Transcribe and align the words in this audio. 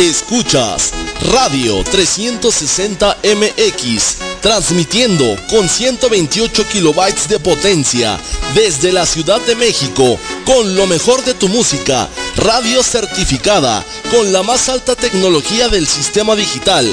Escuchas 0.00 0.92
Radio 1.30 1.84
360 1.84 3.18
MX, 3.22 4.16
transmitiendo 4.40 5.36
con 5.50 5.68
128 5.68 6.66
kilobytes 6.68 7.28
de 7.28 7.38
potencia 7.38 8.18
desde 8.54 8.92
la 8.92 9.04
Ciudad 9.04 9.42
de 9.42 9.56
México, 9.56 10.18
con 10.46 10.74
lo 10.74 10.86
mejor 10.86 11.22
de 11.24 11.34
tu 11.34 11.50
música, 11.50 12.08
radio 12.36 12.82
certificada, 12.82 13.84
con 14.10 14.32
la 14.32 14.42
más 14.42 14.70
alta 14.70 14.96
tecnología 14.96 15.68
del 15.68 15.86
sistema 15.86 16.34
digital. 16.34 16.90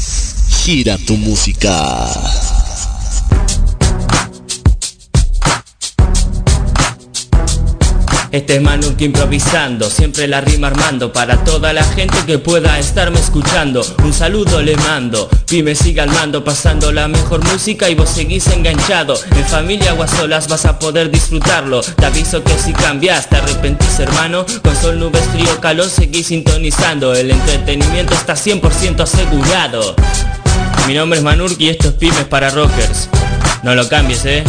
Gira 0.65 0.99
tu 1.07 1.17
música. 1.17 2.48
Este 8.39 8.55
es 8.55 8.63
Manuki 8.63 9.07
improvisando, 9.07 9.91
siempre 9.91 10.29
la 10.29 10.41
rima 10.41 10.69
armando 10.69 11.13
Para 11.13 11.43
toda 11.43 11.73
la 11.73 11.83
gente 11.83 12.17
que 12.25 12.39
pueda 12.39 12.79
estarme 12.79 13.19
escuchando 13.19 13.85
Un 14.05 14.13
saludo 14.13 14.63
le 14.63 14.77
mando, 14.77 15.29
me 15.51 15.75
siga 15.75 16.05
al 16.05 16.11
mando 16.11 16.45
Pasando 16.45 16.93
la 16.93 17.09
mejor 17.09 17.43
música 17.43 17.91
y 17.91 17.97
vos 17.97 18.09
seguís 18.09 18.47
enganchado 18.47 19.19
En 19.33 19.45
familia 19.45 19.93
o 19.95 20.05
a 20.05 20.07
solas 20.07 20.47
vas 20.47 20.67
a 20.67 20.79
poder 20.79 21.11
disfrutarlo 21.11 21.81
Te 21.81 22.07
aviso 22.07 22.45
que 22.45 22.57
si 22.57 22.73
cambias 22.73 23.29
te 23.29 23.39
arrepentís 23.39 23.99
hermano 23.99 24.47
Con 24.63 24.77
sol, 24.77 25.01
nubes, 25.01 25.25
frío, 25.33 25.61
calor 25.61 25.89
seguís 25.89 26.29
sintonizando 26.29 27.17
El 27.17 27.33
entretenimiento 27.33 28.15
está 28.15 28.35
100% 28.35 29.01
asegurado. 29.01 29.97
Mi 30.87 30.95
nombre 30.95 31.19
es 31.19 31.25
Manurki 31.25 31.65
y 31.65 31.69
esto 31.71 31.89
es 31.89 31.95
Pymes 31.95 32.25
para 32.27 32.51
Rockers. 32.51 33.09
No 33.65 33.75
lo 33.75 33.89
cambies 33.89 34.25
eh 34.27 34.45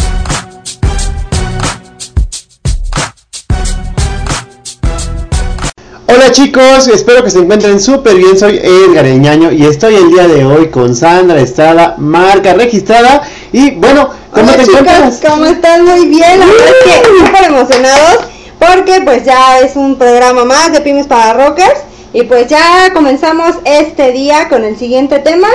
Hola 6.12 6.32
chicos, 6.32 6.88
espero 6.88 7.22
que 7.22 7.30
se 7.30 7.38
encuentren 7.38 7.78
súper 7.78 8.16
bien. 8.16 8.36
Soy 8.36 8.58
Edgar 8.58 9.06
Eñaño 9.06 9.52
y 9.52 9.64
estoy 9.64 9.94
el 9.94 10.10
día 10.10 10.26
de 10.26 10.44
hoy 10.44 10.68
con 10.68 10.96
Sandra 10.96 11.40
Estrada, 11.40 11.94
marca 11.98 12.52
registrada. 12.52 13.22
Y 13.52 13.70
bueno, 13.72 14.10
¿cómo 14.32 14.50
te 14.50 14.62
encuentras? 14.62 15.20
¿Cómo 15.24 15.46
están? 15.46 15.84
Muy 15.84 16.08
bien, 16.08 16.40
la 16.40 16.46
verdad 16.46 16.72
que 16.84 17.26
súper 17.26 17.44
emocionados 17.44 18.24
porque 18.58 19.02
pues 19.04 19.24
ya 19.24 19.60
es 19.60 19.76
un 19.76 19.96
programa 19.98 20.44
más 20.44 20.72
de 20.72 20.80
Pymes 20.80 21.06
para 21.06 21.32
Rockers. 21.32 21.80
Y 22.12 22.24
pues 22.24 22.48
ya 22.48 22.92
comenzamos 22.92 23.54
este 23.64 24.10
día 24.10 24.48
con 24.48 24.64
el 24.64 24.76
siguiente 24.76 25.20
tema 25.20 25.46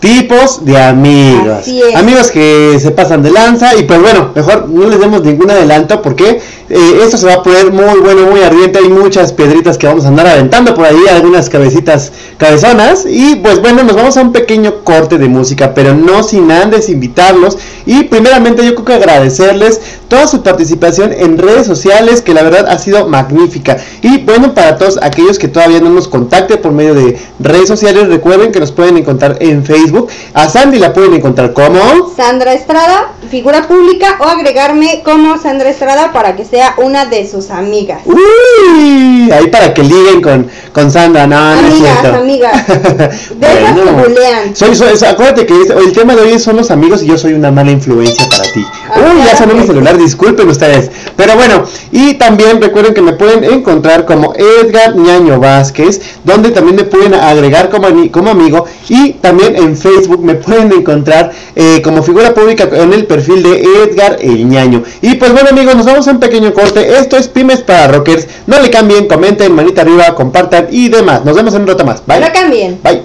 tipos 0.00 0.64
de 0.64 0.78
amigos. 0.78 1.66
Amigos 1.94 2.30
que 2.30 2.78
se 2.80 2.90
pasan 2.90 3.22
de 3.22 3.30
lanza 3.30 3.74
y 3.76 3.84
pues 3.84 4.00
bueno, 4.00 4.30
mejor 4.34 4.68
no 4.68 4.88
les 4.88 4.98
demos 4.98 5.22
ningún 5.22 5.50
adelanto 5.50 6.00
porque 6.02 6.40
eh, 6.70 7.00
esto 7.02 7.16
se 7.16 7.26
va 7.26 7.34
a 7.34 7.42
poner 7.42 7.72
muy 7.72 8.00
bueno, 8.00 8.26
muy 8.30 8.42
ardiente. 8.42 8.78
Hay 8.78 8.88
muchas 8.88 9.32
piedritas 9.32 9.78
que 9.78 9.86
vamos 9.86 10.04
a 10.04 10.08
andar 10.08 10.26
aventando 10.26 10.74
por 10.74 10.84
ahí, 10.84 11.00
algunas 11.10 11.48
cabecitas 11.48 12.12
cabezonas. 12.36 13.06
Y 13.08 13.36
pues 13.36 13.60
bueno, 13.60 13.82
nos 13.82 13.96
vamos 13.96 14.16
a 14.16 14.22
un 14.22 14.32
pequeño 14.32 14.84
corte 14.84 15.18
de 15.18 15.28
música, 15.28 15.74
pero 15.74 15.94
no 15.94 16.22
sin 16.22 16.50
antes 16.50 16.88
invitarlos. 16.88 17.58
Y 17.86 18.04
primeramente 18.04 18.64
yo 18.64 18.74
creo 18.74 18.84
que 18.84 18.94
agradecerles 18.94 19.80
toda 20.08 20.26
su 20.26 20.42
participación 20.42 21.12
en 21.12 21.38
redes 21.38 21.66
sociales, 21.66 22.22
que 22.22 22.34
la 22.34 22.42
verdad 22.42 22.66
ha 22.68 22.78
sido 22.78 23.08
magnífica. 23.08 23.78
Y 24.02 24.18
bueno, 24.18 24.54
para 24.54 24.76
todos 24.76 24.98
aquellos 25.02 25.38
que 25.38 25.48
todavía 25.48 25.80
no 25.80 25.90
nos 25.90 26.08
contacten 26.08 26.60
por 26.60 26.72
medio 26.72 26.94
de 26.94 27.18
redes 27.38 27.68
sociales, 27.68 28.08
recuerden 28.08 28.52
que 28.52 28.60
nos 28.60 28.72
pueden 28.72 28.96
encontrar 28.96 29.38
en 29.40 29.64
Facebook. 29.64 29.87
A 30.34 30.48
Sandy 30.48 30.78
la 30.78 30.92
pueden 30.92 31.14
encontrar 31.14 31.52
como 31.52 31.78
Sandra 32.16 32.52
Estrada, 32.52 33.12
figura 33.30 33.66
pública, 33.66 34.16
o 34.20 34.24
agregarme 34.24 35.02
como 35.04 35.38
Sandra 35.38 35.70
Estrada 35.70 36.12
para 36.12 36.36
que 36.36 36.44
sea 36.44 36.74
una 36.78 37.06
de 37.06 37.28
sus 37.28 37.50
amigas. 37.50 38.00
Uy, 38.04 39.30
ahí 39.32 39.48
para 39.48 39.74
que 39.74 39.82
liguen 39.82 40.20
con, 40.20 40.48
con 40.72 40.90
Sandra, 40.90 41.26
no, 41.26 41.36
amigas, 41.36 42.02
no 42.02 42.14
amigas. 42.16 42.66
De 42.68 43.46
esas 43.46 43.74
que 43.74 43.90
bulean. 43.90 44.56
Soy, 44.56 44.74
soy, 44.74 45.08
acuérdate 45.08 45.46
que 45.46 45.54
el 45.54 45.92
tema 45.92 46.14
de 46.14 46.22
hoy 46.22 46.38
son 46.38 46.56
los 46.56 46.70
amigos 46.70 47.02
y 47.02 47.06
yo 47.06 47.18
soy 47.18 47.34
una 47.34 47.50
mala 47.50 47.70
influencia 47.70 48.26
para 48.28 48.42
ti. 48.52 48.64
Ah, 48.90 49.12
Uy, 49.12 49.24
ya 49.24 49.36
sonó 49.36 49.54
mi 49.54 49.66
celular, 49.66 49.96
disculpen 49.96 50.48
ustedes. 50.48 50.90
Pero 51.16 51.34
bueno, 51.34 51.64
y 51.90 52.14
también 52.14 52.60
recuerden 52.60 52.94
que 52.94 53.02
me 53.02 53.12
pueden 53.12 53.44
encontrar 53.44 54.04
como 54.04 54.34
Edgar 54.34 54.96
Ñaño 54.96 55.40
Vázquez, 55.40 56.00
donde 56.24 56.50
también 56.50 56.76
me 56.76 56.84
pueden 56.84 57.14
agregar 57.14 57.70
como, 57.70 57.88
como 58.10 58.30
amigo 58.30 58.66
y 58.88 59.14
también 59.14 59.56
en 59.56 59.76
Facebook 59.78 60.22
me 60.22 60.34
pueden 60.34 60.72
encontrar 60.72 61.32
eh, 61.54 61.80
como 61.82 62.02
figura 62.02 62.34
pública 62.34 62.68
en 62.72 62.92
el 62.92 63.06
perfil 63.06 63.42
de 63.42 63.62
Edgar 63.84 64.16
El 64.20 64.48
Ñaño. 64.48 64.82
Y 65.00 65.14
pues 65.14 65.32
bueno 65.32 65.48
amigos, 65.50 65.76
nos 65.76 65.86
vamos 65.86 66.06
a 66.08 66.10
un 66.10 66.20
pequeño 66.20 66.52
corte. 66.52 66.98
Esto 66.98 67.16
es 67.16 67.28
Pymes 67.28 67.60
para 67.60 67.88
Rockers. 67.88 68.26
No 68.46 68.60
le 68.60 68.70
cambien, 68.70 69.08
comenten, 69.08 69.54
manita 69.54 69.82
arriba, 69.82 70.14
compartan 70.14 70.68
y 70.70 70.88
demás. 70.88 71.24
Nos 71.24 71.36
vemos 71.36 71.54
en 71.54 71.62
un 71.62 71.68
rato 71.68 71.84
más. 71.84 72.04
Bye. 72.06 72.20
No 72.20 72.32
cambien. 72.32 72.78
Bye. 72.82 73.02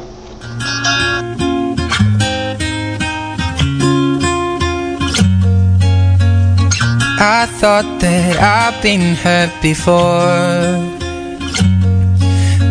I 7.25 7.45
thought 7.59 7.85
that 8.00 8.38
I've 8.41 8.81
been 8.83 9.16
hurt 9.16 9.51
before. 9.62 10.93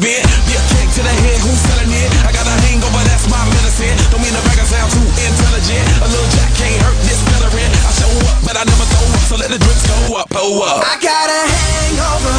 Be 0.00 0.08
a 0.08 0.24
kick 0.72 0.88
to 0.96 1.02
the 1.04 1.12
head, 1.20 1.36
who's 1.44 1.60
selling 1.68 1.92
it? 1.92 2.08
I 2.24 2.32
got 2.32 2.48
a 2.48 2.56
hangover, 2.64 3.04
that's 3.04 3.28
my 3.28 3.44
medicine. 3.44 3.92
Don't 4.08 4.24
mean 4.24 4.32
the 4.32 4.40
I 4.40 4.64
sound 4.64 4.88
too 4.88 5.04
intelligent. 5.04 5.84
A 6.00 6.08
little 6.08 6.30
jack 6.32 6.48
can't 6.56 6.80
hurt 6.80 6.96
this 7.04 7.20
veteran. 7.28 7.68
I 7.68 7.92
show 7.92 8.08
up, 8.32 8.40
but 8.40 8.56
I 8.56 8.64
never 8.64 8.88
throw 8.88 9.04
up, 9.12 9.20
so 9.28 9.36
let 9.36 9.52
the 9.52 9.60
drinks 9.60 9.84
go 9.84 10.16
up, 10.16 10.32
oh 10.32 10.64
up. 10.64 10.80
I 10.80 10.96
got 10.96 11.28
a 11.28 11.42
hangover, 11.44 12.36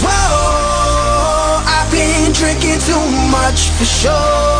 whoa. 0.00 1.60
I've 1.68 1.92
been 1.92 2.32
drinking 2.32 2.80
too 2.88 3.04
much 3.28 3.68
for 3.76 3.84
sure. 3.84 4.53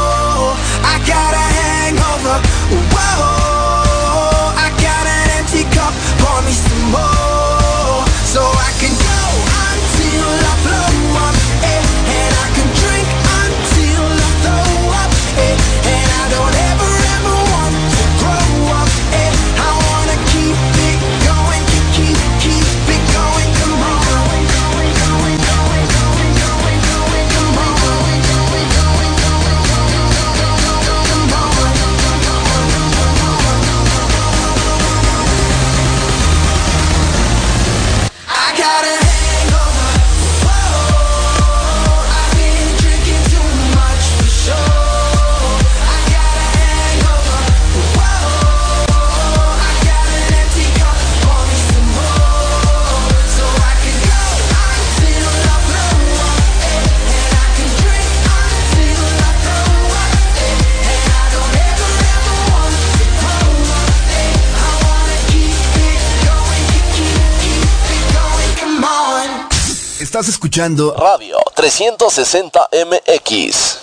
Escuchando 70.45 70.95
Radio 70.95 71.39
360 71.55 72.69
MX. 72.71 73.79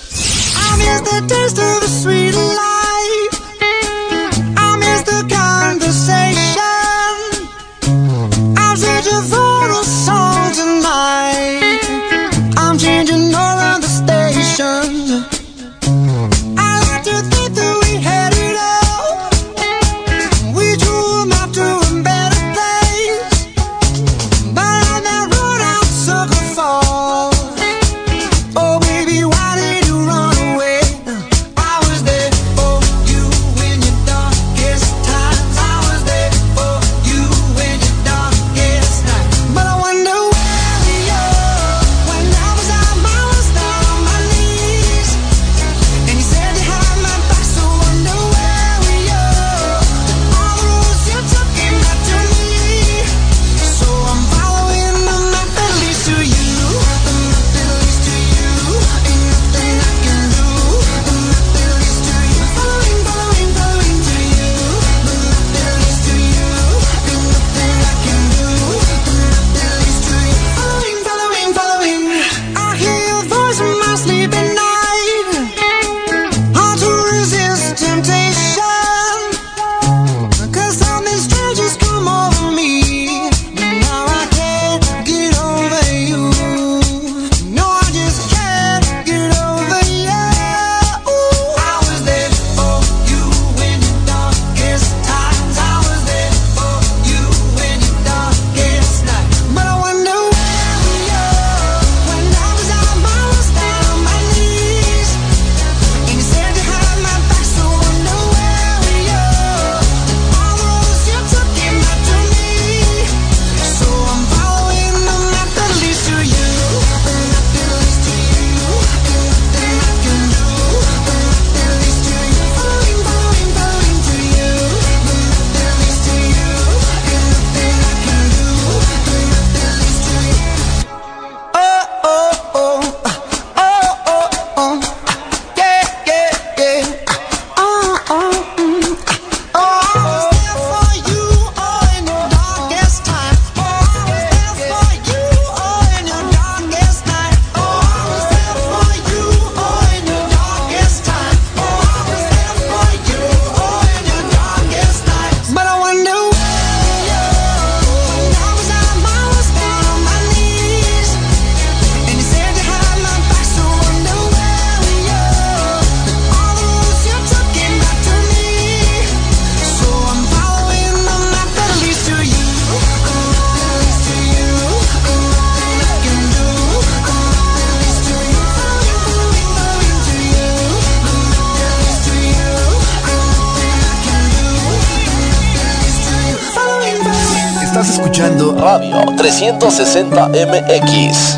360MX. 189.42 191.31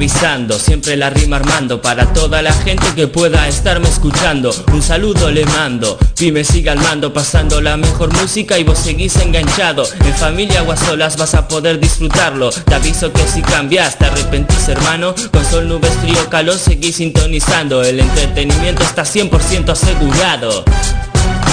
Improvisando, 0.00 0.58
siempre 0.58 0.96
la 0.96 1.10
rima 1.10 1.36
armando 1.36 1.82
Para 1.82 2.10
toda 2.14 2.40
la 2.40 2.52
gente 2.52 2.86
que 2.94 3.06
pueda 3.06 3.46
estarme 3.48 3.88
escuchando. 3.88 4.50
Un 4.72 4.82
saludo 4.82 5.30
le 5.30 5.44
mando, 5.44 5.98
me 6.32 6.42
siga 6.42 6.72
al 6.72 6.78
mando 6.78 7.12
Pasando 7.12 7.60
la 7.60 7.76
mejor 7.76 8.12
música 8.14 8.58
y 8.58 8.64
vos 8.64 8.78
seguís 8.78 9.16
enganchado. 9.16 9.84
En 10.04 10.14
familia 10.14 10.62
o 10.62 10.72
a 10.72 10.76
solas 10.76 11.18
vas 11.18 11.34
a 11.34 11.48
poder 11.48 11.78
disfrutarlo. 11.78 12.50
Te 12.50 12.74
aviso 12.74 13.12
que 13.12 13.26
si 13.26 13.42
cambias 13.42 13.98
te 13.98 14.06
arrepentís 14.06 14.68
hermano. 14.68 15.14
Con 15.32 15.44
sol, 15.44 15.68
nubes, 15.68 15.92
frío, 16.00 16.30
calor 16.30 16.56
seguís 16.56 16.96
sintonizando. 16.96 17.82
El 17.82 18.00
entretenimiento 18.00 18.82
está 18.82 19.02
100% 19.02 19.70
asegurado. 19.70 20.64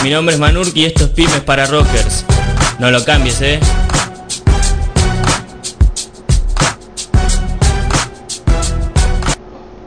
Mi 0.04 0.12
nombre 0.12 0.36
es 0.36 0.40
Manurk 0.40 0.76
y 0.76 0.86
esto 0.86 1.06
es 1.06 1.10
Pymes 1.10 1.42
para 1.42 1.66
Rockers. 1.66 2.24
No 2.80 2.92
lo 2.92 3.04
cambies 3.04 3.42
eh 3.42 3.60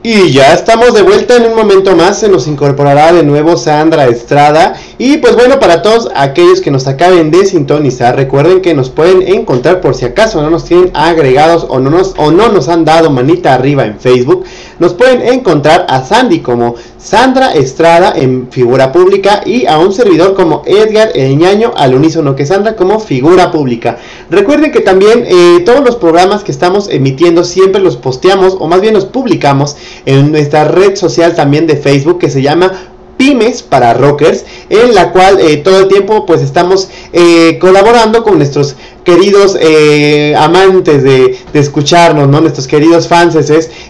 Y 0.02 0.30
ya 0.30 0.54
estamos 0.54 0.94
de 0.94 1.02
vuelta 1.02 1.36
en 1.36 1.44
un 1.44 1.54
momento 1.54 1.94
más, 1.94 2.20
se 2.20 2.30
nos 2.30 2.46
incorporará 2.46 3.12
de 3.12 3.22
nuevo 3.22 3.58
Sandra 3.58 4.06
Estrada. 4.06 4.72
Y 4.96 5.18
pues 5.18 5.36
bueno, 5.36 5.60
para 5.60 5.82
todos 5.82 6.08
aquellos 6.14 6.62
que 6.62 6.70
nos 6.70 6.86
acaben 6.86 7.30
de 7.30 7.44
sintonizar, 7.44 8.16
recuerden 8.16 8.62
que 8.62 8.72
nos 8.72 8.88
pueden 8.88 9.20
encontrar 9.20 9.82
por 9.82 9.94
si 9.94 10.06
acaso 10.06 10.40
no 10.40 10.48
nos 10.48 10.64
tienen 10.64 10.90
agregados 10.94 11.66
o 11.68 11.80
no 11.80 11.90
nos, 11.90 12.14
o 12.16 12.30
no 12.30 12.48
nos 12.48 12.70
han 12.70 12.86
dado 12.86 13.10
manita 13.10 13.52
arriba 13.52 13.84
en 13.84 14.00
Facebook, 14.00 14.44
nos 14.78 14.94
pueden 14.94 15.20
encontrar 15.20 15.84
a 15.90 16.02
Sandy 16.02 16.40
como 16.40 16.76
Sandra 16.96 17.52
Estrada 17.52 18.14
en 18.16 18.48
figura 18.50 18.92
pública 18.92 19.42
y 19.44 19.66
a 19.66 19.78
un 19.78 19.92
servidor 19.92 20.32
como 20.34 20.62
Edgar 20.64 21.10
Eñaño 21.14 21.72
al 21.76 21.94
unísono 21.94 22.34
que 22.34 22.46
Sandra 22.46 22.74
como 22.74 23.00
figura 23.00 23.50
pública. 23.50 23.98
Recuerden 24.30 24.70
que 24.70 24.80
también 24.80 25.24
eh, 25.26 25.60
todos 25.66 25.84
los 25.84 25.96
programas 25.96 26.44
que 26.44 26.52
estamos 26.52 26.88
emitiendo 26.88 27.42
siempre 27.42 27.80
los 27.80 27.96
posteamos 27.96 28.56
o 28.60 28.68
más 28.68 28.80
bien 28.80 28.94
los 28.94 29.04
publicamos 29.04 29.76
en 30.06 30.30
nuestra 30.30 30.64
red 30.64 30.94
social 30.94 31.34
también 31.34 31.66
de 31.66 31.76
Facebook 31.76 32.20
que 32.20 32.30
se 32.30 32.40
llama 32.40 32.72
pymes 33.16 33.62
para 33.62 33.92
rockers 33.92 34.44
en 34.70 34.94
la 34.94 35.12
cual 35.12 35.40
eh, 35.40 35.58
todo 35.58 35.80
el 35.80 35.88
tiempo 35.88 36.24
pues 36.26 36.42
estamos 36.42 36.88
eh, 37.12 37.58
colaborando 37.60 38.22
con 38.22 38.38
nuestros 38.38 38.76
queridos 39.04 39.56
eh, 39.60 40.34
amantes 40.36 41.02
de, 41.02 41.38
escucharnos, 41.52 42.28
¿no? 42.28 42.40
Nuestros 42.40 42.66
queridos 42.66 43.08
fans. 43.08 43.36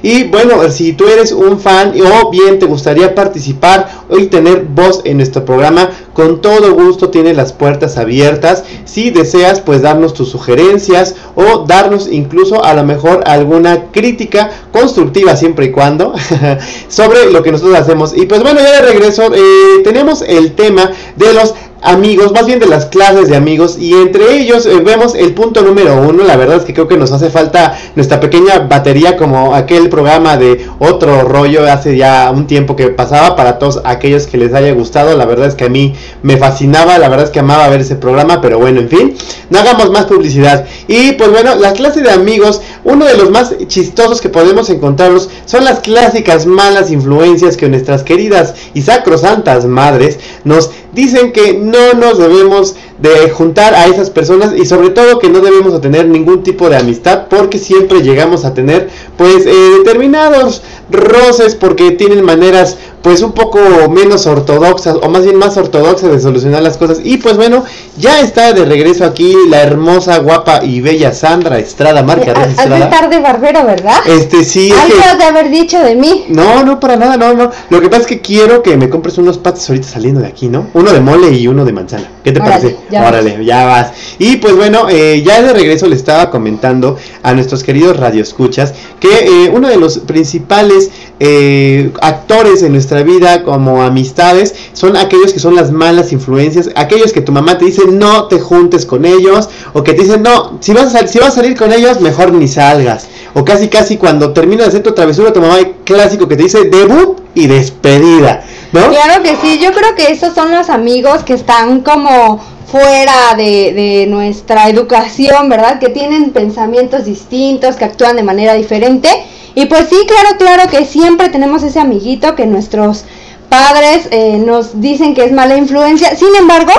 Y 0.03 0.25
bueno, 0.25 0.71
si 0.71 0.93
tú 0.93 1.07
eres 1.07 1.33
un 1.33 1.61
fan 1.61 1.95
o 2.01 2.31
bien 2.31 2.59
te 2.59 2.67
gustaría 2.67 3.15
participar 3.15 3.89
y 4.17 4.27
tener 4.27 4.65
voz 4.65 5.03
en 5.05 5.19
nuestro 5.19 5.45
programa, 5.45 5.91
con 6.13 6.41
todo 6.41 6.75
gusto 6.75 7.11
tienes 7.11 7.37
las 7.37 7.53
puertas 7.53 7.97
abiertas. 7.97 8.65
Si 8.85 9.11
deseas, 9.11 9.61
pues 9.61 9.83
darnos 9.83 10.15
tus 10.15 10.31
sugerencias 10.31 11.15
o 11.35 11.65
darnos 11.67 12.09
incluso 12.11 12.65
a 12.65 12.75
lo 12.75 12.85
mejor 12.85 13.23
alguna 13.27 13.91
crítica 13.91 14.51
constructiva 14.73 15.37
siempre 15.37 15.67
y 15.67 15.71
cuando 15.71 16.15
sobre 16.89 17.31
lo 17.31 17.43
que 17.43 17.53
nosotros 17.53 17.79
hacemos. 17.79 18.17
Y 18.17 18.27
pues 18.27 18.43
bueno, 18.43 18.61
ya 18.61 18.83
de 18.83 18.93
regreso 18.93 19.33
eh, 19.35 19.83
tenemos 19.85 20.23
el 20.23 20.53
tema 20.53 20.91
de 21.17 21.33
los 21.35 21.55
amigos, 21.83 22.33
más 22.33 22.47
bien 22.47 22.59
de 22.59 22.67
las 22.67 22.87
clases 22.87 23.29
de 23.29 23.37
amigos, 23.37 23.77
y 23.79 23.95
entre 23.95 24.37
ellos 24.39 24.67
eh, 24.67 24.81
vemos 24.85 25.15
el 25.15 25.35
punto 25.35 25.63
número 25.63 26.01
uno, 26.01 26.25
la 26.25 26.37
verdad 26.37 26.57
es 26.57 26.65
que 26.65 26.75
creo 26.75 26.89
que 26.89 26.97
nos 26.97 27.13
hace 27.13 27.31
falta 27.31 27.79
nuestra 27.97 28.21
pequeña 28.21 28.61
batería 28.61 29.17
como 29.17 29.55
aquel 29.55 29.89
programa 29.89 30.37
de 30.37 30.67
otro 30.79 31.23
rollo 31.23 31.71
hace 31.71 31.97
ya 31.97 32.31
un 32.35 32.47
tiempo 32.47 32.77
que 32.77 32.89
pasaba 32.89 33.37
para 33.37 33.59
todos 33.59 33.81
aquellos 33.85 34.27
que 34.27 34.39
les 34.39 34.53
haya 34.53 34.73
gustado, 34.73 35.17
la 35.17 35.25
verdad 35.25 35.49
es 35.49 35.55
que 35.55 35.65
a 35.65 35.69
mí 35.69 35.95
me 36.23 36.37
fascinaba, 36.37 36.99
la 36.99 37.09
verdad 37.09 37.27
es 37.27 37.31
que 37.31 37.41
amaba 37.41 37.69
ver 37.69 37.81
ese 37.81 37.97
programa, 37.97 38.41
pero 38.41 38.59
bueno, 38.59 38.81
en 38.81 38.89
fin, 38.89 39.17
no 39.49 39.59
hagamos 39.59 39.91
más 39.91 40.07
publicidad. 40.07 40.67
Y 40.89 41.13
pues 41.13 41.31
bueno, 41.31 41.55
las 41.57 41.75
clases 41.75 42.03
de 42.03 42.11
amigos, 42.11 42.61
uno 42.85 43.05
de 43.05 43.17
los 43.17 43.31
más 43.31 43.55
chistosos 43.67 44.21
que 44.21 44.29
podemos 44.29 44.71
encontrarlos 44.71 45.29
son 45.47 45.65
las 45.65 45.81
clásicas 45.81 46.47
malas 46.47 46.91
influencias 46.91 47.57
que 47.57 47.69
nuestras 47.69 48.03
queridas 48.03 48.55
y 48.75 48.83
sacrosantas 48.83 49.65
madres 49.65 50.19
nos 50.45 50.71
dicen 50.93 51.33
que 51.33 51.55
no 51.55 51.95
nos 51.95 52.19
debemos 52.19 52.77
de 53.01 53.31
juntar 53.31 53.75
a 53.75 53.87
esas 53.87 54.11
personas 54.11 54.53
y 54.57 54.67
sobre 54.67 54.91
todo 54.91 55.19
que 55.19 55.31
no 55.31 55.41
debemos 55.41 55.81
tener 55.81 56.07
ningún 56.07 56.43
tipo 56.43 56.69
de 56.69 56.77
amistad 56.77 57.27
porque 57.29 57.59
siempre 57.59 58.03
llegamos 58.03 58.45
a 58.45 58.53
tener 58.53 58.91
pues 59.17 59.47
eh, 59.47 59.55
determinados 59.79 60.63
roces 60.91 61.55
porque 61.55 61.93
tienen 61.93 62.23
maneras 62.23 62.77
pues 63.03 63.23
un 63.23 63.33
poco 63.33 63.59
menos 63.89 64.27
ortodoxas 64.27 64.97
o 65.01 65.09
más 65.09 65.25
bien 65.25 65.37
más 65.37 65.57
ortodoxas 65.57 66.11
de 66.11 66.21
solucionar 66.21 66.63
las 66.63 66.77
cosas. 66.77 67.01
Y 67.03 67.17
pues 67.17 67.37
bueno 67.37 67.65
ya 67.97 68.21
está 68.21 68.53
de 68.53 68.65
regreso 68.65 69.05
aquí 69.05 69.35
la 69.49 69.63
hermosa 69.63 70.19
guapa 70.19 70.63
y 70.63 70.81
bella 70.81 71.13
Sandra 71.15 71.59
Estrada 71.59 72.03
Marca 72.03 72.33
Has 72.33 72.57
de 72.57 72.81
tarde 72.87 73.21
barbero 73.21 73.65
verdad 73.65 74.01
este 74.07 74.45
sí 74.45 74.71
algo 74.73 75.19
de 75.19 75.25
haber 75.25 75.51
dicho 75.51 75.79
de 75.79 75.95
mí. 75.95 76.27
No 76.29 76.63
no 76.65 76.79
para 76.79 76.97
nada 76.97 77.17
no 77.17 77.35
no. 77.35 77.51
Lo 77.71 77.81
que 77.81 77.89
pasa 77.89 78.03
es 78.03 78.07
que 78.07 78.21
quiero 78.21 78.63
que 78.63 78.77
me 78.77 78.91
compres 78.91 79.17
unos 79.19 79.39
patos 79.39 79.69
ahorita 79.69 79.89
saliendo 79.89 80.21
de 80.21 80.27
aquí 80.27 80.49
no 80.49 80.67
uno 80.75 80.93
de 80.93 81.01
mole 81.01 81.31
y 81.31 81.47
uno 81.47 81.65
de 81.65 81.73
manzana 81.73 82.09
qué 82.25 82.33
te 82.33 82.41
parece 82.41 82.77
ya 82.91 83.07
órale 83.07 83.45
ya 83.45 83.65
vas. 83.65 83.93
Y 84.19 84.37
pues 84.37 84.55
bueno 84.57 84.89
eh, 84.89 85.23
ya 85.25 85.43
de 85.43 85.53
regreso 85.53 85.87
le 85.87 85.97
estaba 85.97 86.31
comentando 86.31 86.97
a 87.23 87.35
nuestros 87.35 87.63
queridos 87.65 87.97
radioescuchas 87.97 88.75
que 88.99 89.09
eh, 89.09 89.51
uno 89.53 89.69
de 89.69 89.77
los 89.77 89.99
principales 89.99 90.91
eh, 91.19 91.91
actores 92.03 92.63
en 92.63 92.73
nuestra 92.73 93.03
vida 93.03 93.43
como 93.43 93.83
amistades 93.83 94.55
son 94.73 94.97
aquellos 94.97 95.33
que 95.33 95.41
son 95.41 95.55
las 95.55 95.71
malas 95.71 96.13
influencias, 96.13 96.71
aquellos 96.75 97.13
que 97.13 97.21
tu 97.21 97.33
mamá 97.33 97.59
te 97.59 97.67
dice 97.67 97.83
no 97.87 98.27
te 98.27 98.41
juntes 98.41 98.87
con 98.87 99.05
ellos 99.05 99.49
o 99.73 99.83
que 99.83 99.95
te 99.95 100.03
dicen 100.03 100.23
no, 100.23 100.59
si 100.61 100.73
vas 100.73 100.95
a, 100.95 101.07
si 101.07 101.19
vas 101.19 101.29
a 101.29 101.37
salir 101.37 101.57
con 101.57 101.73
ellos 101.73 102.01
mejor 102.01 102.33
ni 102.33 102.49
salgas 102.49 103.09
o 103.35 103.45
casi 103.45 103.69
casi 103.69 103.97
cuando 103.97 104.33
terminas 104.33 104.67
de 104.67 104.69
hacer 104.69 104.83
tu 104.83 104.93
travesura 104.93 105.33
tu 105.33 105.41
mamá 105.41 105.59
clásico 105.85 106.29
que 106.29 106.37
te 106.37 106.43
dice 106.43 106.65
debut 106.65 107.19
y 107.35 107.47
despedida, 107.47 108.43
¿no? 108.73 108.89
Claro 108.91 109.23
que 109.23 109.37
sí, 109.37 109.59
yo 109.59 109.73
creo 109.73 109.95
que 109.95 110.13
esos 110.13 110.35
son 110.35 110.51
los 110.51 110.71
amigos 110.71 111.23
que 111.25 111.35
están 111.35 111.81
como 111.81 112.41
fuera 112.67 113.35
de, 113.37 113.73
de, 113.73 114.07
nuestra 114.09 114.69
educación, 114.69 115.49
¿verdad? 115.49 115.79
Que 115.79 115.89
tienen 115.89 116.31
pensamientos 116.31 117.05
distintos, 117.05 117.77
que 117.77 117.85
actúan 117.85 118.17
de 118.17 118.23
manera 118.23 118.55
diferente 118.55 119.09
y 119.55 119.67
pues 119.67 119.89
sí, 119.89 119.97
claro, 120.07 120.37
claro 120.39 120.71
que 120.71 120.85
siempre 120.85 121.29
tenemos 121.29 121.63
ese 121.63 121.81
amiguito 121.81 122.35
que 122.35 122.47
nuestros 122.47 123.05
padres 123.51 124.09
eh, 124.11 124.39
nos 124.39 124.81
dicen 124.81 125.15
que 125.15 125.25
es 125.25 125.33
mala 125.33 125.57
influencia. 125.59 126.17
Sin 126.17 126.35
embargo, 126.35 126.73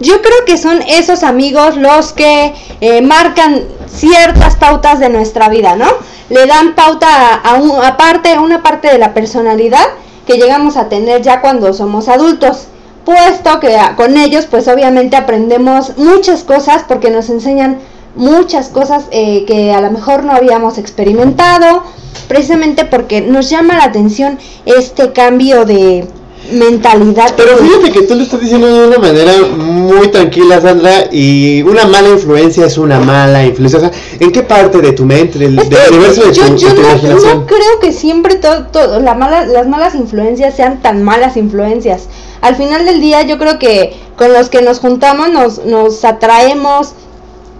yo 0.00 0.20
creo 0.22 0.44
que 0.44 0.58
son 0.58 0.82
esos 0.82 1.22
amigos 1.22 1.76
los 1.76 2.12
que 2.12 2.52
eh, 2.80 3.00
marcan 3.02 3.62
ciertas 3.86 4.56
pautas 4.56 4.98
de 4.98 5.10
nuestra 5.10 5.48
vida, 5.48 5.76
¿no? 5.76 5.86
Le 6.30 6.46
dan 6.46 6.74
pauta 6.74 7.34
a, 7.34 7.54
un, 7.54 7.70
parte, 7.96 8.36
una 8.38 8.62
parte 8.62 8.88
de 8.88 8.98
la 8.98 9.14
personalidad 9.14 9.86
que 10.26 10.34
llegamos 10.34 10.76
a 10.76 10.88
tener 10.88 11.22
ya 11.22 11.40
cuando 11.40 11.72
somos 11.72 12.08
adultos. 12.08 12.66
Puesto 13.04 13.60
que 13.60 13.76
con 13.96 14.16
ellos, 14.16 14.46
pues 14.46 14.66
obviamente 14.66 15.16
aprendemos 15.16 15.98
muchas 15.98 16.42
cosas 16.42 16.84
porque 16.88 17.10
nos 17.10 17.28
enseñan 17.28 17.78
muchas 18.16 18.68
cosas 18.68 19.04
eh, 19.10 19.44
que 19.46 19.72
a 19.72 19.80
lo 19.80 19.90
mejor 19.90 20.24
no 20.24 20.32
habíamos 20.32 20.78
experimentado 20.78 21.82
precisamente 22.28 22.84
porque 22.84 23.20
nos 23.20 23.50
llama 23.50 23.76
la 23.76 23.84
atención 23.84 24.38
este 24.66 25.12
cambio 25.12 25.64
de 25.64 26.06
mentalidad. 26.52 27.32
Pero 27.36 27.56
fíjate 27.56 27.90
que 27.92 28.02
tú 28.02 28.14
lo 28.14 28.22
estás 28.22 28.40
diciendo 28.40 28.66
de 28.66 28.88
una 28.88 28.98
manera 28.98 29.32
muy 29.56 30.08
tranquila, 30.08 30.60
Sandra, 30.60 31.08
y 31.10 31.62
una 31.62 31.86
mala 31.86 32.10
influencia 32.10 32.66
es 32.66 32.78
una 32.78 33.00
mala 33.00 33.44
influencia. 33.44 33.90
¿En 34.20 34.30
qué 34.30 34.42
parte 34.42 34.78
de 34.78 34.92
tu 34.92 35.04
mente, 35.04 35.38
del, 35.38 35.58
universo 35.58 36.22
de 36.22 36.32
tu, 36.32 36.56
yo 36.56 36.74
no, 36.74 37.46
creo 37.46 37.80
que 37.80 37.92
siempre 37.92 38.36
todo, 38.36 38.66
todo 38.66 39.00
la 39.00 39.14
mala, 39.14 39.46
las 39.46 39.66
malas 39.66 39.94
influencias 39.94 40.54
sean 40.54 40.82
tan 40.82 41.02
malas 41.02 41.36
influencias. 41.36 42.08
Al 42.40 42.56
final 42.56 42.84
del 42.84 43.00
día 43.00 43.22
yo 43.22 43.38
creo 43.38 43.58
que 43.58 43.94
con 44.16 44.32
los 44.32 44.50
que 44.50 44.60
nos 44.60 44.80
juntamos 44.80 45.30
nos, 45.30 45.64
nos 45.64 46.04
atraemos, 46.04 46.92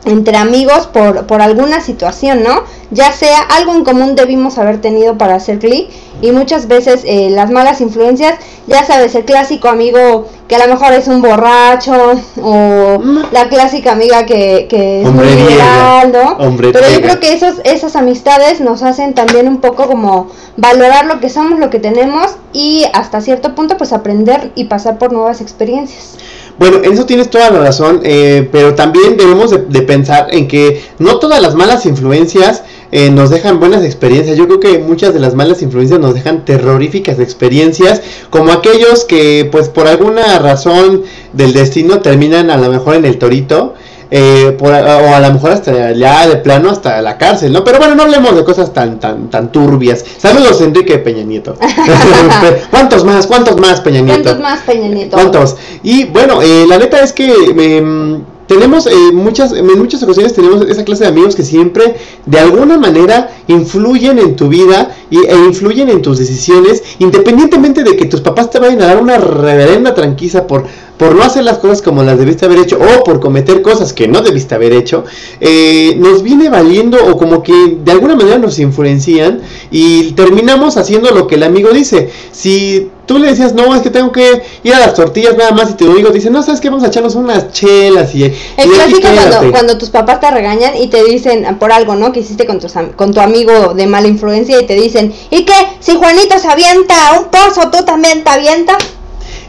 entre 0.04 0.36
amigos 0.36 0.86
por, 0.86 1.26
por 1.26 1.40
alguna 1.40 1.80
situación, 1.80 2.42
¿no? 2.42 2.62
Ya 2.90 3.12
sea 3.12 3.40
algo 3.40 3.74
en 3.74 3.84
común 3.84 4.14
debimos 4.14 4.58
haber 4.58 4.80
tenido 4.80 5.18
para 5.18 5.36
hacer 5.36 5.58
clic 5.58 5.90
y 6.24 6.32
muchas 6.32 6.68
veces 6.68 7.02
eh, 7.04 7.28
las 7.28 7.50
malas 7.50 7.82
influencias, 7.82 8.38
ya 8.66 8.82
sabes, 8.86 9.14
el 9.14 9.26
clásico 9.26 9.68
amigo 9.68 10.26
que 10.48 10.56
a 10.56 10.66
lo 10.66 10.72
mejor 10.72 10.94
es 10.94 11.06
un 11.06 11.20
borracho 11.20 12.14
o 12.40 12.98
la 13.30 13.48
clásica 13.50 13.92
amiga 13.92 14.24
que, 14.24 14.66
que 14.70 15.02
es 15.02 15.10
muy 15.10 15.26
liberal, 15.26 16.12
¿no? 16.12 16.38
Pero 16.56 16.80
yo 16.90 17.02
creo 17.02 17.20
que 17.20 17.34
esos, 17.34 17.60
esas 17.64 17.94
amistades 17.94 18.62
nos 18.62 18.82
hacen 18.82 19.12
también 19.12 19.48
un 19.48 19.60
poco 19.60 19.86
como 19.86 20.30
valorar 20.56 21.04
lo 21.04 21.20
que 21.20 21.28
somos, 21.28 21.58
lo 21.58 21.68
que 21.68 21.78
tenemos 21.78 22.36
y 22.54 22.84
hasta 22.94 23.20
cierto 23.20 23.54
punto 23.54 23.76
pues 23.76 23.92
aprender 23.92 24.50
y 24.54 24.64
pasar 24.64 24.96
por 24.96 25.12
nuevas 25.12 25.42
experiencias. 25.42 26.16
Bueno, 26.56 26.78
en 26.84 26.92
eso 26.92 27.04
tienes 27.04 27.30
toda 27.30 27.50
la 27.50 27.58
razón, 27.58 28.00
eh, 28.04 28.48
pero 28.52 28.74
también 28.74 29.16
debemos 29.16 29.50
de, 29.50 29.82
pensar 29.82 30.28
en 30.30 30.46
que 30.46 30.84
no 31.00 31.18
todas 31.18 31.42
las 31.42 31.56
malas 31.56 31.84
influencias 31.84 32.62
eh, 32.92 33.10
nos 33.10 33.30
dejan 33.30 33.60
buenas 33.60 33.84
experiencias. 33.84 34.36
Yo 34.36 34.46
creo 34.46 34.60
que 34.60 34.78
muchas 34.78 35.14
de 35.14 35.20
las 35.20 35.34
malas 35.34 35.62
influencias 35.62 36.00
nos 36.00 36.14
dejan 36.14 36.44
terroríficas 36.44 37.18
experiencias, 37.18 38.02
como 38.30 38.52
aquellos 38.52 39.04
que 39.04 39.48
pues 39.50 39.68
por 39.68 39.86
alguna 39.86 40.38
razón 40.38 41.02
del 41.32 41.52
destino 41.52 42.00
terminan 42.00 42.50
a 42.50 42.56
lo 42.56 42.70
mejor 42.70 42.96
en 42.96 43.04
el 43.04 43.18
torito 43.18 43.74
eh, 44.10 44.54
por, 44.58 44.70
o 44.72 45.14
a 45.14 45.20
lo 45.20 45.32
mejor 45.32 45.50
hasta 45.50 45.92
ya 45.92 46.28
de 46.28 46.36
plano 46.36 46.70
hasta 46.70 47.00
la 47.02 47.18
cárcel, 47.18 47.52
¿no? 47.52 47.64
Pero 47.64 47.78
bueno, 47.78 47.94
no 47.94 48.04
hablemos 48.04 48.36
de 48.36 48.44
cosas 48.44 48.72
tan 48.72 49.00
tan 49.00 49.28
tan 49.28 49.50
turbias. 49.50 50.04
Saludos 50.18 50.60
Enrique 50.60 50.98
Peña 50.98 51.24
Nieto. 51.24 51.56
¿Cuántos 52.70 53.04
más? 53.04 53.26
¿Cuántos 53.26 53.58
más 53.58 53.80
Peña 53.80 54.02
Nieto? 54.02 54.22
¿Cuántos 54.22 54.40
más 54.40 54.60
Peña 54.60 54.88
Nieto? 54.88 55.16
¿Cuántos? 55.16 55.56
Y 55.82 56.04
bueno, 56.04 56.42
eh, 56.42 56.64
la 56.68 56.78
neta 56.78 57.02
es 57.02 57.12
que 57.12 57.28
eh, 57.28 58.20
tenemos 58.46 58.86
eh, 58.86 58.94
muchas, 59.12 59.52
en 59.52 59.66
muchas 59.78 60.02
ocasiones 60.02 60.34
tenemos 60.34 60.66
esa 60.68 60.84
clase 60.84 61.04
de 61.04 61.10
amigos 61.10 61.34
que 61.34 61.42
siempre 61.42 61.96
de 62.26 62.38
alguna 62.38 62.78
manera 62.78 63.30
influyen 63.48 64.18
en 64.18 64.36
tu 64.36 64.48
vida 64.48 64.94
y, 65.10 65.18
e 65.18 65.34
influyen 65.46 65.88
en 65.88 66.02
tus 66.02 66.18
decisiones, 66.18 66.82
independientemente 66.98 67.84
de 67.84 67.96
que 67.96 68.04
tus 68.06 68.20
papás 68.20 68.50
te 68.50 68.58
vayan 68.58 68.82
a 68.82 68.86
dar 68.86 69.02
una 69.02 69.18
reverenda 69.18 69.94
tranquila 69.94 70.46
por, 70.46 70.64
por 70.98 71.14
no 71.14 71.22
hacer 71.22 71.44
las 71.44 71.58
cosas 71.58 71.82
como 71.82 72.02
las 72.02 72.18
debiste 72.18 72.44
haber 72.44 72.58
hecho 72.58 72.78
o 72.78 73.04
por 73.04 73.20
cometer 73.20 73.62
cosas 73.62 73.92
que 73.92 74.08
no 74.08 74.20
debiste 74.20 74.54
haber 74.54 74.72
hecho, 74.72 75.04
eh, 75.40 75.96
nos 75.98 76.22
viene 76.22 76.48
valiendo 76.50 76.98
o 77.06 77.16
como 77.16 77.42
que 77.42 77.78
de 77.82 77.92
alguna 77.92 78.14
manera 78.14 78.38
nos 78.38 78.58
influencian 78.58 79.40
y 79.70 80.12
terminamos 80.12 80.76
haciendo 80.76 81.10
lo 81.10 81.26
que 81.26 81.36
el 81.36 81.42
amigo 81.42 81.70
dice. 81.70 82.10
Si 82.32 82.90
tú 83.06 83.18
le 83.18 83.28
decías, 83.28 83.54
no, 83.54 83.74
es 83.74 83.82
que 83.82 83.90
tengo 83.90 84.12
que 84.12 84.42
ir 84.62 84.74
a 84.74 84.80
las 84.80 84.94
tortillas 84.94 85.36
nada 85.36 85.52
más 85.52 85.70
y 85.70 85.74
tu 85.74 85.90
amigo 85.90 86.10
dice, 86.10 86.30
no, 86.30 86.42
¿sabes 86.42 86.60
qué? 86.60 86.68
Vamos 86.68 86.84
a 86.84 86.88
echarnos 86.88 87.14
unas 87.14 87.52
chelas 87.52 88.14
y... 88.14 88.24
El 88.24 88.70
clásico 88.70 89.08
cuando, 89.14 89.50
cuando, 89.50 89.78
tus 89.78 89.90
papás 89.90 90.20
te 90.20 90.30
regañan 90.30 90.76
y 90.76 90.88
te 90.88 91.04
dicen 91.04 91.56
por 91.58 91.72
algo, 91.72 91.94
¿no? 91.94 92.12
Que 92.12 92.20
hiciste 92.20 92.46
con, 92.46 92.60
con 92.96 93.12
tu 93.12 93.20
amigo 93.20 93.74
de 93.74 93.86
mala 93.86 94.08
influencia 94.08 94.60
y 94.60 94.66
te 94.66 94.74
dicen, 94.74 95.12
¿y 95.30 95.44
qué? 95.44 95.54
Si 95.80 95.96
Juanito 95.96 96.38
se 96.38 96.48
avienta 96.48 96.94
un 97.18 97.26
pozo, 97.26 97.70
tú 97.70 97.84
también 97.84 98.24
te 98.24 98.30
avientas. 98.30 98.78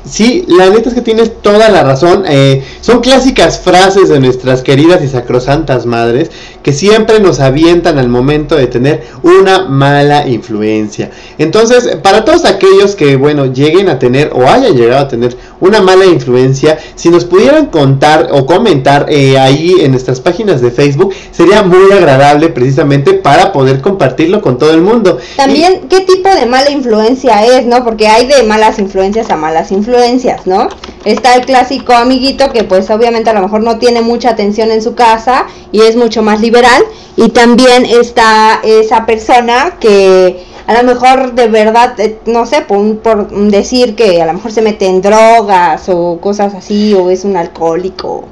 Sí, 0.07 0.45
la 0.47 0.69
neta 0.69 0.89
es 0.89 0.95
que 0.95 1.01
tienes 1.01 1.41
toda 1.41 1.69
la 1.69 1.83
razón. 1.83 2.25
Eh, 2.27 2.63
son 2.81 3.01
clásicas 3.01 3.59
frases 3.59 4.09
de 4.09 4.19
nuestras 4.19 4.61
queridas 4.61 5.03
y 5.03 5.07
sacrosantas 5.07 5.87
madres 5.87 6.29
que 6.65 6.73
siempre 6.73 7.19
nos 7.19 7.39
avientan 7.39 7.99
al 7.99 8.10
momento 8.10 8.56
de 8.56 8.65
tener 8.65 9.04
una 9.21 9.67
mala 9.67 10.28
influencia. 10.28 11.12
Entonces, 11.38 11.97
para 12.01 12.25
todos 12.25 12.43
aquellos 12.43 12.95
que, 12.95 13.15
bueno, 13.15 13.45
lleguen 13.45 13.88
a 13.88 13.99
tener 13.99 14.32
o 14.34 14.47
hayan 14.47 14.75
llegado 14.75 15.06
a 15.06 15.08
tener 15.08 15.38
una 15.60 15.80
mala 15.80 16.06
influencia, 16.06 16.80
si 16.95 17.10
nos 17.10 17.23
pudieran 17.23 17.67
contar 17.67 18.30
o 18.32 18.47
comentar 18.47 19.06
eh, 19.10 19.38
ahí 19.38 19.75
en 19.82 19.91
nuestras 19.91 20.19
páginas 20.19 20.60
de 20.60 20.71
Facebook, 20.71 21.13
sería 21.32 21.62
muy 21.62 21.91
agradable 21.91 22.49
precisamente 22.49 23.13
para 23.13 23.51
poder 23.54 23.82
compartirlo 23.82 24.41
con 24.41 24.58
todo 24.58 24.71
el 24.71 24.82
mundo. 24.82 25.19
También, 25.38 25.82
¿qué 25.88 26.01
tipo 26.01 26.30
de 26.30 26.47
mala 26.47 26.71
influencia 26.71 27.45
es, 27.45 27.65
no? 27.65 27.84
Porque 27.84 28.08
hay 28.08 28.25
de 28.25 28.41
malas 28.41 28.80
influencias 28.80 29.30
a 29.30 29.36
malas 29.36 29.71
influencias 29.71 30.15
¿no? 30.45 30.69
Está 31.04 31.36
el 31.36 31.45
clásico 31.45 31.93
amiguito 31.93 32.51
que 32.51 32.63
pues 32.63 32.89
obviamente 32.89 33.30
a 33.30 33.34
lo 33.34 33.41
mejor 33.41 33.62
no 33.62 33.78
tiene 33.78 34.01
mucha 34.01 34.30
atención 34.30 34.71
en 34.71 34.82
su 34.82 34.95
casa 34.95 35.45
y 35.71 35.82
es 35.82 35.95
mucho 35.95 36.23
más 36.23 36.41
Y 37.17 37.29
también 37.29 37.85
está 37.85 38.59
esa 38.63 39.05
persona 39.05 39.77
que 39.79 40.43
a 40.67 40.81
lo 40.81 40.83
mejor 40.83 41.33
de 41.33 41.47
verdad, 41.47 41.99
eh, 41.99 42.17
no 42.25 42.45
sé, 42.45 42.61
por, 42.61 42.97
por, 42.97 43.29
decir 43.29 43.95
que 43.95 44.21
a 44.21 44.25
lo 44.25 44.33
mejor 44.33 44.51
se 44.51 44.61
mete 44.61 44.87
en 44.87 45.01
drogas 45.01 45.87
o 45.89 46.19
cosas 46.19 46.53
así, 46.53 46.93
o 46.93 47.09
es 47.09 47.23
un 47.23 47.37
alcohólico, 47.37 48.25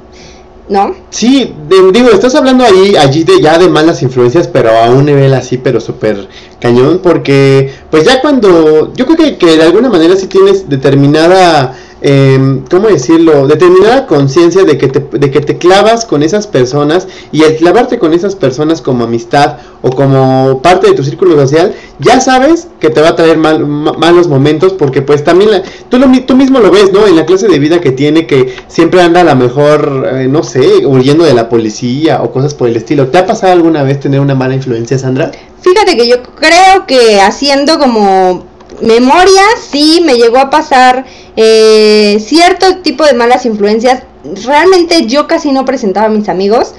¿no? 0.68 0.94
Sí, 1.10 1.54
digo, 1.92 2.10
estás 2.10 2.34
hablando 2.34 2.64
ahí, 2.64 2.96
allí 2.96 3.22
de 3.22 3.40
ya 3.40 3.56
de 3.56 3.68
malas 3.68 4.02
influencias, 4.02 4.48
pero 4.48 4.70
a 4.70 4.90
un 4.90 5.06
nivel 5.06 5.32
así, 5.32 5.58
pero 5.58 5.80
súper 5.80 6.28
cañón, 6.60 7.00
porque 7.02 7.72
pues 7.90 8.04
ya 8.04 8.20
cuando, 8.20 8.92
yo 8.94 9.06
creo 9.06 9.16
que, 9.16 9.38
que 9.38 9.56
de 9.56 9.62
alguna 9.62 9.88
manera 9.88 10.16
sí 10.16 10.26
tienes 10.26 10.68
determinada 10.68 11.76
eh, 12.06 12.60
¿cómo 12.70 12.88
decirlo? 12.88 13.46
Determinada 13.46 14.06
conciencia 14.06 14.62
de, 14.64 14.76
que 14.76 14.88
te, 14.88 15.00
de 15.00 15.30
que 15.30 15.40
te 15.40 15.56
clavas 15.56 16.04
con 16.04 16.22
esas 16.22 16.46
personas 16.46 17.08
y 17.32 17.44
el 17.44 17.56
clavarte 17.56 17.98
con 17.98 18.12
esas 18.12 18.36
personas 18.36 18.82
como 18.82 19.04
amistad 19.04 19.56
o 19.80 19.88
como 19.88 20.60
parte 20.62 20.88
de 20.88 20.92
tu 20.92 21.02
círculo 21.02 21.34
social, 21.34 21.74
ya 22.00 22.20
sabes 22.20 22.68
que 22.78 22.90
te 22.90 23.00
va 23.00 23.08
a 23.08 23.16
traer 23.16 23.38
mal, 23.38 23.66
malos 23.66 24.28
momentos 24.28 24.74
porque 24.74 25.00
pues 25.00 25.24
también 25.24 25.50
la, 25.50 25.62
tú, 25.88 25.98
lo, 25.98 26.06
tú 26.26 26.36
mismo 26.36 26.60
lo 26.60 26.70
ves, 26.70 26.92
¿no? 26.92 27.06
En 27.06 27.16
la 27.16 27.24
clase 27.24 27.48
de 27.48 27.58
vida 27.58 27.80
que 27.80 27.90
tiene 27.90 28.26
que 28.26 28.54
siempre 28.68 29.00
anda 29.00 29.22
a 29.22 29.24
lo 29.24 29.34
mejor, 29.36 30.06
eh, 30.12 30.28
no 30.28 30.42
sé, 30.42 30.84
huyendo 30.84 31.24
de 31.24 31.32
la 31.32 31.48
policía 31.48 32.22
o 32.22 32.32
cosas 32.32 32.52
por 32.52 32.68
el 32.68 32.76
estilo. 32.76 33.08
¿Te 33.08 33.16
ha 33.16 33.24
pasado 33.24 33.54
alguna 33.54 33.82
vez 33.82 33.98
tener 33.98 34.20
una 34.20 34.34
mala 34.34 34.54
influencia, 34.54 34.98
Sandra? 34.98 35.30
Fíjate 35.62 35.96
que 35.96 36.06
yo 36.06 36.22
creo 36.22 36.84
que 36.86 37.22
haciendo 37.22 37.78
como 37.78 38.44
memoria 38.80 39.42
sí 39.70 40.02
me 40.04 40.14
llegó 40.14 40.38
a 40.38 40.50
pasar 40.50 41.04
eh, 41.36 42.18
cierto 42.20 42.78
tipo 42.78 43.04
de 43.04 43.14
malas 43.14 43.46
influencias. 43.46 44.02
Realmente 44.44 45.06
yo 45.06 45.26
casi 45.26 45.52
no 45.52 45.64
presentaba 45.64 46.06
a 46.06 46.10
mis 46.10 46.28
amigos, 46.28 46.74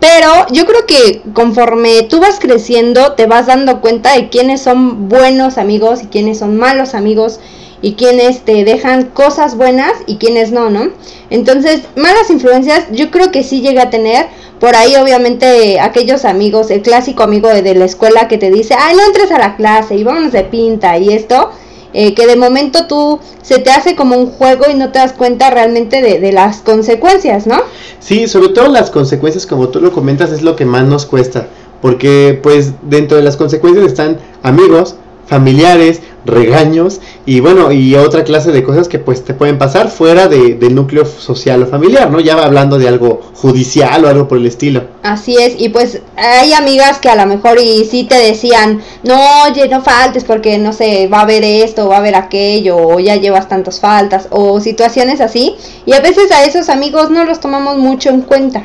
pero 0.00 0.46
yo 0.50 0.66
creo 0.66 0.86
que 0.86 1.22
conforme 1.32 2.02
tú 2.02 2.20
vas 2.20 2.38
creciendo 2.40 3.12
te 3.12 3.26
vas 3.26 3.46
dando 3.46 3.80
cuenta 3.80 4.14
de 4.14 4.28
quiénes 4.28 4.62
son 4.62 5.08
buenos 5.08 5.58
amigos 5.58 6.02
y 6.02 6.06
quiénes 6.06 6.38
son 6.38 6.56
malos 6.56 6.94
amigos 6.94 7.40
y 7.82 7.94
quiénes 7.94 8.42
te 8.42 8.64
dejan 8.64 9.06
cosas 9.06 9.56
buenas 9.56 9.92
y 10.06 10.16
quiénes 10.16 10.52
no, 10.52 10.70
¿no? 10.70 10.90
Entonces, 11.30 11.82
malas 11.96 12.30
influencias 12.30 12.86
yo 12.92 13.10
creo 13.10 13.30
que 13.30 13.42
sí 13.42 13.60
llega 13.60 13.84
a 13.84 13.90
tener, 13.90 14.26
por 14.58 14.74
ahí 14.74 14.96
obviamente 14.96 15.80
aquellos 15.80 16.24
amigos, 16.24 16.70
el 16.70 16.82
clásico 16.82 17.22
amigo 17.22 17.48
de, 17.48 17.74
la 17.74 17.84
escuela 17.84 18.28
que 18.28 18.36
te 18.36 18.50
dice, 18.50 18.74
ay, 18.78 18.96
no 18.96 19.04
entres 19.04 19.30
a 19.30 19.38
la 19.38 19.56
clase 19.56 19.94
y 19.94 20.04
vámonos 20.04 20.32
de 20.32 20.44
pinta 20.44 20.98
y 20.98 21.12
esto, 21.12 21.50
eh, 21.92 22.14
que 22.14 22.26
de 22.26 22.36
momento 22.36 22.86
tú 22.86 23.18
se 23.42 23.58
te 23.58 23.70
hace 23.70 23.96
como 23.96 24.16
un 24.16 24.26
juego 24.26 24.64
y 24.70 24.74
no 24.74 24.92
te 24.92 24.98
das 24.98 25.12
cuenta 25.12 25.50
realmente 25.50 26.02
de, 26.02 26.20
de, 26.20 26.32
las 26.32 26.58
consecuencias, 26.58 27.46
¿no? 27.46 27.62
Sí, 27.98 28.28
sobre 28.28 28.50
todo 28.50 28.68
las 28.68 28.90
consecuencias, 28.90 29.46
como 29.46 29.70
tú 29.70 29.80
lo 29.80 29.92
comentas, 29.92 30.30
es 30.30 30.42
lo 30.42 30.54
que 30.54 30.66
más 30.66 30.84
nos 30.84 31.06
cuesta, 31.06 31.48
porque 31.80 32.38
pues 32.42 32.72
dentro 32.82 33.16
de 33.16 33.24
las 33.24 33.36
consecuencias 33.36 33.86
están 33.86 34.18
amigos, 34.42 34.96
familiares, 35.30 36.02
regaños 36.26 37.00
y 37.24 37.40
bueno, 37.40 37.70
y 37.70 37.94
otra 37.94 38.24
clase 38.24 38.50
de 38.50 38.62
cosas 38.64 38.88
que 38.88 38.98
pues 38.98 39.24
te 39.24 39.32
pueden 39.32 39.58
pasar 39.58 39.88
fuera 39.88 40.26
de, 40.26 40.56
del 40.56 40.74
núcleo 40.74 41.06
social 41.06 41.62
o 41.62 41.66
familiar, 41.66 42.10
¿no? 42.10 42.18
Ya 42.20 42.34
hablando 42.34 42.78
de 42.78 42.88
algo 42.88 43.22
judicial 43.34 44.04
o 44.04 44.08
algo 44.08 44.26
por 44.26 44.38
el 44.38 44.46
estilo. 44.46 44.82
Así 45.02 45.36
es, 45.38 45.54
y 45.56 45.68
pues 45.68 46.00
hay 46.16 46.52
amigas 46.52 46.98
que 46.98 47.08
a 47.08 47.14
lo 47.14 47.26
mejor 47.26 47.58
y 47.60 47.84
sí 47.84 48.04
te 48.04 48.16
decían, 48.16 48.82
no, 49.04 49.18
oye, 49.48 49.68
no 49.68 49.82
faltes 49.82 50.24
porque 50.24 50.58
no 50.58 50.72
sé, 50.72 51.06
va 51.06 51.18
a 51.18 51.22
haber 51.22 51.44
esto, 51.44 51.88
va 51.88 51.96
a 51.96 51.98
haber 52.00 52.16
aquello, 52.16 52.76
o 52.76 52.98
ya 52.98 53.14
llevas 53.14 53.48
tantas 53.48 53.78
faltas, 53.78 54.26
o 54.30 54.60
situaciones 54.60 55.20
así, 55.20 55.54
y 55.86 55.92
a 55.92 56.00
veces 56.00 56.32
a 56.32 56.44
esos 56.44 56.68
amigos 56.68 57.10
no 57.10 57.24
los 57.24 57.38
tomamos 57.38 57.78
mucho 57.78 58.10
en 58.10 58.22
cuenta. 58.22 58.64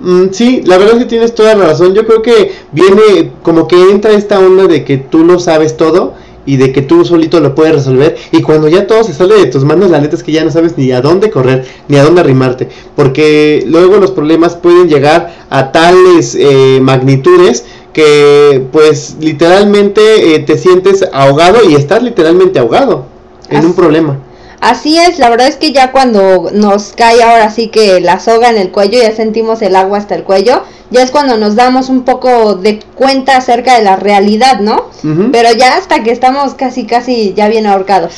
Mm, 0.00 0.26
sí, 0.30 0.62
la 0.64 0.78
verdad 0.78 0.96
es 0.96 1.02
que 1.04 1.08
tienes 1.08 1.34
toda 1.34 1.54
la 1.54 1.66
razón. 1.66 1.94
Yo 1.94 2.06
creo 2.06 2.22
que 2.22 2.52
viene 2.72 3.32
como 3.42 3.66
que 3.66 3.90
entra 3.90 4.12
esta 4.12 4.38
onda 4.38 4.66
de 4.66 4.84
que 4.84 4.96
tú 4.98 5.24
lo 5.24 5.38
sabes 5.38 5.76
todo 5.76 6.14
y 6.46 6.56
de 6.56 6.72
que 6.72 6.82
tú 6.82 7.04
solito 7.04 7.40
lo 7.40 7.54
puedes 7.54 7.74
resolver. 7.74 8.16
Y 8.32 8.42
cuando 8.42 8.68
ya 8.68 8.86
todo 8.86 9.04
se 9.04 9.12
sale 9.12 9.34
de 9.34 9.46
tus 9.46 9.64
manos, 9.64 9.90
la 9.90 10.00
neta 10.00 10.16
es 10.16 10.22
que 10.22 10.32
ya 10.32 10.44
no 10.44 10.50
sabes 10.50 10.78
ni 10.78 10.92
a 10.92 11.00
dónde 11.00 11.30
correr, 11.30 11.66
ni 11.88 11.98
a 11.98 12.04
dónde 12.04 12.20
arrimarte. 12.20 12.68
Porque 12.96 13.64
luego 13.66 13.96
los 13.96 14.12
problemas 14.12 14.56
pueden 14.56 14.88
llegar 14.88 15.34
a 15.50 15.72
tales 15.72 16.34
eh, 16.34 16.78
magnitudes 16.80 17.64
que 17.92 18.62
pues 18.70 19.16
literalmente 19.20 20.34
eh, 20.34 20.38
te 20.40 20.56
sientes 20.56 21.04
ahogado 21.12 21.68
y 21.68 21.74
estás 21.74 22.02
literalmente 22.02 22.58
ahogado 22.58 23.06
en 23.50 23.64
un 23.64 23.74
problema. 23.74 24.18
Así 24.60 24.98
es, 24.98 25.18
la 25.18 25.30
verdad 25.30 25.46
es 25.46 25.56
que 25.56 25.72
ya 25.72 25.92
cuando 25.92 26.50
nos 26.52 26.92
cae 26.92 27.22
ahora 27.22 27.48
sí 27.50 27.68
que 27.68 28.00
la 28.00 28.18
soga 28.18 28.50
en 28.50 28.58
el 28.58 28.70
cuello, 28.70 29.00
ya 29.00 29.14
sentimos 29.14 29.62
el 29.62 29.76
agua 29.76 29.98
hasta 29.98 30.16
el 30.16 30.24
cuello, 30.24 30.64
ya 30.90 31.02
es 31.02 31.12
cuando 31.12 31.36
nos 31.36 31.54
damos 31.54 31.88
un 31.88 32.02
poco 32.02 32.56
de 32.56 32.80
cuenta 32.96 33.36
acerca 33.36 33.76
de 33.76 33.84
la 33.84 33.94
realidad, 33.96 34.58
¿no? 34.60 34.86
Pero 35.30 35.52
ya 35.52 35.76
hasta 35.76 36.02
que 36.02 36.10
estamos 36.10 36.54
casi, 36.54 36.86
casi 36.86 37.34
ya 37.34 37.48
bien 37.48 37.66
ahorcados. 37.66 38.14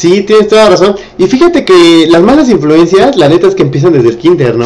Sí, 0.00 0.22
tienes 0.22 0.48
toda 0.48 0.70
razón. 0.70 0.96
Y 1.18 1.26
fíjate 1.26 1.62
que 1.62 2.06
las 2.08 2.22
malas 2.22 2.48
influencias, 2.48 3.16
la 3.16 3.28
neta 3.28 3.48
es 3.48 3.54
que 3.54 3.60
empiezan 3.60 3.92
desde 3.92 4.08
el 4.08 4.16
kinder, 4.16 4.56
¿no? 4.56 4.64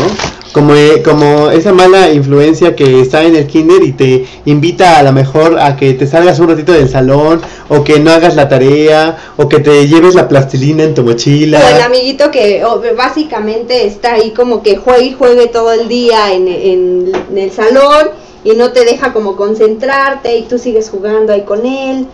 Como, 0.53 0.77
eh, 0.77 1.03
como 1.05 1.51
esa 1.51 1.73
mala 1.73 2.13
influencia 2.13 2.77
que 2.77 3.01
está 3.01 3.25
en 3.25 3.35
el 3.35 3.49
kinder 3.49 3.83
y 3.83 3.91
te 3.91 4.27
invita 4.45 5.01
a 5.01 5.03
lo 5.03 5.13
mejor 5.13 5.59
a 5.59 5.75
que 5.75 5.93
te 5.95 6.07
salgas 6.07 6.39
un 6.39 6.51
ratito 6.51 6.71
del 6.71 6.89
salón, 6.89 7.41
o 7.69 7.83
que 7.83 7.99
no 7.99 8.13
hagas 8.13 8.37
la 8.37 8.49
tarea, 8.49 9.19
o 9.37 9.49
que 9.49 9.59
te 9.59 9.89
lleves 9.89 10.15
la 10.15 10.29
plastilina 10.29 10.85
en 10.85 10.95
tu 10.95 11.03
mochila. 11.03 11.59
O 11.59 11.77
el 11.79 11.83
amiguito 11.83 12.31
que 12.31 12.63
básicamente 12.97 13.89
está 13.89 14.15
ahí 14.15 14.31
como 14.31 14.63
que 14.63 14.77
juegue 14.77 15.07
y 15.07 15.13
juegue 15.15 15.49
todo 15.49 15.73
el 15.73 15.89
día 15.89 16.33
en, 16.33 16.47
en 16.47 17.13
el 17.37 17.51
salón 17.51 18.11
y 18.45 18.53
no 18.53 18.71
te 18.71 18.85
deja 18.85 19.13
como 19.13 19.35
concentrarte 19.35 20.37
y 20.37 20.43
tú 20.43 20.61
sigues 20.61 20.91
jugando 20.91 21.33
ahí 21.33 21.43
con 21.43 21.67
él. 21.67 22.07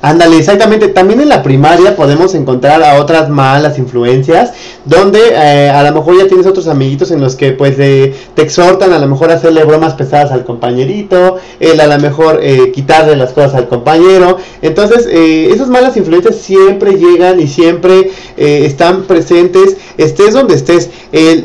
Ándale, 0.00 0.38
exactamente. 0.38 0.88
También 0.88 1.20
en 1.20 1.28
la 1.28 1.42
primaria 1.42 1.96
podemos 1.96 2.34
encontrar 2.34 2.82
a 2.84 3.00
otras 3.00 3.28
malas 3.28 3.78
influencias, 3.78 4.52
donde 4.84 5.18
eh, 5.32 5.70
a 5.70 5.82
lo 5.82 5.92
mejor 5.92 6.18
ya 6.18 6.28
tienes 6.28 6.46
otros 6.46 6.68
amiguitos 6.68 7.10
en 7.10 7.20
los 7.20 7.34
que 7.34 7.52
pues 7.52 7.76
te 7.76 8.14
exhortan 8.36 8.92
a 8.92 8.98
lo 8.98 9.08
mejor 9.08 9.30
a 9.30 9.34
hacerle 9.34 9.64
bromas 9.64 9.94
pesadas 9.94 10.30
al 10.30 10.44
compañerito, 10.44 11.38
el 11.58 11.80
a 11.80 11.86
lo 11.88 11.98
mejor 11.98 12.38
eh, 12.42 12.70
quitarle 12.72 13.16
las 13.16 13.32
cosas 13.32 13.54
al 13.54 13.68
compañero. 13.68 14.36
Entonces, 14.62 15.08
eh, 15.10 15.50
esas 15.52 15.68
malas 15.68 15.96
influencias 15.96 16.36
siempre 16.36 16.92
llegan 16.92 17.40
y 17.40 17.48
siempre 17.48 18.10
están 18.36 19.02
presentes, 19.02 19.76
estés 19.96 20.32
donde 20.32 20.54
estés. 20.54 20.90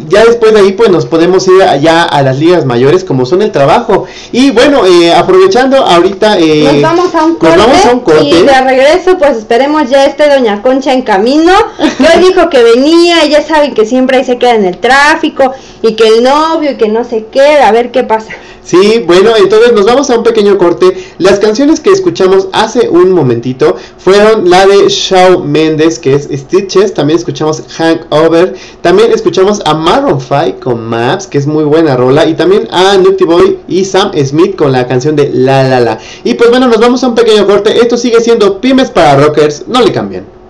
ya 0.07 0.25
después 0.25 0.53
de 0.53 0.59
ahí 0.59 0.73
pues 0.73 0.91
nos 0.91 1.07
podemos 1.07 1.47
ir 1.47 1.63
allá 1.63 2.03
a 2.03 2.21
las 2.21 2.37
ligas 2.37 2.65
mayores 2.65 3.03
como 3.03 3.25
son 3.25 3.41
el 3.41 3.51
trabajo. 3.51 4.05
Y 4.31 4.51
bueno, 4.51 4.81
aprovechando 5.17 5.77
ahorita... 5.77 6.37
nos 6.37 6.81
vamos 6.81 7.15
a 7.15 7.25
un 7.25 7.35
corte. 7.35 7.57
Vamos 7.57 7.85
a 7.85 7.91
un 7.93 7.99
corte 8.01 8.42
de 8.45 8.61
regreso, 8.61 9.17
pues 9.17 9.37
esperemos 9.37 9.89
ya 9.89 10.05
esté 10.05 10.29
Doña 10.29 10.61
Concha 10.61 10.93
en 10.93 11.01
camino. 11.01 11.53
Yo 11.99 12.19
dijo 12.19 12.49
que 12.49 12.63
venía 12.63 13.25
y 13.25 13.29
ya 13.29 13.41
saben 13.41 13.73
que 13.73 13.85
siempre 13.85 14.17
ahí 14.17 14.25
se 14.25 14.37
queda 14.37 14.55
en 14.55 14.65
el 14.65 14.77
tráfico 14.77 15.51
y 15.81 15.95
que 15.95 16.07
el 16.07 16.23
novio 16.23 16.71
y 16.71 16.77
que 16.77 16.89
no 16.89 17.03
se 17.03 17.25
queda, 17.25 17.67
a 17.67 17.71
ver 17.71 17.91
qué 17.91 18.03
pasa. 18.03 18.33
Sí, 18.63 19.03
bueno, 19.05 19.31
entonces 19.35 19.73
nos 19.73 19.85
vamos 19.85 20.09
a 20.09 20.17
un 20.17 20.23
pequeño 20.23 20.57
corte. 20.57 20.95
Las 21.17 21.39
canciones 21.39 21.81
que 21.81 21.89
escuchamos 21.89 22.47
hace 22.53 22.87
un 22.87 23.11
momentito 23.11 23.75
fueron 23.97 24.49
la 24.49 24.65
de 24.65 24.87
Shawn 24.87 25.51
Mendes, 25.51 25.99
que 25.99 26.15
es 26.15 26.29
Stitches. 26.31 26.93
También 26.93 27.19
escuchamos 27.19 27.61
Hangover. 27.77 28.55
También 28.81 29.11
escuchamos 29.11 29.61
a 29.65 29.73
Maroon 29.73 30.21
5 30.21 30.59
con 30.61 30.85
Maps, 30.85 31.27
que 31.27 31.37
es 31.37 31.47
muy 31.47 31.65
buena 31.65 31.97
rola. 31.97 32.25
Y 32.25 32.35
también 32.35 32.67
a 32.71 32.97
Nutty 32.97 33.25
Boy 33.25 33.59
y 33.67 33.83
Sam 33.83 34.11
Smith 34.25 34.55
con 34.55 34.71
la 34.71 34.87
canción 34.87 35.15
de 35.15 35.29
La 35.33 35.63
La 35.63 35.79
La. 35.81 35.99
Y 36.23 36.35
pues 36.35 36.49
bueno, 36.49 36.67
nos 36.67 36.79
vamos 36.79 37.03
a 37.03 37.09
un 37.09 37.15
pequeño 37.15 37.45
corte. 37.45 37.77
Esto 37.81 37.97
sigue 37.97 38.21
siendo 38.21 38.61
Pymes 38.61 38.91
para 38.91 39.17
Rockers. 39.17 39.67
No 39.67 39.81
le 39.81 39.91
cambien. 39.91 40.42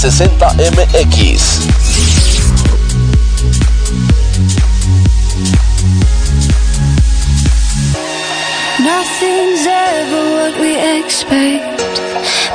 360 0.00 0.64
MX. 0.64 1.60
Nothing's 8.80 9.66
ever 9.68 10.22
what 10.40 10.58
we 10.58 10.72
expect, 11.04 12.00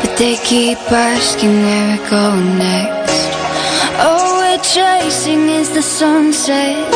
but 0.01 0.17
they 0.17 0.37
keep 0.37 0.79
asking 0.91 1.61
where 1.61 1.99
we're 1.99 2.09
going 2.09 2.57
next. 2.57 3.29
All 3.99 4.39
we're 4.39 4.57
chasing 4.63 5.49
is 5.49 5.69
the 5.69 5.83
sunset. 5.83 6.91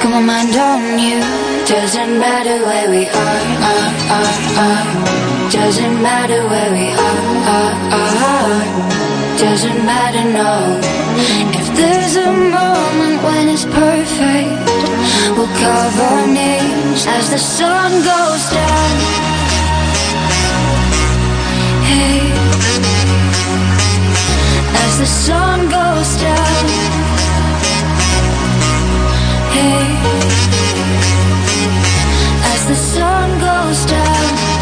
Come 0.00 0.12
on, 0.14 0.26
mind 0.26 0.54
on 0.54 0.96
you. 0.96 1.18
Doesn't 1.66 2.20
matter 2.20 2.64
where 2.64 2.88
we 2.88 3.08
are, 3.08 3.42
are, 3.66 3.90
are, 4.14 4.30
are. 4.62 5.50
Doesn't 5.50 6.00
matter 6.00 6.46
where 6.46 6.70
we 6.70 6.86
are, 6.94 7.22
are, 7.50 7.74
are. 7.98 9.11
Doesn't 9.42 9.84
matter, 9.84 10.24
no. 10.32 10.78
If 11.60 11.66
there's 11.76 12.14
a 12.14 12.30
moment 12.30 13.22
when 13.24 13.48
it's 13.48 13.64
perfect, 13.64 14.52
we'll 15.36 15.52
carve 15.58 16.00
our 16.00 16.26
names 16.28 17.04
as 17.08 17.28
the 17.28 17.38
sun 17.38 17.90
goes 18.12 18.44
down. 18.58 18.94
Hey, 21.90 22.20
as 24.84 24.92
the 25.02 25.10
sun 25.26 25.58
goes 25.78 26.10
down. 26.22 26.64
Hey, 29.56 29.82
as 32.54 32.62
the 32.68 32.76
sun 32.76 33.28
goes 33.40 33.84
down. 33.86 34.61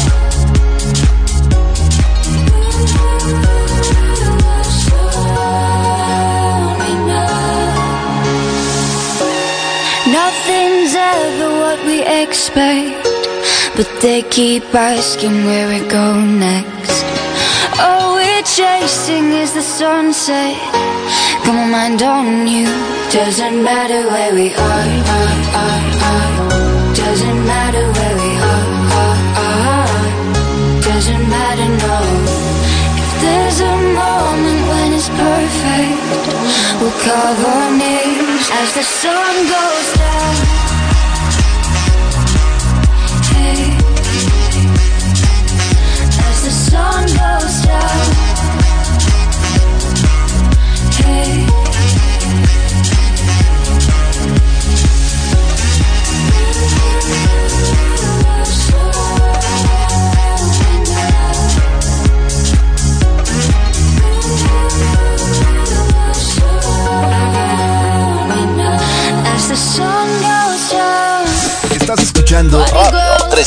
they 14.01 14.23
keep 14.23 14.63
asking 14.73 15.45
where 15.45 15.67
we 15.67 15.79
go 15.87 16.19
next. 16.19 17.05
All 17.79 18.15
we're 18.15 18.41
chasing 18.41 19.31
is 19.31 19.53
the 19.53 19.61
sunset. 19.61 20.57
Come 21.43 21.57
on, 21.57 21.71
mind 21.71 22.01
on 22.01 22.47
you. 22.47 22.65
Doesn't 23.11 23.63
matter 23.63 24.01
where 24.09 24.33
we 24.33 24.53
are, 24.55 24.87
are, 25.17 25.37
are, 25.61 25.81
are. 26.09 26.93
Doesn't 26.95 27.45
matter 27.45 27.85
where 27.95 28.15
we 28.23 28.31
are, 28.51 28.67
are, 29.01 29.19
are. 29.45 30.81
Doesn't 30.81 31.29
matter, 31.29 31.67
no. 31.87 32.30
We'll 36.79 36.91
carve 37.03 37.45
our 37.45 37.71
names 37.71 38.49
as 38.51 38.73
the 38.73 38.83
sun 38.83 39.35
goes 39.55 39.87
down. 40.01 40.35
Hey, 43.31 43.77
as 46.29 46.43
the 46.43 46.51
sun 46.51 47.05
goes 47.05 47.65
down. 47.65 48.20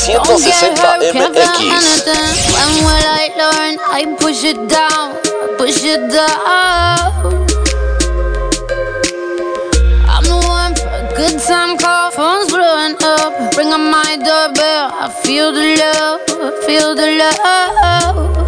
160 0.07 1.17
MX. 1.17 2.05
When 2.53 2.71
will 2.85 3.05
I 3.09 3.25
learn? 3.41 3.73
I 3.89 4.05
push 4.19 4.43
it 4.43 4.69
down, 4.69 5.17
push 5.57 5.83
it 5.83 6.11
down. 6.11 7.11
I'm 10.07 10.23
the 10.23 10.37
one 10.47 10.75
for 10.75 10.93
a 10.93 11.09
good 11.17 11.39
time 11.41 11.77
call, 11.77 12.11
phone's 12.11 12.51
blowing 12.51 12.95
up. 13.01 13.57
Ring 13.57 13.73
on 13.73 13.89
my 13.89 14.15
doorbell, 14.17 14.91
I 14.93 15.09
feel 15.23 15.51
the 15.51 15.75
love, 15.81 16.21
feel 16.65 16.93
the 16.93 17.07
love. 17.17 18.44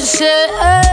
said. 0.00 0.89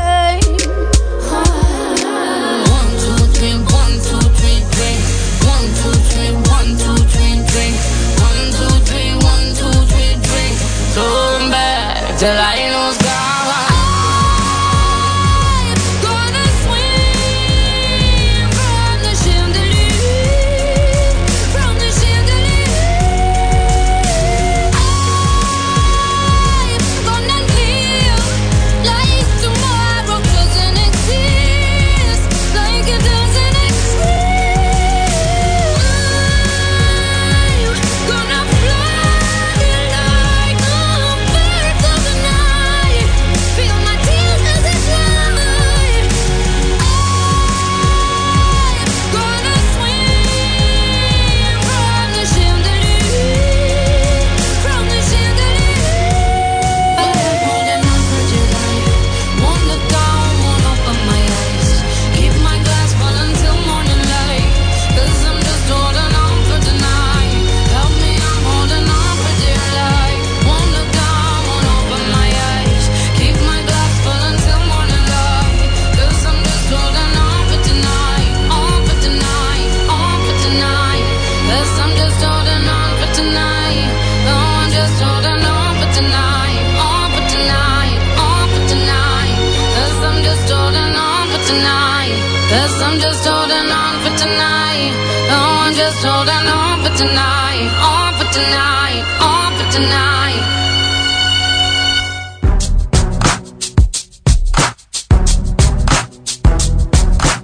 Tonight. 96.97 97.36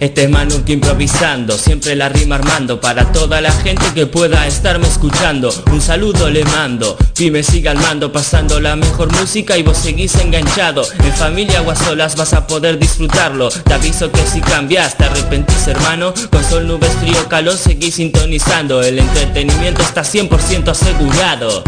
Este 0.04 0.26
es 0.26 0.30
Manuk 0.30 0.68
improvisando, 0.68 1.58
siempre 1.58 1.96
la 1.96 2.10
rima 2.10 2.36
armando 2.36 2.82
Para 2.82 3.10
toda 3.14 3.40
la 3.40 3.54
gente 3.54 3.86
que 3.96 4.06
pueda 4.06 4.46
estarme 4.46 4.86
escuchando 4.86 5.50
Un 5.72 5.80
saludo 5.80 6.30
le 6.30 6.44
mando, 6.44 6.98
Pyme 7.16 7.42
siga 7.42 7.72
al 7.72 7.78
mando 7.78 8.12
Pasando 8.12 8.60
la 8.60 8.76
mejor 8.76 9.14
música 9.14 9.58
y 9.58 9.64
vos 9.64 9.78
seguís 9.78 10.14
enganchado. 10.16 10.86
En 11.06 11.14
familia 11.14 11.62
o 11.62 11.72
a 11.72 11.76
solas 11.78 12.18
vas 12.18 12.34
a 12.34 12.48
poder 12.48 12.80
disfrutarlo 12.80 13.48
Te 13.48 13.74
aviso 13.74 14.12
que 14.12 14.26
si 14.28 14.42
cambias 14.42 14.98
te 14.98 15.06
arrepentís 15.06 15.70
hermano 15.70 16.14
Con 16.30 16.44
sol, 16.44 16.68
nubes, 16.68 16.92
frío, 17.00 17.30
calor 17.30 17.56
seguís 17.56 17.96
sintonizando 17.96 18.84
El 18.84 19.00
entretenimiento 19.00 19.84
está 19.84 20.02
100% 20.02 20.68
asegurado. 20.68 21.64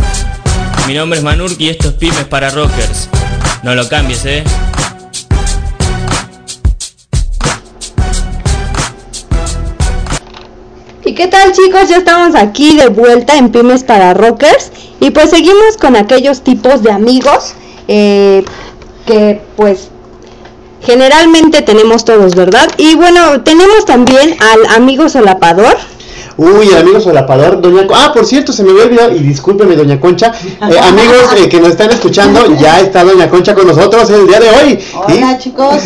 Mi 0.88 0.94
nombre 0.94 1.20
es 1.20 1.24
Manurk 1.24 1.58
y 1.62 1.70
esto 1.70 1.88
es 1.88 1.94
Pymes 1.94 2.26
para 2.26 2.50
Rockers. 2.50 3.08
No 3.64 3.76
lo 3.76 3.88
cambies 3.88 4.26
eh 4.26 4.44
qué 11.16 11.28
tal 11.28 11.54
chicos? 11.54 11.88
Ya 11.90 11.98
estamos 11.98 12.36
aquí 12.36 12.76
de 12.76 12.90
vuelta 12.90 13.36
en 13.38 13.50
Pymes 13.50 13.84
para 13.84 14.14
Rockers 14.14 14.72
y 15.00 15.12
pues 15.12 15.30
seguimos 15.30 15.78
con 15.80 15.96
aquellos 15.96 16.42
tipos 16.42 16.84
de 16.84 16.92
amigos 16.92 17.54
eh, 17.88 18.44
que 19.08 19.42
pues 19.56 19.90
generalmente 20.82 21.62
tenemos 21.62 22.06
todos, 22.06 22.36
¿verdad? 22.36 22.70
Y 22.78 22.96
bueno, 22.96 23.42
tenemos 23.42 23.86
también 23.86 24.36
al 24.40 24.76
amigo 24.76 25.10
solapador. 25.10 25.78
Uy, 26.38 26.68
el 26.68 26.78
amigo 26.78 27.00
solapador, 27.00 27.62
doña 27.62 27.88
Concha. 27.88 28.06
Ah, 28.08 28.14
por 28.14 28.26
cierto, 28.26 28.52
se 28.52 28.64
me 28.64 28.72
había 28.72 28.84
olvidado, 28.84 29.16
y 29.16 29.20
discúlpeme, 29.20 29.76
doña 29.76 30.00
Concha. 30.00 30.34
Eh, 30.66 30.80
amigos 30.80 31.28
eh, 31.38 31.48
que 31.48 31.60
nos 31.60 31.70
están 31.70 31.92
escuchando, 31.92 32.40
ya 32.56 32.80
está 32.80 33.04
doña 33.04 33.30
Concha 33.30 33.54
con 33.54 33.68
nosotros 33.68 34.10
el 34.10 34.26
día 34.26 34.40
de 34.40 34.50
hoy. 34.50 34.80
Hola, 34.96 35.38
chicos. 35.38 35.84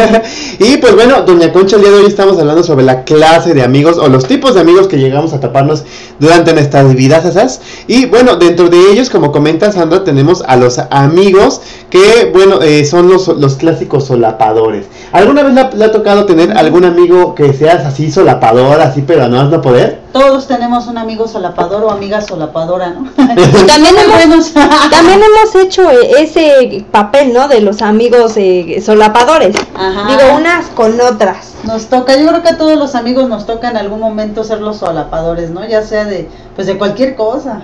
y 0.58 0.76
pues 0.76 0.94
bueno, 0.94 1.22
doña 1.22 1.52
Concha, 1.52 1.76
el 1.76 1.82
día 1.82 1.90
de 1.90 1.98
hoy 2.00 2.06
estamos 2.06 2.38
hablando 2.38 2.62
sobre 2.62 2.84
la 2.84 3.04
clase 3.04 3.54
de 3.54 3.62
amigos 3.62 3.96
o 3.96 4.08
los 4.08 4.26
tipos 4.26 4.54
de 4.54 4.60
amigos 4.60 4.88
que 4.88 4.98
llegamos 4.98 5.32
a 5.32 5.40
taparnos 5.40 5.84
durante 6.18 6.52
nuestras 6.52 6.94
vidas 6.94 7.24
esas. 7.24 7.62
Y 7.86 8.06
bueno, 8.06 8.36
dentro 8.36 8.68
de 8.68 8.90
ellos, 8.92 9.08
como 9.08 9.32
comenta 9.32 9.72
Sandra, 9.72 10.04
tenemos 10.04 10.42
a 10.46 10.56
los 10.56 10.78
amigos 10.90 11.62
que, 11.88 12.30
bueno, 12.32 12.60
eh, 12.60 12.84
son 12.84 13.08
los, 13.08 13.28
los 13.28 13.54
clásicos 13.54 14.06
solapadores. 14.06 14.86
¿Alguna 15.12 15.42
vez 15.44 15.54
le 15.54 15.60
ha, 15.62 15.70
le 15.70 15.84
ha 15.86 15.92
tocado 15.92 16.26
tener 16.26 16.52
algún 16.58 16.84
amigo 16.84 17.34
que 17.34 17.54
seas 17.54 17.86
así 17.86 18.10
solapador, 18.10 18.80
así, 18.80 19.02
pero 19.06 19.28
no 19.28 19.40
has 19.40 19.48
no 19.48 19.62
poder? 19.62 19.79
Todos 20.12 20.48
tenemos 20.48 20.86
un 20.88 20.98
amigo 20.98 21.28
solapador 21.28 21.84
o 21.84 21.90
amiga 21.90 22.20
solapadora, 22.20 22.90
¿no? 22.90 23.10
También 23.16 23.94
hemos, 24.22 24.52
también 24.52 25.20
hemos 25.22 25.54
hecho 25.54 25.88
eh, 25.90 26.10
ese 26.18 26.84
papel, 26.90 27.32
¿no? 27.32 27.46
De 27.48 27.60
los 27.60 27.80
amigos 27.82 28.32
eh, 28.36 28.82
solapadores. 28.84 29.54
Ajá. 29.74 30.08
Digo, 30.08 30.36
unas 30.36 30.66
con 30.66 31.00
otras. 31.00 31.54
Nos 31.64 31.86
toca, 31.86 32.16
yo 32.16 32.26
creo 32.26 32.42
que 32.42 32.48
a 32.48 32.58
todos 32.58 32.78
los 32.78 32.94
amigos 32.94 33.28
nos 33.28 33.46
toca 33.46 33.70
en 33.70 33.76
algún 33.76 34.00
momento 34.00 34.44
ser 34.44 34.60
los 34.60 34.78
solapadores, 34.78 35.50
¿no? 35.50 35.66
Ya 35.68 35.82
sea 35.82 36.04
de, 36.06 36.28
pues 36.56 36.66
de 36.66 36.76
cualquier 36.76 37.14
cosa. 37.14 37.62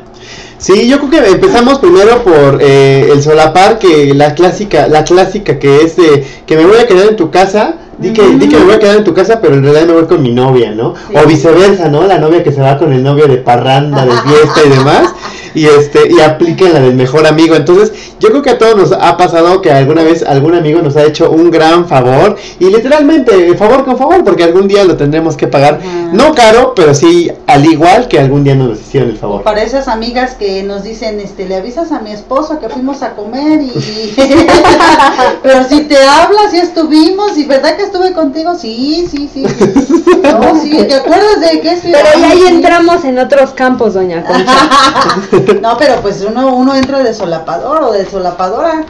Sí, 0.58 0.88
yo 0.88 0.98
creo 0.98 1.22
que 1.22 1.30
empezamos 1.30 1.78
primero 1.78 2.22
por 2.22 2.58
eh, 2.62 3.10
el 3.10 3.22
solapar, 3.22 3.78
que 3.78 4.14
la 4.14 4.34
clásica, 4.34 4.86
la 4.86 5.04
clásica 5.04 5.58
que 5.58 5.82
es 5.82 5.96
de 5.96 6.26
que 6.46 6.56
me 6.56 6.66
voy 6.66 6.78
a 6.78 6.86
quedar 6.86 7.08
en 7.08 7.16
tu 7.16 7.30
casa, 7.30 7.74
di 7.98 8.12
que, 8.12 8.22
di 8.22 8.48
que 8.48 8.58
me 8.58 8.64
voy 8.64 8.74
a 8.74 8.78
quedar 8.78 8.96
en 8.96 9.04
tu 9.04 9.14
casa, 9.14 9.40
pero 9.40 9.54
en 9.54 9.62
realidad 9.62 9.86
me 9.86 9.92
voy 9.94 10.06
con 10.06 10.22
mi 10.22 10.32
novia, 10.32 10.72
¿no? 10.72 10.94
Sí. 11.08 11.14
O 11.16 11.26
viceversa, 11.26 11.88
¿no? 11.88 12.06
La 12.06 12.18
novia 12.18 12.42
que 12.42 12.52
se 12.52 12.60
va 12.60 12.78
con 12.78 12.92
el 12.92 13.02
novio 13.02 13.26
de 13.26 13.38
parranda, 13.38 14.04
de 14.04 14.12
fiesta 14.12 14.60
y 14.64 14.68
demás, 14.70 15.14
y 15.54 15.66
este, 15.66 16.12
y 16.12 16.20
apliquen 16.20 16.74
la 16.74 16.80
del 16.80 16.94
mejor 16.94 17.26
amigo. 17.26 17.54
Entonces, 17.54 17.92
yo 18.20 18.28
creo 18.28 18.42
que 18.42 18.50
a 18.50 18.58
todos 18.58 18.76
nos 18.76 18.92
ha 18.92 19.16
pasado 19.16 19.62
que 19.62 19.72
alguna 19.72 20.02
vez 20.02 20.22
algún 20.22 20.54
amigo 20.54 20.82
nos 20.82 20.96
ha 20.96 21.04
hecho 21.04 21.30
un 21.30 21.50
gran 21.50 21.88
favor, 21.88 22.36
y 22.58 22.66
literalmente, 22.66 23.54
favor 23.56 23.84
con 23.84 23.96
favor, 23.96 24.22
porque 24.22 24.44
algún 24.44 24.68
día 24.68 24.84
lo 24.84 24.96
tendremos 24.96 25.36
que 25.36 25.48
pagar, 25.48 25.80
no 26.12 26.34
caro, 26.34 26.74
pero 26.76 26.94
sí 26.94 27.30
al 27.46 27.64
igual 27.64 28.08
que 28.08 28.20
algún 28.20 28.44
día 28.44 28.54
nos 28.54 28.80
hicieron 28.80 29.10
el 29.10 29.16
favor. 29.16 29.42
Para 29.42 29.62
esas 29.62 29.88
amigas 29.88 30.34
que 30.34 30.62
nos 30.62 30.82
dicen, 30.82 31.20
este, 31.20 31.46
le 31.46 31.56
avisas 31.56 31.90
a 31.92 32.00
mi 32.00 32.12
esposo 32.12 32.60
que 32.60 32.68
fuimos 32.68 33.02
a 33.02 33.14
comer 33.14 33.62
y... 33.62 33.72
Pero 35.42 35.64
si 35.68 35.82
te 35.82 35.96
hablas, 35.96 36.52
ya 36.52 36.62
estuvimos, 36.62 37.38
y 37.38 37.44
verdad 37.44 37.76
que 37.76 37.85
estuve 37.86 38.12
contigo, 38.12 38.54
sí, 38.54 39.08
sí, 39.10 39.28
sí. 39.32 39.44
sí. 39.48 40.04
No, 40.26 40.60
sí, 40.60 40.70
¿te 40.88 40.94
acuerdas 40.94 41.40
de 41.40 41.60
qué? 41.60 41.78
Pero 41.82 42.08
ya 42.18 42.30
ahí 42.30 42.42
entramos 42.48 43.04
en 43.04 43.18
otros 43.18 43.50
campos, 43.52 43.94
doña 43.94 44.24
Concha. 44.24 45.54
No, 45.62 45.76
pero 45.76 46.00
pues 46.02 46.24
uno, 46.28 46.54
uno 46.54 46.74
entra 46.74 47.02
de 47.02 47.14
solapador 47.14 47.84
o 47.84 47.92
de 47.92 48.04
solapadora. 48.04 48.84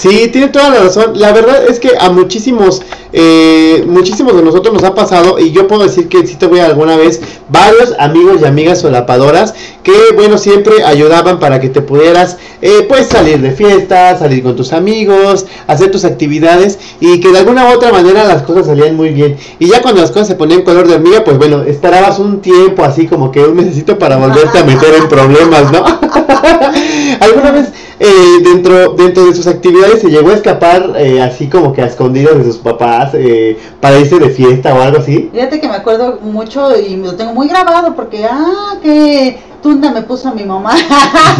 Sí, 0.00 0.28
tiene 0.28 0.48
toda 0.48 0.70
la 0.70 0.80
razón. 0.80 1.12
La 1.16 1.30
verdad 1.30 1.62
es 1.68 1.78
que 1.78 1.90
a 2.00 2.08
muchísimos, 2.08 2.80
eh, 3.12 3.84
muchísimos 3.86 4.34
de 4.34 4.42
nosotros 4.42 4.72
nos 4.72 4.82
ha 4.82 4.94
pasado, 4.94 5.38
y 5.38 5.52
yo 5.52 5.68
puedo 5.68 5.82
decir 5.82 6.08
que 6.08 6.26
sí 6.26 6.36
tuve 6.36 6.62
alguna 6.62 6.96
vez 6.96 7.20
varios 7.50 7.94
amigos 7.98 8.40
y 8.40 8.46
amigas 8.46 8.80
solapadoras 8.80 9.52
que, 9.82 9.92
bueno, 10.14 10.38
siempre 10.38 10.84
ayudaban 10.84 11.38
para 11.38 11.60
que 11.60 11.68
te 11.68 11.82
pudieras, 11.82 12.38
eh, 12.62 12.86
pues, 12.88 13.08
salir 13.08 13.42
de 13.42 13.50
fiesta, 13.50 14.18
salir 14.18 14.42
con 14.42 14.56
tus 14.56 14.72
amigos, 14.72 15.44
hacer 15.66 15.90
tus 15.90 16.06
actividades, 16.06 16.78
y 16.98 17.20
que 17.20 17.28
de 17.30 17.40
alguna 17.40 17.68
u 17.68 17.74
otra 17.74 17.92
manera 17.92 18.24
las 18.24 18.42
cosas 18.42 18.68
salían 18.68 18.96
muy 18.96 19.10
bien. 19.10 19.36
Y 19.58 19.68
ya 19.68 19.82
cuando 19.82 20.00
las 20.00 20.10
cosas 20.12 20.28
se 20.28 20.34
ponían 20.34 20.62
color 20.62 20.88
de 20.88 20.94
hormiga, 20.94 21.24
pues 21.24 21.36
bueno, 21.36 21.62
esperabas 21.64 22.18
un 22.18 22.40
tiempo 22.40 22.84
así 22.84 23.06
como 23.06 23.30
que 23.30 23.40
un 23.40 23.54
mesecito 23.54 23.98
para 23.98 24.16
volverte 24.16 24.60
a 24.60 24.64
meter 24.64 24.94
en 24.94 25.08
problemas, 25.08 25.70
¿no? 25.70 25.84
¿Alguna 27.20 27.50
vez 27.50 27.72
eh, 27.98 28.38
dentro, 28.42 28.94
dentro 28.94 29.26
de 29.26 29.34
sus 29.34 29.46
actividades 29.46 30.00
se 30.00 30.08
llegó 30.08 30.30
a 30.30 30.34
escapar 30.34 30.94
eh, 30.96 31.20
así 31.22 31.48
como 31.48 31.72
que 31.72 31.82
a 31.82 31.86
escondidas 31.86 32.38
de 32.38 32.44
sus 32.44 32.58
papás 32.58 33.10
eh, 33.14 33.58
para 33.80 33.98
irse 33.98 34.18
de 34.18 34.30
fiesta 34.30 34.74
o 34.74 34.80
algo 34.80 34.98
así? 34.98 35.30
Fíjate 35.32 35.60
que 35.60 35.68
me 35.68 35.74
acuerdo 35.74 36.18
mucho 36.22 36.78
y 36.78 36.96
lo 36.96 37.14
tengo 37.16 37.34
muy 37.34 37.48
grabado 37.48 37.94
porque, 37.94 38.24
ah, 38.24 38.78
qué 38.82 39.38
tunda 39.62 39.90
me 39.90 40.02
puso 40.02 40.34
mi 40.34 40.44
mamá. 40.44 40.74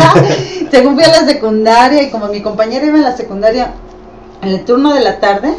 Según 0.70 0.94
fui 0.94 1.04
a 1.04 1.08
la 1.08 1.26
secundaria 1.26 2.02
y 2.02 2.10
como 2.10 2.28
mi 2.28 2.42
compañera 2.42 2.86
iba 2.86 2.98
a 2.98 3.02
la 3.02 3.16
secundaria 3.16 3.72
en 4.42 4.50
el 4.50 4.64
turno 4.64 4.92
de 4.92 5.00
la 5.00 5.20
tarde, 5.20 5.54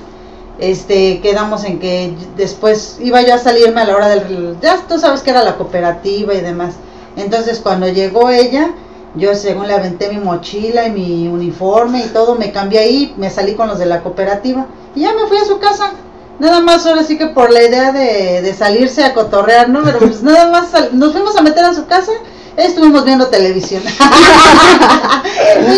este, 0.59 1.19
quedamos 1.21 1.63
en 1.63 1.79
que 1.79 2.13
después 2.38 2.99
iba 3.01 3.21
yo 3.23 3.34
a 3.34 3.39
salirme 3.39 3.82
a 3.82 3.86
la 3.86 3.95
hora 3.95 4.09
del, 4.09 4.55
ya 4.61 4.77
tú 4.88 4.99
sabes 4.99 5.21
que 5.21 5.32
era 5.32 5.43
la 5.43 5.55
cooperativa 5.55 6.34
y 6.34 6.41
demás. 6.41 6.75
Entonces 7.17 7.59
cuando 7.59 7.88
llegó 7.88 8.29
ella, 8.29 8.71
yo 9.16 9.36
según 9.36 9.68
le 9.68 9.74
aventé 9.74 10.09
mi 10.09 10.20
mochila 10.20 10.88
y 10.88 10.91
mi 10.91 11.28
uniforme 11.28 11.99
y 12.05 12.09
todo, 12.09 12.36
me 12.36 12.51
cambié 12.51 12.80
ahí, 12.80 13.14
me 13.18 13.30
salí 13.30 13.55
con 13.55 13.68
los 13.68 13.80
de 13.80 13.86
la 13.86 14.01
cooperativa 14.01 14.68
y 14.95 15.01
ya 15.01 15.14
me 15.14 15.28
fui 15.28 15.38
a 15.38 15.45
su 15.45 15.59
casa. 15.59 15.91
Nada 16.39 16.59
más 16.62 16.86
ahora 16.88 17.03
sí 17.03 17.18
que 17.18 17.28
por 17.28 17.51
la 17.51 17.62
idea 17.62 17.91
de, 17.91 18.41
de 18.41 18.53
salirse 18.53 19.03
a 19.03 19.14
cotorrear, 19.14 19.70
¿no? 19.70 19.84
Pero 19.84 19.99
pues 19.99 20.24
nada 20.24 20.49
más 20.49 20.70
sal- 20.72 20.89
nos 20.93 21.12
fuimos 21.12 21.36
a 21.36 21.41
meter 21.41 21.64
a 21.64 21.74
su 21.74 21.86
casa, 21.86 22.12
estuvimos 22.57 23.05
viendo 23.05 23.28
televisión. 23.28 23.84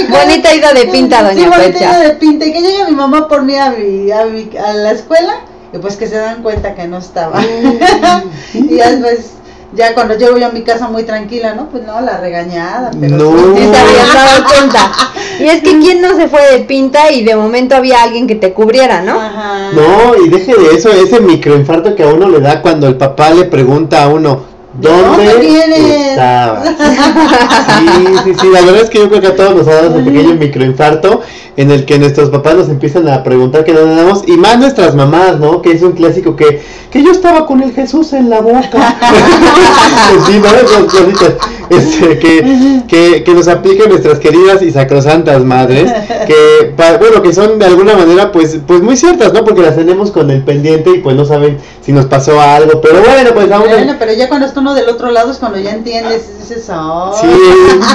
Bonita 0.09 0.53
ida 0.55 0.73
de 0.73 0.85
pinta, 0.87 1.29
Sí, 1.31 1.35
doña 1.35 1.49
bonita 1.49 1.63
Percha. 1.79 1.83
ida 1.85 1.99
de 1.99 2.09
pinta. 2.15 2.45
Y 2.45 2.53
que 2.53 2.61
llegue 2.61 2.85
mi 2.85 2.95
mamá 2.95 3.27
por 3.27 3.43
mí 3.43 3.55
a, 3.57 3.71
mi, 3.71 4.09
a, 4.11 4.25
mi- 4.25 4.49
a 4.57 4.73
la 4.73 4.91
escuela 4.91 5.33
y 5.73 5.77
pues 5.79 5.97
que 5.97 6.07
se 6.07 6.15
dan 6.17 6.43
cuenta 6.43 6.75
que 6.75 6.87
no 6.87 6.97
estaba. 6.99 7.41
y 8.53 8.75
ya 8.77 8.91
después, 8.91 9.31
ya 9.75 9.93
cuando 9.93 10.15
llego 10.17 10.37
yo 10.37 10.47
a 10.47 10.51
mi 10.51 10.61
casa 10.61 10.87
muy 10.87 11.03
tranquila, 11.03 11.53
¿no? 11.55 11.69
Pues 11.69 11.83
no, 11.83 11.99
la 12.01 12.17
regañada. 12.19 12.91
Pero 12.99 13.17
No. 13.17 13.31
sí, 13.55 13.61
Sí 13.61 13.63
se 13.63 13.77
habían 13.77 14.13
dado 14.13 14.45
cuenta. 14.49 14.91
Y 15.39 15.43
es 15.45 15.61
que 15.63 15.79
quién 15.79 16.01
no 16.01 16.15
se 16.15 16.27
fue 16.27 16.41
de 16.51 16.59
pinta 16.59 17.11
y 17.11 17.23
de 17.23 17.35
momento 17.35 17.75
había 17.75 18.03
alguien 18.03 18.27
que 18.27 18.35
te 18.35 18.53
cubriera, 18.53 19.01
¿no? 19.01 19.19
Ajá. 19.19 19.71
No, 19.73 20.15
y 20.23 20.29
deje 20.29 20.53
de 20.55 20.75
eso, 20.75 20.89
ese 20.91 21.19
microinfarto 21.19 21.95
que 21.95 22.03
a 22.03 22.07
uno 22.07 22.29
le 22.29 22.39
da 22.39 22.61
cuando 22.61 22.87
el 22.87 22.95
papá 22.97 23.31
le 23.31 23.45
pregunta 23.45 24.03
a 24.03 24.07
uno, 24.09 24.52
¿dónde 24.73 25.25
¿Dónde 25.33 26.09
estabas? 26.11 26.67
Sí, 26.67 28.05
sí, 28.23 28.31
sí, 28.39 28.47
la 28.51 28.61
verdad 28.61 28.81
es 28.83 28.89
que 28.89 28.99
yo 28.99 29.09
creo 29.09 29.21
que 29.21 29.27
a 29.27 29.35
todos 29.35 29.55
nos 29.55 29.67
ha 29.67 29.73
dado 29.75 29.95
ese 29.95 30.03
pequeño 30.09 30.35
microinfarto 30.35 31.21
en 31.55 31.69
el 31.69 31.85
que 31.85 31.99
nuestros 31.99 32.29
papás 32.31 32.55
nos 32.55 32.69
empiezan 32.69 33.07
a 33.09 33.21
preguntar 33.23 33.63
qué 33.63 33.73
dónde 33.73 33.91
andamos, 33.91 34.23
y 34.27 34.37
más 34.37 34.57
nuestras 34.57 34.95
mamás, 34.95 35.39
¿no? 35.39 35.61
Que 35.61 35.71
es 35.71 35.83
un 35.83 35.91
clásico 35.91 36.35
que, 36.35 36.61
que 36.89 37.03
yo 37.03 37.11
estaba 37.11 37.45
con 37.45 37.61
el 37.61 37.73
Jesús 37.73 38.11
en 38.13 38.29
la 38.31 38.41
boca. 38.41 38.61
sí, 40.25 40.39
¿no? 40.39 40.47
Esas 40.47 40.83
cositas, 40.91 41.33
este, 41.69 42.17
que, 42.17 42.81
que, 42.87 43.23
que 43.23 43.33
nos 43.35 43.47
aplican 43.47 43.89
nuestras 43.89 44.17
queridas 44.17 44.63
y 44.63 44.71
sacrosantas 44.71 45.43
madres, 45.43 45.91
que, 46.25 46.73
pa- 46.75 46.97
bueno, 46.97 47.21
que 47.21 47.33
son 47.33 47.59
de 47.59 47.65
alguna 47.65 47.93
manera, 47.95 48.31
pues, 48.31 48.57
pues 48.65 48.81
muy 48.81 48.97
ciertas, 48.97 49.31
¿no? 49.31 49.43
Porque 49.43 49.61
las 49.61 49.75
tenemos 49.75 50.09
con 50.09 50.31
el 50.31 50.41
pendiente 50.43 50.89
y 50.89 50.99
pues 51.01 51.15
no 51.15 51.23
saben 51.25 51.59
si 51.81 51.91
nos 51.91 52.05
pasó 52.05 52.41
algo, 52.41 52.81
pero 52.81 52.99
bueno, 53.01 53.29
pues 53.35 53.51
aún 53.51 53.69
Bueno, 53.69 53.93
pero 53.99 54.13
ya 54.13 54.27
cuando 54.27 54.47
uno 54.63 54.73
del 54.73 54.87
otro 54.89 55.11
lado 55.11 55.29
es 55.31 55.37
cuando 55.37 55.59
ya 55.59 55.71
entiendes. 55.71 56.39
dices, 56.39 56.65
oh. 56.71 57.13
Sí, 57.19 57.27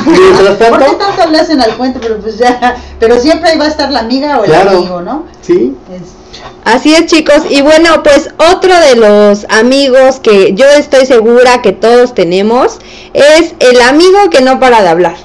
mientras 0.06 0.56
¿Por 0.70 0.78
qué 0.78 0.84
tanto, 0.84 0.96
tanto 1.16 1.30
le 1.30 1.40
hacen 1.40 1.60
al 1.62 1.76
cuento? 1.76 1.98
Pero 2.00 2.18
pues 2.18 2.36
ya, 2.38 2.76
pero 3.00 3.18
siempre 3.18 3.50
ahí 3.50 3.58
va 3.58 3.64
a 3.64 3.68
estar 3.68 3.90
la 3.90 4.00
amiga 4.00 4.38
o 4.38 4.44
el 4.44 4.50
Claro. 4.50 4.70
amigo, 4.70 5.00
¿no? 5.00 5.24
sí, 5.42 5.74
Es- 5.90 6.16
Así 6.64 6.94
es 6.94 7.06
chicos, 7.06 7.42
y 7.48 7.62
bueno, 7.62 8.02
pues 8.02 8.30
otro 8.52 8.72
de 8.78 8.96
los 8.96 9.46
amigos 9.48 10.20
que 10.20 10.52
yo 10.54 10.66
estoy 10.66 11.06
segura 11.06 11.62
que 11.62 11.72
todos 11.72 12.12
tenemos 12.14 12.78
es 13.14 13.54
el 13.60 13.80
amigo 13.80 14.28
que 14.30 14.42
no 14.42 14.60
para 14.60 14.82
de 14.82 14.88
hablar. 14.88 15.16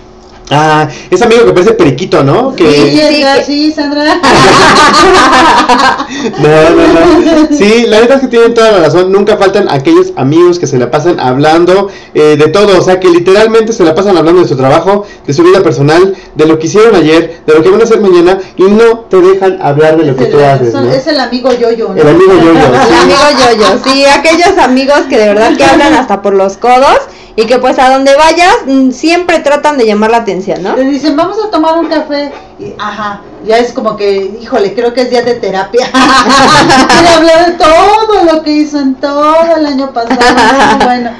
Ah, 0.51 0.87
ese 1.09 1.23
amigo 1.23 1.45
que 1.45 1.53
parece 1.53 1.73
periquito, 1.73 2.23
¿no? 2.23 2.55
Que... 2.55 2.71
Sí, 2.71 3.23
Sí, 3.45 3.71
Sandra. 3.71 4.19
No, 6.39 6.69
no, 6.69 6.87
no. 7.49 7.57
Sí, 7.57 7.85
la 7.87 7.99
verdad 7.99 8.17
es 8.17 8.21
que 8.21 8.27
tienen 8.27 8.53
toda 8.53 8.71
la 8.71 8.79
razón. 8.79 9.11
Nunca 9.11 9.37
faltan 9.37 9.67
aquellos 9.69 10.13
amigos 10.15 10.59
que 10.59 10.67
se 10.67 10.77
la 10.77 10.91
pasan 10.91 11.19
hablando 11.19 11.89
eh, 12.13 12.35
de 12.37 12.47
todo. 12.47 12.77
O 12.79 12.81
sea, 12.81 12.99
que 12.99 13.09
literalmente 13.09 13.73
se 13.73 13.83
la 13.83 13.95
pasan 13.95 14.17
hablando 14.17 14.41
de 14.41 14.47
su 14.47 14.55
trabajo, 14.55 15.05
de 15.25 15.33
su 15.33 15.43
vida 15.43 15.61
personal, 15.61 16.15
de 16.35 16.45
lo 16.45 16.59
que 16.59 16.67
hicieron 16.67 16.95
ayer, 16.95 17.41
de 17.45 17.53
lo 17.53 17.61
que 17.63 17.69
van 17.69 17.81
a 17.81 17.83
hacer 17.83 17.99
mañana 18.01 18.39
y 18.57 18.63
no 18.63 18.99
te 19.09 19.17
dejan 19.21 19.59
hablar 19.61 19.97
de 19.97 20.05
lo 20.05 20.15
que 20.15 20.25
Es 20.25 20.31
tú 20.31 20.39
haces, 20.39 20.71
son- 20.71 20.85
¿no? 20.85 20.91
es 20.93 21.07
el 21.07 21.19
amigo 21.19 21.51
yo-yo, 21.51 21.89
¿no? 21.89 22.01
El 22.01 22.07
amigo 22.07 22.33
yo-yo, 22.33 22.51
El 22.87 22.93
amigo 22.93 23.19
yo-yo, 23.39 23.79
sí, 23.91 24.05
aquellos 24.05 24.57
amigos 24.59 25.01
que 25.09 25.17
de 25.17 25.27
verdad 25.27 25.55
que 25.57 25.63
hablan 25.65 25.93
hasta 25.93 26.21
por 26.21 26.33
los 26.33 26.57
codos 26.57 26.97
y 27.35 27.45
que 27.45 27.57
pues 27.57 27.79
a 27.79 27.89
donde 27.89 28.15
vayas 28.15 28.57
mm, 28.65 28.91
siempre 28.91 29.39
tratan 29.39 29.77
de 29.77 29.85
llamar 29.85 30.11
la 30.11 30.17
atención, 30.17 30.61
¿no? 30.61 30.75
Le 30.75 30.83
dicen, 30.85 31.15
vamos 31.15 31.37
a 31.43 31.49
tomar 31.49 31.77
un 31.77 31.87
café. 31.87 32.31
Y, 32.59 32.73
ajá, 32.77 33.21
ya 33.45 33.57
es 33.57 33.73
como 33.73 33.97
que, 33.97 34.37
híjole, 34.39 34.73
creo 34.73 34.93
que 34.93 35.01
es 35.01 35.09
día 35.09 35.23
de 35.23 35.35
terapia. 35.35 35.89
Quiere 36.87 37.07
hablar 37.09 37.45
de 37.47 37.53
todo 37.53 38.23
lo 38.31 38.43
que 38.43 38.51
hizo 38.51 38.79
en 38.79 38.95
todo 38.95 39.55
el 39.55 39.65
año 39.65 39.91
pasado. 39.91 40.19
Bueno. 40.83 41.11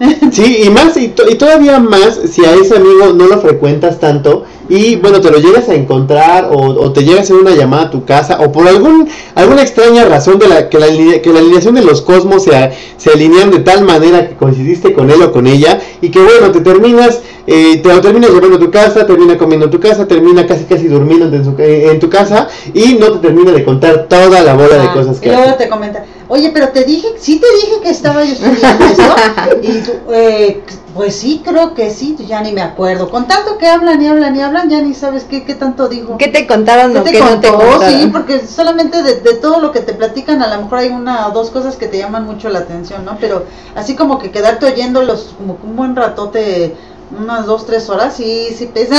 Sí, 0.32 0.62
y 0.64 0.70
más, 0.70 0.96
y, 0.96 1.08
to- 1.08 1.28
y 1.28 1.34
todavía 1.34 1.78
más 1.78 2.18
si 2.30 2.44
a 2.44 2.54
ese 2.54 2.76
amigo 2.76 3.12
no 3.14 3.26
lo 3.26 3.38
frecuentas 3.40 3.98
tanto 4.00 4.44
y 4.68 4.96
bueno, 4.96 5.20
te 5.20 5.30
lo 5.30 5.38
llegas 5.38 5.68
a 5.68 5.74
encontrar 5.74 6.48
o, 6.52 6.56
o 6.58 6.92
te 6.92 7.02
llega 7.04 7.18
a 7.18 7.22
hacer 7.22 7.36
una 7.36 7.50
llamada 7.50 7.84
a 7.84 7.90
tu 7.90 8.04
casa 8.04 8.38
o 8.40 8.50
por 8.52 8.66
algún 8.68 9.08
alguna 9.34 9.62
extraña 9.62 10.04
razón 10.06 10.38
de 10.38 10.48
la 10.48 10.68
que 10.70 10.78
la, 10.78 10.86
que 11.20 11.32
la 11.32 11.40
alineación 11.40 11.74
de 11.74 11.82
los 11.82 12.00
cosmos 12.02 12.44
se, 12.44 12.52
se 12.96 13.10
alinean 13.10 13.50
de 13.50 13.58
tal 13.58 13.84
manera 13.84 14.28
que 14.28 14.36
coincidiste 14.36 14.92
con 14.94 15.10
él 15.10 15.20
o 15.22 15.32
con 15.32 15.46
ella 15.46 15.80
y 16.00 16.10
que 16.10 16.20
bueno, 16.20 16.50
te 16.52 16.60
terminas, 16.60 17.20
eh, 17.46 17.80
te 17.82 17.88
lo 17.88 18.00
terminas 18.00 18.30
llevando 18.30 18.56
a 18.56 18.60
tu 18.60 18.70
casa, 18.70 19.06
termina 19.06 19.36
comiendo 19.36 19.66
en 19.66 19.72
tu 19.72 19.80
casa, 19.80 20.06
termina 20.06 20.46
casi 20.46 20.64
casi 20.64 20.86
durmiendo 20.86 21.26
en, 21.36 21.54
eh, 21.58 21.88
en 21.92 21.98
tu 22.00 22.08
casa 22.08 22.48
y 22.72 22.94
no 22.94 23.10
te 23.12 23.18
termina 23.26 23.50
de 23.50 23.64
contar 23.64 24.06
toda 24.08 24.40
la 24.42 24.54
bola 24.54 24.76
de 24.76 24.86
Ah, 24.88 24.92
cosas 24.94 25.18
y 25.18 25.20
que 25.20 25.30
luego 25.30 25.42
hace. 25.50 25.64
te 25.64 25.68
comenta, 25.68 26.04
oye, 26.30 26.50
pero 26.54 26.70
te 26.70 26.84
dije, 26.84 27.08
sí 27.18 27.38
te 27.38 27.46
dije 27.56 27.80
que 27.82 27.90
estaba 27.90 28.24
yo 28.24 28.32
estudiando 28.32 28.84
eso. 28.86 29.02
Y 29.62 29.72
tú, 29.82 29.92
eh, 30.12 30.62
pues 30.94 31.14
sí, 31.16 31.42
creo 31.44 31.74
que 31.74 31.90
sí, 31.90 32.16
ya 32.26 32.40
ni 32.40 32.52
me 32.52 32.62
acuerdo. 32.62 33.10
Con 33.10 33.26
tanto 33.26 33.58
que 33.58 33.66
hablan 33.68 34.00
y 34.00 34.08
hablan 34.08 34.34
y 34.34 34.40
hablan, 34.40 34.70
ya 34.70 34.80
ni 34.80 34.94
sabes 34.94 35.24
qué, 35.24 35.44
qué 35.44 35.54
tanto 35.54 35.88
dijo. 35.88 36.16
¿Qué 36.18 36.28
te 36.28 36.46
contaron 36.46 36.92
¿Qué 36.94 37.00
te 37.00 37.12
qué 37.12 37.20
no 37.20 37.40
te 37.40 37.48
contó? 37.48 37.68
contaron? 37.70 38.00
Sí, 38.00 38.08
porque 38.12 38.46
solamente 38.46 39.02
de, 39.02 39.20
de 39.20 39.34
todo 39.34 39.60
lo 39.60 39.70
que 39.72 39.80
te 39.80 39.92
platican, 39.92 40.42
a 40.42 40.54
lo 40.54 40.62
mejor 40.62 40.78
hay 40.78 40.88
una 40.88 41.28
o 41.28 41.32
dos 41.32 41.50
cosas 41.50 41.76
que 41.76 41.86
te 41.88 41.98
llaman 41.98 42.24
mucho 42.26 42.48
la 42.48 42.60
atención, 42.60 43.04
¿no? 43.04 43.18
Pero 43.20 43.44
así 43.74 43.94
como 43.94 44.18
que 44.18 44.30
quedarte 44.30 44.66
oyéndolos 44.66 45.34
como 45.36 45.58
que 45.60 45.66
un 45.66 45.76
buen 45.76 45.94
ratote, 45.96 46.76
unas 47.18 47.46
dos, 47.46 47.66
tres 47.66 47.88
horas, 47.90 48.14
sí, 48.16 48.48
sí 48.56 48.66
pesa. 48.72 48.94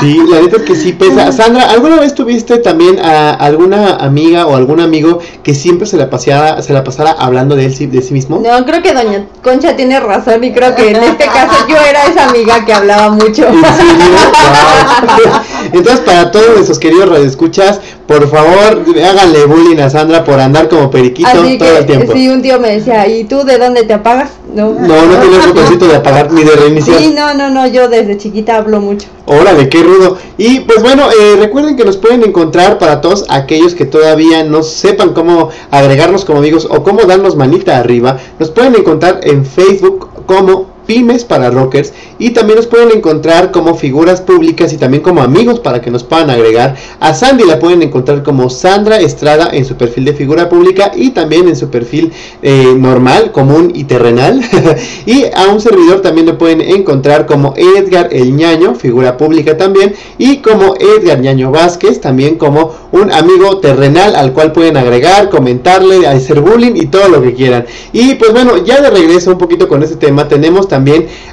Sí, 0.00 0.18
la 0.28 0.40
neta 0.40 0.56
es 0.56 0.62
que 0.62 0.74
sí 0.74 0.92
pesa. 0.92 1.30
Sandra, 1.32 1.70
¿alguna 1.70 1.98
vez 2.00 2.14
tuviste 2.14 2.58
también 2.58 2.98
a 2.98 3.32
alguna 3.32 3.96
amiga 3.96 4.46
o 4.46 4.56
algún 4.56 4.80
amigo 4.80 5.18
que 5.42 5.54
siempre 5.54 5.86
se 5.86 5.96
la 5.96 6.08
paseara, 6.08 6.62
se 6.62 6.72
la 6.72 6.84
pasara 6.84 7.12
hablando 7.12 7.56
de 7.56 7.66
él 7.66 7.90
de 7.90 8.02
sí 8.02 8.14
mismo? 8.14 8.38
No, 8.38 8.64
creo 8.64 8.82
que 8.82 8.94
doña 8.94 9.26
Concha 9.42 9.76
tiene 9.76 10.00
razón 10.00 10.42
y 10.44 10.52
creo 10.52 10.74
que 10.74 10.90
en 10.90 11.02
este 11.02 11.24
caso 11.26 11.66
yo 11.68 11.76
era 11.76 12.06
esa 12.06 12.28
amiga 12.28 12.64
que 12.64 12.72
hablaba 12.72 13.10
mucho. 13.10 13.46
¿En 13.46 13.62
serio? 13.62 14.04
Wow. 14.40 15.40
Entonces, 15.72 16.00
para 16.00 16.30
todos 16.30 16.54
nuestros 16.54 16.78
queridos 16.78 17.08
radioescuchas, 17.08 17.80
por 18.10 18.28
favor, 18.28 18.82
háganle 19.04 19.46
bullying 19.46 19.78
a 19.78 19.88
Sandra 19.88 20.24
por 20.24 20.40
andar 20.40 20.68
como 20.68 20.90
periquito 20.90 21.28
Así 21.28 21.56
todo 21.56 21.78
el 21.78 21.86
tiempo. 21.86 22.12
sí, 22.12 22.28
un 22.28 22.42
tío 22.42 22.58
me 22.58 22.72
decía, 22.72 23.06
¿y 23.06 23.22
tú 23.22 23.44
de 23.44 23.56
dónde 23.56 23.84
te 23.84 23.92
apagas? 23.92 24.32
No, 24.52 24.72
No, 24.72 25.06
no 25.06 25.16
tienes 25.20 25.46
botoncito 25.46 25.86
de 25.86 25.94
apagar 25.94 26.32
ni 26.32 26.42
de 26.42 26.56
reiniciar. 26.56 26.98
Sí, 26.98 27.14
no, 27.14 27.34
no, 27.34 27.50
no, 27.50 27.68
yo 27.68 27.88
desde 27.88 28.18
chiquita 28.18 28.56
hablo 28.56 28.80
mucho. 28.80 29.06
Órale, 29.26 29.68
qué 29.68 29.84
rudo. 29.84 30.18
Y 30.38 30.58
pues 30.58 30.82
bueno, 30.82 31.04
eh, 31.08 31.36
recuerden 31.38 31.76
que 31.76 31.84
nos 31.84 31.98
pueden 31.98 32.24
encontrar 32.24 32.78
para 32.78 33.00
todos 33.00 33.26
aquellos 33.28 33.76
que 33.76 33.84
todavía 33.84 34.42
no 34.42 34.64
sepan 34.64 35.14
cómo 35.14 35.50
agregarnos 35.70 36.24
como 36.24 36.40
amigos 36.40 36.66
o 36.68 36.82
cómo 36.82 37.02
darnos 37.04 37.36
manita 37.36 37.78
arriba. 37.78 38.18
Nos 38.40 38.50
pueden 38.50 38.74
encontrar 38.74 39.20
en 39.22 39.46
Facebook 39.46 40.24
como 40.26 40.69
Pymes 40.90 41.24
para 41.24 41.50
Rockers 41.50 41.92
y 42.18 42.30
también 42.30 42.56
nos 42.56 42.66
pueden 42.66 42.90
encontrar 42.90 43.52
como 43.52 43.76
figuras 43.76 44.20
públicas 44.20 44.72
y 44.72 44.76
también 44.76 45.04
como 45.04 45.22
amigos 45.22 45.60
para 45.60 45.80
que 45.80 45.88
nos 45.88 46.02
puedan 46.02 46.30
agregar. 46.30 46.74
A 46.98 47.14
Sandy 47.14 47.44
la 47.44 47.60
pueden 47.60 47.82
encontrar 47.82 48.24
como 48.24 48.50
Sandra 48.50 48.98
Estrada 48.98 49.50
en 49.52 49.64
su 49.64 49.76
perfil 49.76 50.06
de 50.06 50.14
figura 50.14 50.48
pública 50.48 50.90
y 50.92 51.10
también 51.10 51.46
en 51.46 51.54
su 51.54 51.70
perfil 51.70 52.10
eh, 52.42 52.74
normal, 52.76 53.30
común 53.30 53.70
y 53.72 53.84
terrenal. 53.84 54.42
y 55.06 55.26
a 55.32 55.46
un 55.52 55.60
servidor 55.60 56.00
también 56.00 56.26
lo 56.26 56.36
pueden 56.36 56.60
encontrar 56.60 57.24
como 57.24 57.54
Edgar 57.56 58.08
El 58.10 58.34
Ñaño, 58.34 58.74
figura 58.74 59.16
pública 59.16 59.56
también, 59.56 59.94
y 60.18 60.38
como 60.38 60.74
Edgar 60.74 61.20
Ñaño 61.20 61.52
Vázquez, 61.52 62.00
también 62.00 62.34
como 62.34 62.74
un 62.90 63.12
amigo 63.12 63.58
terrenal 63.58 64.16
al 64.16 64.32
cual 64.32 64.50
pueden 64.50 64.76
agregar, 64.76 65.30
comentarle, 65.30 66.08
hacer 66.08 66.40
bullying 66.40 66.74
y 66.74 66.86
todo 66.86 67.08
lo 67.08 67.22
que 67.22 67.32
quieran. 67.32 67.64
Y 67.92 68.16
pues 68.16 68.32
bueno, 68.32 68.56
ya 68.64 68.80
de 68.80 68.90
regreso 68.90 69.30
un 69.30 69.38
poquito 69.38 69.68
con 69.68 69.84
este 69.84 69.94
tema, 69.94 70.26
tenemos 70.26 70.66
también 70.66 70.79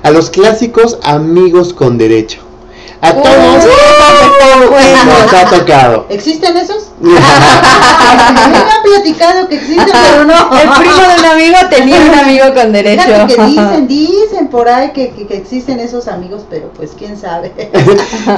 a 0.04 0.12
los 0.12 0.30
clásicos 0.30 0.98
amigos 1.04 1.74
con 1.74 1.98
derecho. 1.98 2.40
A 3.00 3.14
todos 3.14 3.66
nos 5.06 5.34
ha 5.34 5.46
tocado. 5.52 6.08
¿Existen 6.10 6.58
esos? 6.58 6.86
A 7.00 7.04
mí 8.48 8.52
me 8.52 8.58
han 8.58 8.82
platicado 8.84 9.48
que 9.48 9.56
existen, 9.56 9.86
pero 9.92 10.26
no. 10.26 10.34
El 10.58 10.70
primo 10.70 10.96
de 10.96 11.20
un 11.20 11.26
amigo 11.26 11.58
tenía 11.70 12.00
un 12.02 12.14
amigo 12.20 12.46
con 12.56 12.72
derecho. 12.74 13.04
Que 13.28 13.44
dicen, 13.46 13.88
dicen 13.88 14.48
por 14.48 14.68
ahí 14.68 14.92
que, 14.94 15.10
que- 15.12 15.28
que 15.28 15.38
existen 15.38 15.80
esos 15.80 16.08
amigos, 16.08 16.42
pero 16.50 16.70
pues 16.76 16.92
quién 16.98 17.18
sabe. 17.18 17.52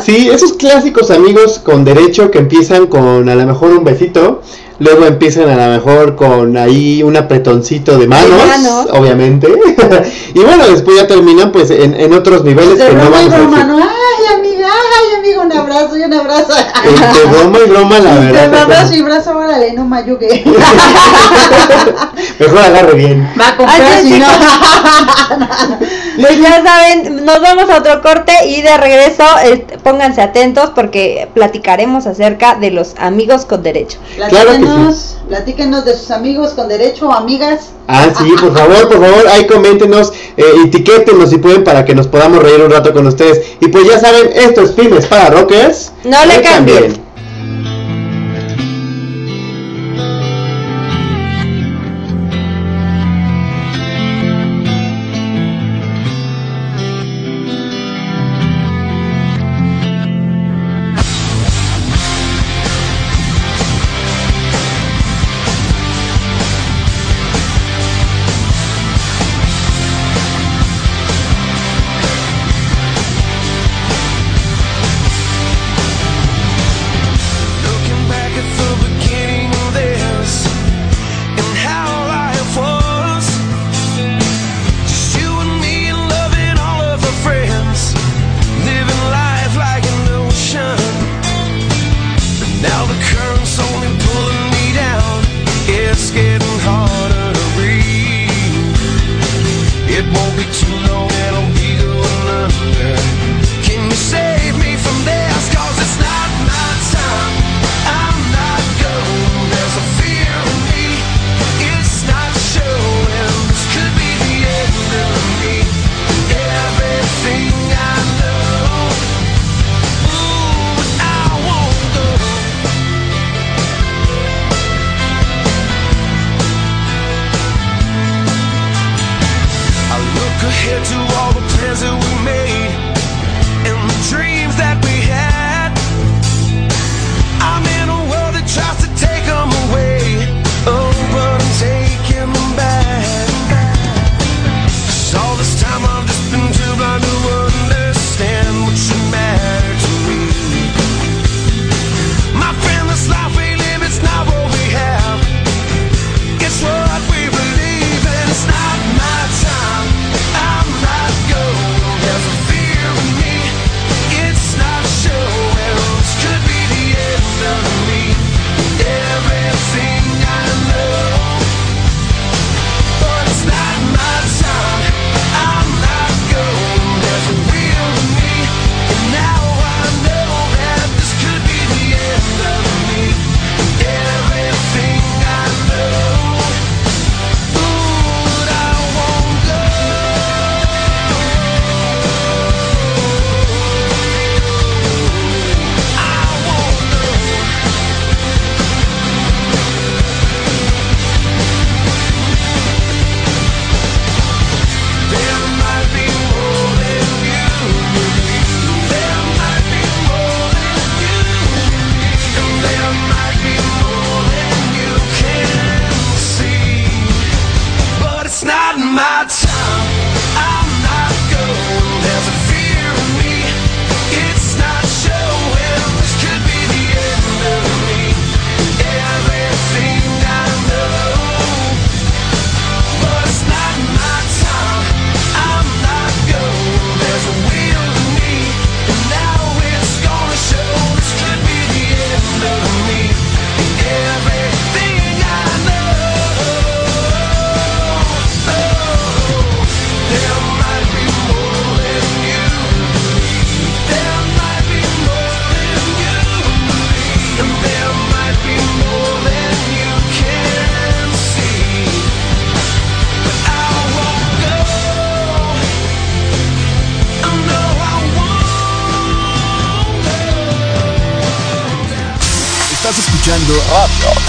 Sí, 0.04 0.30
esos 0.30 0.54
clásicos 0.54 1.10
amigos 1.10 1.60
con 1.60 1.86
derecho 1.86 2.30
que 2.30 2.40
empiezan 2.40 2.88
con 2.88 3.30
a 3.30 3.36
lo 3.36 3.46
mejor 3.46 3.70
un 3.72 3.86
besito, 3.86 4.42
luego 4.80 5.06
empiezan 5.06 5.50
a 5.50 5.68
lo 5.68 5.74
mejor 5.74 6.16
con 6.16 6.58
ahí 6.58 7.04
un 7.04 7.16
apretoncito 7.18 7.98
de 7.98 8.08
manos, 8.08 8.30
manos. 8.48 8.88
obviamente, 8.94 9.48
y 10.34 10.40
bueno, 10.40 10.68
después 10.68 10.98
ya 10.98 11.08
terminan 11.08 11.52
pues 11.52 11.70
en, 11.72 11.94
en 11.94 12.14
otros 12.14 12.44
niveles 12.44 12.78
De 12.78 12.88
que 12.88 12.94
no 12.94 13.10
vamos 13.10 13.34
a 13.34 13.38
decir. 13.38 13.50
Ay, 13.54 14.39
amigo, 15.30 15.42
un 15.44 15.52
abrazo 15.52 15.98
y 15.98 16.04
un 16.04 16.14
abrazo. 16.14 16.54
Entre 16.84 17.26
broma 17.26 17.60
y 17.60 17.70
broma, 17.70 18.00
la 18.00 18.16
verdad. 18.16 18.62
abrazo 18.62 18.94
y 18.94 19.02
brazo, 19.02 19.38
órale, 19.38 19.74
no 19.74 19.86
mayugue. 19.86 20.44
Mejor 22.40 22.60
agarre 22.60 22.94
bien. 22.94 23.30
Va 23.40 23.50
a 23.50 23.58
comprar 23.58 24.02
si 24.02 24.20
no. 24.20 24.28
Pues 26.20 26.38
ya 26.38 26.62
saben, 26.64 27.26
nos 27.26 27.42
vamos 27.42 27.70
a 27.70 27.78
otro 27.78 28.02
corte 28.02 28.34
y 28.46 28.62
de 28.62 28.78
regreso 28.78 29.24
eh, 29.44 29.66
pónganse 29.84 30.22
atentos 30.22 30.72
porque 30.76 31.30
platicaremos 31.34 32.08
acerca 32.08 32.56
de 32.56 32.72
los 32.72 32.96
amigos 32.98 33.46
con 33.46 33.64
derecho. 33.64 34.00
Claro 34.30 34.52
que 34.52 34.94
sí. 34.94 35.16
Platíquenos, 35.30 35.86
de 35.86 35.96
sus 35.96 36.10
amigos 36.10 36.54
con 36.54 36.68
derecho 36.68 37.08
o 37.08 37.14
amigas. 37.14 37.70
Ah, 37.88 38.08
sí, 38.18 38.32
por 38.42 38.52
favor, 38.52 38.90
por 38.90 39.00
favor, 39.00 39.28
ahí 39.28 39.46
coméntenos, 39.46 40.12
eh, 40.36 40.44
etiquétenos 40.66 41.30
si 41.30 41.38
pueden 41.38 41.64
para 41.64 41.86
que 41.86 41.94
nos 41.94 42.08
podamos 42.08 42.42
reír 42.42 42.62
un 42.62 42.72
rato 42.72 42.92
con 42.92 43.06
ustedes. 43.06 43.40
Y 43.60 43.68
pues 43.68 43.86
ya 43.86 44.00
saben, 44.00 44.32
esto 44.34 44.62
es 44.62 44.72
Pymes 44.72 45.06
para 45.06 45.30
Rockers. 45.30 45.92
No 46.04 46.26
le 46.26 46.42
cambien. 46.42 47.09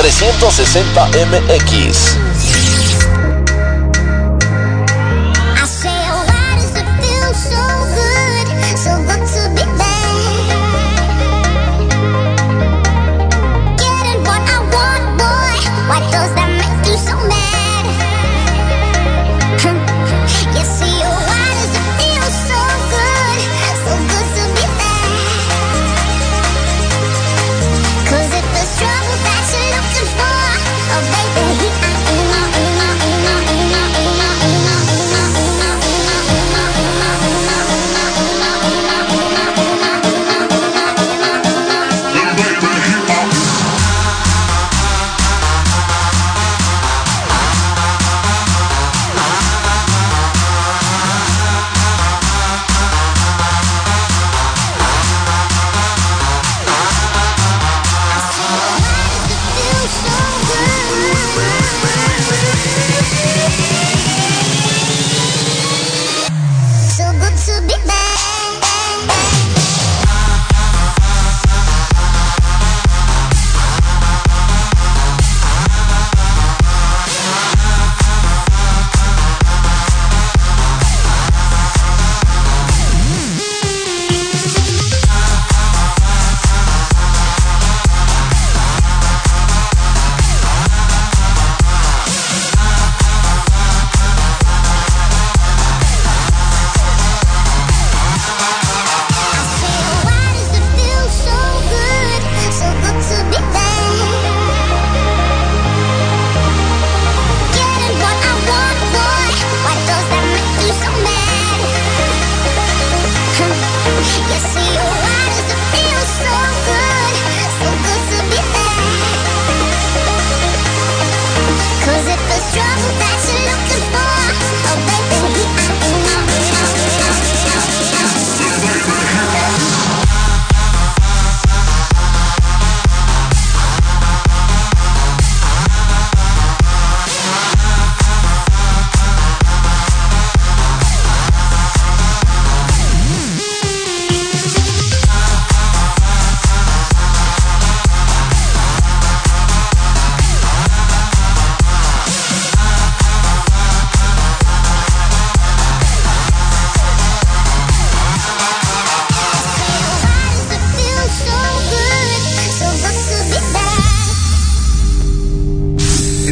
360MX. 0.02 2.29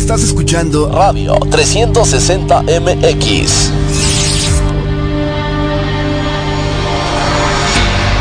Estás 0.09 0.25
escuchando 0.25 0.91
Radio 0.91 1.35
360 1.51 2.63
MX. 2.63 3.71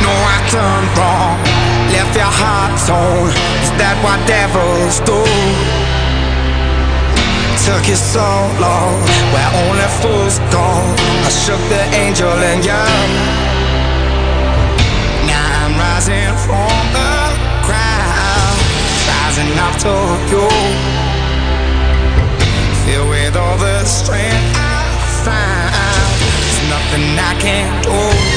No, 0.02 0.12
I 0.12 0.38
turned 0.52 0.98
wrong, 0.98 1.40
left 1.94 2.14
your 2.14 2.26
heart 2.26 2.78
torn. 2.86 3.30
Is 3.64 3.72
that 3.80 3.96
what 4.04 4.20
devils 4.28 5.00
do? 5.06 5.16
Took 7.64 7.88
you 7.88 7.96
so 7.96 8.20
long, 8.60 9.00
where 9.32 9.48
only 9.64 9.88
fools 10.04 10.40
go. 10.52 10.68
I 11.24 11.30
shook 11.32 11.62
the 11.70 11.88
angel 11.96 12.36
in 12.52 12.64
you. 12.64 12.84
Now 15.26 15.64
I'm 15.64 15.80
rising 15.80 16.36
from 16.44 16.84
the 16.92 17.32
ground, 17.64 18.60
rising 19.08 19.56
up 19.58 19.80
to 19.84 19.96
you. 20.36 21.07
All 23.38 23.58
the 23.58 23.86
strength 23.86 24.58
I 24.58 24.98
find, 25.24 26.12
there's 26.20 26.70
nothing 26.70 27.20
I 27.20 27.34
can't 27.40 27.84
do. 27.84 28.37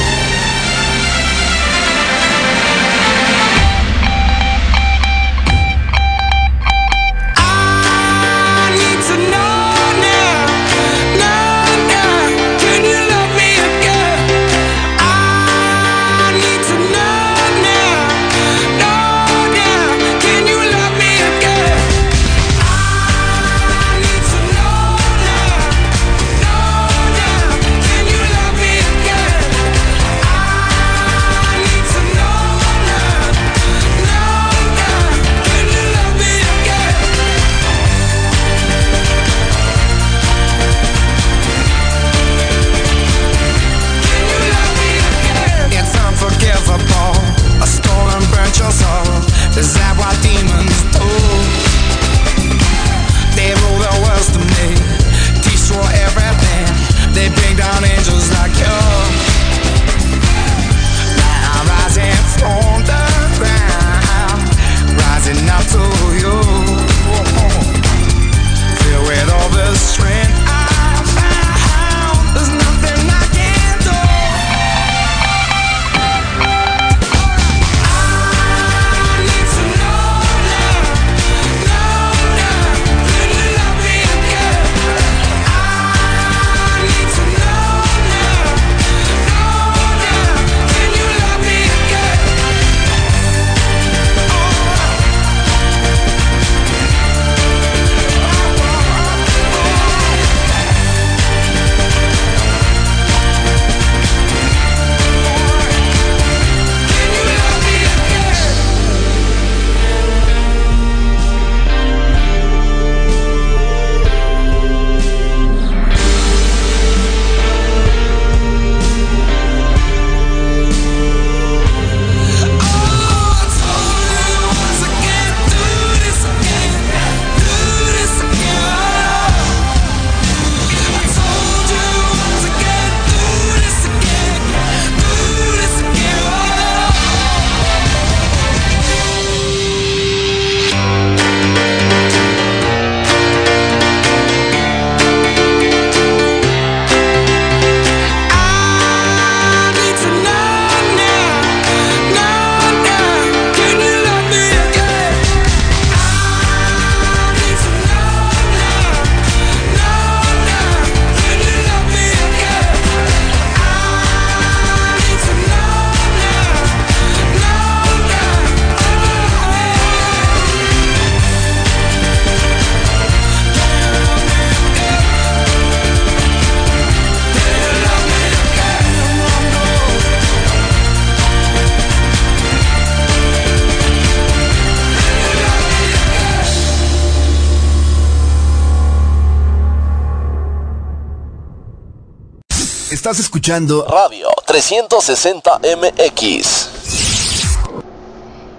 Estás 193.01 193.17
escuchando 193.19 193.83
Radio 193.89 194.27
360 194.45 195.59
MX. 195.75 196.69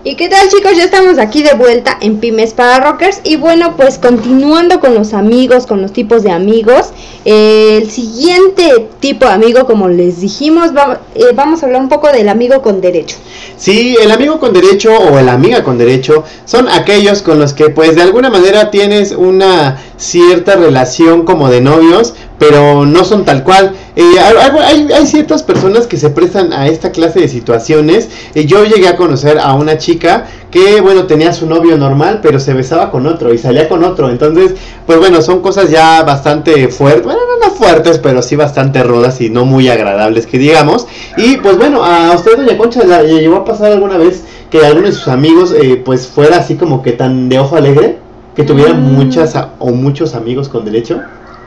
¿Y 0.04 0.16
qué 0.16 0.28
tal 0.28 0.48
chicos? 0.48 0.72
Ya 0.76 0.82
estamos 0.82 1.16
aquí 1.20 1.44
de 1.44 1.54
vuelta 1.54 1.96
en 2.00 2.18
Pymes 2.18 2.52
para 2.52 2.80
Rockers 2.80 3.20
y 3.22 3.36
bueno 3.36 3.76
pues 3.76 3.98
continuando 3.98 4.80
con 4.80 4.96
los 4.96 5.14
amigos, 5.14 5.64
con 5.68 5.80
los 5.80 5.92
tipos 5.92 6.24
de 6.24 6.32
amigos, 6.32 6.88
eh, 7.24 7.78
el 7.80 7.88
siguiente 7.88 8.88
tipo 8.98 9.26
de 9.26 9.30
amigo 9.30 9.64
como 9.64 9.88
les 9.88 10.20
dijimos 10.20 10.76
va- 10.76 11.00
eh, 11.14 11.26
vamos 11.36 11.62
a 11.62 11.66
hablar 11.66 11.80
un 11.82 11.88
poco 11.88 12.10
del 12.10 12.28
amigo 12.28 12.62
con 12.62 12.80
derecho. 12.80 13.14
Sí, 13.56 13.96
el 14.02 14.10
amigo 14.10 14.40
con 14.40 14.52
derecho 14.52 14.92
o 14.98 15.20
la 15.20 15.34
amiga 15.34 15.62
con 15.62 15.78
derecho 15.78 16.24
son 16.46 16.68
aquellos 16.68 17.22
con 17.22 17.38
los 17.38 17.52
que 17.52 17.70
pues 17.70 17.94
de 17.94 18.02
alguna 18.02 18.28
manera 18.28 18.72
tienes 18.72 19.12
una 19.12 19.80
cierta 19.98 20.56
relación 20.56 21.24
como 21.24 21.48
de 21.48 21.60
novios, 21.60 22.14
pero 22.42 22.84
no 22.84 23.04
son 23.04 23.24
tal 23.24 23.44
cual. 23.44 23.72
Eh, 23.94 24.02
hay, 24.18 25.06
ciertas 25.06 25.44
personas 25.44 25.86
que 25.86 25.96
se 25.96 26.10
prestan 26.10 26.52
a 26.52 26.66
esta 26.66 26.90
clase 26.90 27.20
de 27.20 27.28
situaciones. 27.28 28.08
Eh, 28.34 28.46
yo 28.46 28.64
llegué 28.64 28.88
a 28.88 28.96
conocer 28.96 29.38
a 29.38 29.54
una 29.54 29.78
chica 29.78 30.26
que, 30.50 30.80
bueno, 30.80 31.04
tenía 31.06 31.32
su 31.32 31.46
novio 31.46 31.76
normal, 31.78 32.18
pero 32.20 32.40
se 32.40 32.52
besaba 32.52 32.90
con 32.90 33.06
otro 33.06 33.32
y 33.32 33.38
salía 33.38 33.68
con 33.68 33.84
otro. 33.84 34.10
Entonces, 34.10 34.54
pues 34.86 34.98
bueno, 34.98 35.22
son 35.22 35.40
cosas 35.40 35.70
ya 35.70 36.02
bastante 36.02 36.66
fuertes, 36.66 37.04
bueno, 37.04 37.20
no, 37.40 37.46
no 37.46 37.54
fuertes, 37.54 37.98
pero 37.98 38.22
sí 38.22 38.34
bastante 38.34 38.82
rudas 38.82 39.20
y 39.20 39.30
no 39.30 39.44
muy 39.44 39.68
agradables, 39.68 40.26
que 40.26 40.38
digamos. 40.38 40.88
Y 41.16 41.36
pues 41.36 41.56
bueno, 41.58 41.84
a 41.84 42.12
usted, 42.12 42.36
doña 42.36 42.58
Concha, 42.58 42.82
¿la 42.84 43.02
le 43.02 43.20
llegó 43.20 43.36
a 43.36 43.44
pasar 43.44 43.70
alguna 43.70 43.98
vez 43.98 44.24
que 44.50 44.66
alguno 44.66 44.88
de 44.88 44.92
sus 44.94 45.06
amigos, 45.06 45.54
eh, 45.56 45.80
pues 45.84 46.08
fuera 46.08 46.38
así 46.38 46.56
como 46.56 46.82
que 46.82 46.90
tan 46.90 47.28
de 47.28 47.38
ojo 47.38 47.54
alegre? 47.54 47.98
Que 48.34 48.42
tuviera 48.42 48.72
Mm. 48.72 48.94
muchas 48.94 49.36
a- 49.36 49.50
o 49.60 49.70
muchos 49.70 50.14
amigos 50.14 50.48
con 50.48 50.64
derecho. 50.64 51.02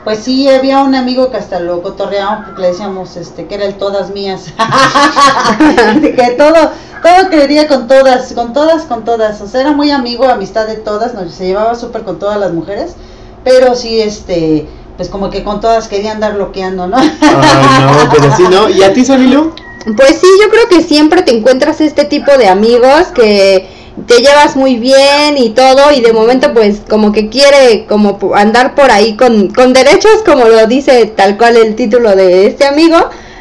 Pues 0.06 0.20
sí, 0.20 0.48
había 0.48 0.84
un 0.84 0.94
amigo 0.94 1.32
que 1.32 1.36
hasta 1.36 1.58
lo 1.58 1.82
cotorreábamos 1.82 2.44
porque 2.46 2.62
le 2.62 2.68
decíamos 2.68 3.16
este, 3.16 3.46
que 3.46 3.56
era 3.56 3.64
el 3.64 3.74
todas 3.74 4.10
mías. 4.10 4.52
Que 6.00 6.36
todo, 6.38 6.54
todo 7.02 7.28
quería 7.28 7.66
con 7.66 7.88
todas, 7.88 8.32
con 8.32 8.52
todas, 8.52 8.84
con 8.84 9.04
todas. 9.04 9.40
O 9.40 9.48
sea, 9.48 9.62
era 9.62 9.72
muy 9.72 9.90
amigo, 9.90 10.28
amistad 10.28 10.68
de 10.68 10.76
todas, 10.76 11.12
nos, 11.14 11.34
se 11.34 11.46
llevaba 11.46 11.74
súper 11.74 12.02
con 12.04 12.20
todas 12.20 12.38
las 12.38 12.52
mujeres. 12.52 12.94
pero 13.42 13.74
sí, 13.74 14.00
este, 14.00 14.68
pues 14.96 15.08
como 15.08 15.28
que 15.28 15.42
con 15.42 15.60
todas 15.60 15.88
querían 15.88 16.14
andar 16.14 16.34
bloqueando, 16.34 16.86
¿no? 16.86 16.98
Ay, 16.98 17.10
no, 17.20 18.08
pero 18.12 18.36
sí, 18.36 18.44
¿no? 18.48 18.68
¿Y 18.68 18.84
a 18.84 18.92
ti, 18.92 19.04
Sonilu? 19.04 19.52
Pues 19.96 20.20
sí, 20.20 20.28
yo 20.40 20.48
creo 20.50 20.68
que 20.68 20.84
siempre 20.84 21.22
te 21.22 21.36
encuentras 21.36 21.80
este 21.80 22.04
tipo 22.04 22.30
de 22.38 22.46
amigos 22.46 23.08
que 23.12 23.85
te 24.06 24.16
llevas 24.18 24.56
muy 24.56 24.76
bien 24.76 25.38
y 25.38 25.50
todo 25.50 25.90
y 25.92 26.00
de 26.00 26.12
momento 26.12 26.52
pues 26.52 26.82
como 26.88 27.12
que 27.12 27.28
quiere 27.30 27.86
como 27.88 28.18
andar 28.34 28.74
por 28.74 28.90
ahí 28.90 29.16
con, 29.16 29.48
con 29.48 29.72
derechos 29.72 30.22
como 30.24 30.44
lo 30.46 30.66
dice 30.66 31.06
tal 31.06 31.36
cual 31.38 31.56
el 31.56 31.74
título 31.76 32.14
de 32.14 32.46
este 32.46 32.66
amigo. 32.66 32.96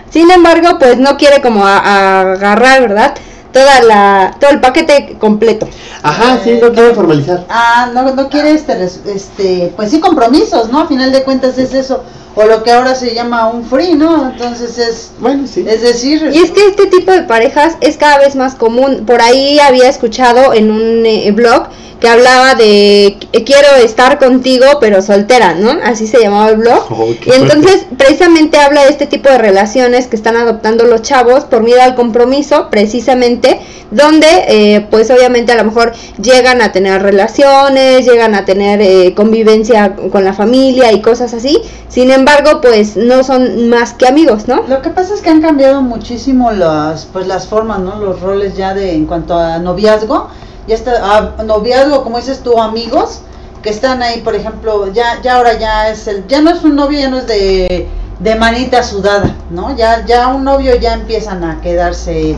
Sin 0.09 0.31
embargo 0.31 0.77
pues 0.79 0.97
no 0.97 1.17
quiere 1.17 1.41
como 1.41 1.65
a- 1.67 1.77
a 1.79 2.21
agarrar, 2.33 2.81
¿verdad? 2.81 3.15
Toda 3.55 3.81
la, 3.83 4.35
todo 4.37 4.51
el 4.51 4.59
paquete 4.59 5.15
completo. 5.17 5.65
Ajá, 6.03 6.41
sí, 6.43 6.59
no 6.61 6.73
quiero 6.73 6.93
formalizar. 6.93 7.45
Ah, 7.47 7.89
no, 7.93 8.13
no 8.13 8.27
quiere 8.27 8.51
este, 8.51 8.83
este, 8.83 9.71
pues 9.77 9.91
sí, 9.91 10.01
compromisos, 10.01 10.69
¿no? 10.73 10.81
A 10.81 10.87
final 10.87 11.13
de 11.13 11.23
cuentas 11.23 11.57
es 11.57 11.73
eso, 11.73 12.03
o 12.35 12.43
lo 12.43 12.63
que 12.63 12.71
ahora 12.73 12.95
se 12.95 13.15
llama 13.15 13.47
un 13.47 13.63
free, 13.63 13.93
¿no? 13.95 14.29
Entonces 14.29 14.77
es, 14.77 15.11
Bueno, 15.21 15.47
sí. 15.47 15.63
es 15.65 15.81
decir, 15.83 16.31
Y 16.33 16.39
es 16.39 16.51
que 16.51 16.67
este 16.67 16.87
tipo 16.87 17.13
de 17.13 17.21
parejas 17.21 17.77
es 17.79 17.95
cada 17.95 18.17
vez 18.17 18.35
más 18.35 18.55
común. 18.55 19.05
Por 19.05 19.21
ahí 19.21 19.57
había 19.59 19.87
escuchado 19.87 20.53
en 20.53 20.69
un 20.69 21.05
eh, 21.05 21.31
blog 21.31 21.69
que 22.05 22.09
hablaba 22.11 22.53
de 22.53 23.17
"Qu- 23.19 23.43
quiero 23.43 23.67
estar 23.83 24.19
contigo 24.19 24.65
pero 24.79 25.01
soltera, 25.01 25.55
¿no? 25.55 25.71
Así 25.83 26.05
se 26.05 26.19
llamaba 26.19 26.49
el 26.49 26.57
blog. 26.57 26.85
Oh, 26.91 27.07
y 27.09 27.31
entonces 27.33 27.87
precisamente 27.97 28.59
habla 28.59 28.83
de 28.83 28.89
este 28.89 29.07
tipo 29.07 29.27
de 29.29 29.39
relaciones 29.39 30.05
que 30.05 30.15
están 30.15 30.37
adoptando 30.37 30.85
los 30.85 31.01
chavos 31.01 31.45
por 31.45 31.63
miedo 31.63 31.81
al 31.81 31.95
compromiso, 31.95 32.67
precisamente, 32.69 33.59
donde 33.89 34.27
eh, 34.47 34.85
pues 34.91 35.09
obviamente 35.09 35.51
a 35.51 35.55
lo 35.55 35.63
mejor 35.63 35.93
llegan 36.21 36.61
a 36.61 36.71
tener 36.71 37.01
relaciones, 37.01 38.05
llegan 38.05 38.35
a 38.35 38.45
tener 38.45 38.81
eh, 38.81 39.13
convivencia 39.15 39.95
con 40.11 40.23
la 40.23 40.33
familia 40.33 40.91
y 40.91 41.01
cosas 41.01 41.33
así. 41.33 41.59
Sin 41.89 42.11
embargo, 42.11 42.61
pues 42.61 42.95
no 42.97 43.23
son 43.23 43.69
más 43.69 43.93
que 43.93 44.07
amigos, 44.07 44.47
¿no? 44.47 44.63
Lo 44.67 44.81
que 44.83 44.89
pasa 44.91 45.15
es 45.15 45.21
que 45.21 45.29
han 45.31 45.41
cambiado 45.41 45.81
muchísimo 45.81 46.51
las 46.51 47.05
pues 47.05 47.25
las 47.25 47.47
formas, 47.47 47.79
¿no? 47.79 47.99
Los 47.99 48.19
roles 48.21 48.55
ya 48.55 48.75
de 48.75 48.93
en 48.93 49.05
cuanto 49.05 49.35
a 49.37 49.57
noviazgo, 49.57 50.27
ya 50.67 50.75
está 50.75 50.93
ah, 51.01 51.43
noviazgo, 51.43 52.03
como 52.03 52.17
dices 52.17 52.41
tú, 52.41 52.59
amigos 52.59 53.21
que 53.61 53.69
están 53.71 54.03
ahí, 54.03 54.21
por 54.21 54.35
ejemplo, 54.35 54.91
ya 54.93 55.21
ya 55.23 55.37
ahora 55.37 55.57
ya 55.57 55.89
es 55.89 56.07
el 56.07 56.27
ya 56.27 56.41
no 56.41 56.51
es 56.51 56.63
un 56.63 56.75
novio, 56.75 56.99
ya 56.99 57.09
no 57.09 57.17
es 57.17 57.27
de 57.27 57.87
de 58.19 58.35
manita 58.35 58.83
sudada, 58.83 59.35
¿no? 59.49 59.75
Ya 59.75 60.05
ya 60.05 60.27
un 60.27 60.43
novio 60.43 60.75
ya 60.75 60.93
empiezan 60.93 61.43
a 61.43 61.61
quedarse 61.61 62.37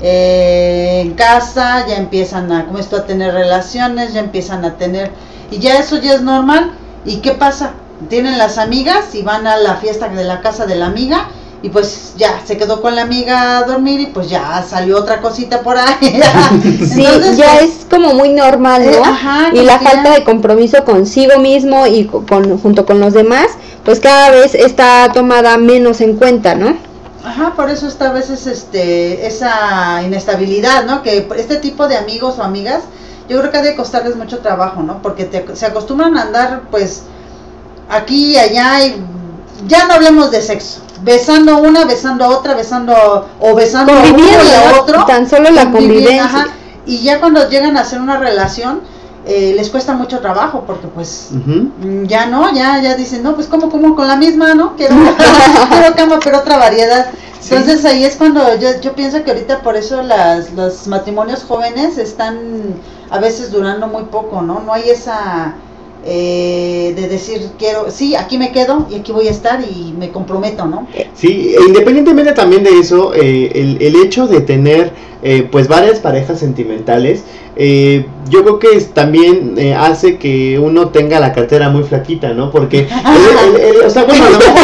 eh, 0.00 1.00
en 1.02 1.14
casa, 1.14 1.86
ya 1.86 1.96
empiezan 1.96 2.50
a 2.52 2.66
como 2.66 2.78
esto 2.78 2.96
a 2.96 3.06
tener 3.06 3.32
relaciones, 3.32 4.12
ya 4.12 4.20
empiezan 4.20 4.64
a 4.64 4.76
tener 4.76 5.12
y 5.50 5.58
ya 5.58 5.78
eso 5.78 5.96
ya 5.98 6.14
es 6.14 6.22
normal. 6.22 6.72
¿Y 7.04 7.18
qué 7.18 7.32
pasa? 7.32 7.72
Tienen 8.08 8.38
las 8.38 8.58
amigas 8.58 9.14
y 9.14 9.22
van 9.22 9.46
a 9.46 9.56
la 9.56 9.76
fiesta 9.76 10.08
de 10.08 10.24
la 10.24 10.40
casa 10.40 10.66
de 10.66 10.74
la 10.74 10.86
amiga 10.86 11.28
y 11.64 11.70
pues 11.70 12.12
ya 12.18 12.42
se 12.44 12.58
quedó 12.58 12.82
con 12.82 12.94
la 12.94 13.02
amiga 13.02 13.56
a 13.58 13.62
dormir 13.64 13.98
y 13.98 14.06
pues 14.06 14.28
ya 14.28 14.62
salió 14.68 14.98
otra 14.98 15.22
cosita 15.22 15.62
por 15.62 15.78
ahí. 15.78 15.96
Sí, 16.62 17.04
Entonces, 17.06 17.38
ya 17.38 17.52
pues, 17.58 17.70
es 17.70 17.86
como 17.88 18.12
muy 18.12 18.28
normal, 18.28 18.84
¿no? 18.84 18.90
Eh, 18.92 19.00
ajá, 19.02 19.48
y 19.52 19.62
la 19.62 19.78
falta 19.78 20.04
ya- 20.04 20.14
de 20.16 20.24
compromiso 20.24 20.84
consigo 20.84 21.38
mismo 21.38 21.86
y 21.86 22.04
co- 22.04 22.24
con, 22.26 22.58
junto 22.58 22.84
con 22.84 23.00
los 23.00 23.14
demás, 23.14 23.46
pues 23.82 23.98
cada 23.98 24.30
vez 24.30 24.54
está 24.54 25.10
tomada 25.14 25.56
menos 25.56 26.02
en 26.02 26.16
cuenta, 26.16 26.54
¿no? 26.54 26.76
Ajá, 27.24 27.54
por 27.56 27.70
eso 27.70 27.88
está 27.88 28.10
a 28.10 28.12
veces 28.12 28.46
este 28.46 29.26
esa 29.26 30.02
inestabilidad, 30.04 30.84
¿no? 30.84 31.02
Que 31.02 31.26
este 31.38 31.56
tipo 31.56 31.88
de 31.88 31.96
amigos 31.96 32.34
o 32.38 32.42
amigas, 32.42 32.82
yo 33.26 33.38
creo 33.40 33.50
que 33.50 33.56
ha 33.56 33.62
de 33.62 33.74
costarles 33.74 34.16
mucho 34.16 34.40
trabajo, 34.40 34.82
¿no? 34.82 35.00
Porque 35.00 35.24
te- 35.24 35.56
se 35.56 35.64
acostumbran 35.64 36.14
a 36.18 36.22
andar, 36.22 36.62
pues, 36.70 37.04
aquí 37.88 38.32
y 38.32 38.36
allá 38.36 38.84
y 38.84 38.96
ya 39.66 39.86
no 39.86 39.94
hablemos 39.94 40.30
de 40.30 40.42
sexo. 40.42 40.80
Besando 41.04 41.58
una, 41.58 41.84
besando 41.84 42.24
a 42.24 42.28
otra, 42.28 42.54
besando 42.54 42.94
o 43.40 43.54
besando 43.54 43.92
a 43.92 44.00
uno 44.00 44.18
y 44.18 44.54
a 44.74 44.80
otro. 44.80 45.04
Tan 45.04 45.28
solo 45.28 45.50
la 45.50 45.70
convivencia. 45.70 46.24
ajá. 46.24 46.46
Y 46.86 47.02
ya 47.02 47.20
cuando 47.20 47.48
llegan 47.48 47.76
a 47.76 47.80
hacer 47.82 48.00
una 48.00 48.18
relación, 48.18 48.80
eh, 49.26 49.52
les 49.56 49.70
cuesta 49.70 49.92
mucho 49.94 50.20
trabajo 50.20 50.64
porque 50.66 50.86
pues. 50.88 51.28
Mm, 51.32 52.04
Ya 52.06 52.26
no, 52.26 52.52
ya, 52.54 52.80
ya 52.80 52.94
dicen, 52.94 53.22
no, 53.22 53.34
pues 53.34 53.46
como, 53.48 53.70
como 53.70 53.94
con 53.94 54.08
la 54.08 54.16
misma, 54.16 54.54
¿no? 54.54 54.74
Quiero, 54.76 54.94
quiero 55.70 55.94
cama, 55.96 56.18
pero 56.22 56.38
otra 56.38 56.56
variedad. 56.58 57.06
Entonces 57.50 57.84
ahí 57.84 58.04
es 58.04 58.16
cuando 58.16 58.40
yo, 58.58 58.68
yo 58.80 58.94
pienso 58.94 59.22
que 59.22 59.30
ahorita 59.30 59.60
por 59.60 59.76
eso 59.76 60.02
las, 60.02 60.52
los 60.54 60.86
matrimonios 60.86 61.44
jóvenes 61.44 61.98
están 61.98 62.38
a 63.10 63.18
veces 63.18 63.50
durando 63.52 63.86
muy 63.86 64.04
poco, 64.04 64.40
¿no? 64.40 64.60
No 64.60 64.72
hay 64.72 64.88
esa 64.88 65.52
eh, 66.06 66.92
de 66.94 67.08
decir, 67.08 67.40
quiero, 67.58 67.90
sí, 67.90 68.14
aquí 68.14 68.38
me 68.38 68.52
quedo 68.52 68.86
y 68.90 68.96
aquí 68.96 69.12
voy 69.12 69.28
a 69.28 69.30
estar 69.30 69.60
y 69.62 69.94
me 69.98 70.10
comprometo, 70.10 70.66
¿no? 70.66 70.86
Sí, 71.14 71.54
e 71.58 71.64
independientemente 71.66 72.32
también 72.32 72.62
de 72.62 72.78
eso, 72.78 73.14
eh, 73.14 73.50
el, 73.54 73.78
el 73.80 73.96
hecho 73.96 74.26
de 74.26 74.40
tener 74.40 74.92
eh, 75.22 75.48
pues 75.50 75.68
varias 75.68 76.00
parejas 76.00 76.38
sentimentales, 76.38 77.24
eh, 77.56 78.06
yo 78.30 78.42
creo 78.42 78.58
que 78.58 78.80
también 78.92 79.54
eh, 79.58 79.74
hace 79.74 80.16
que 80.18 80.58
uno 80.58 80.88
tenga 80.88 81.20
la 81.20 81.32
cartera 81.32 81.68
muy 81.68 81.82
flaquita, 81.84 82.30
¿no? 82.32 82.50
Porque, 82.50 82.80
el- 82.88 83.54
el- 83.54 83.76
el- 83.76 83.86
o 83.86 83.90
sea, 83.90 84.04
bueno, 84.04 84.24
a 84.26 84.30
lo, 84.30 84.38
mejor, 84.38 84.54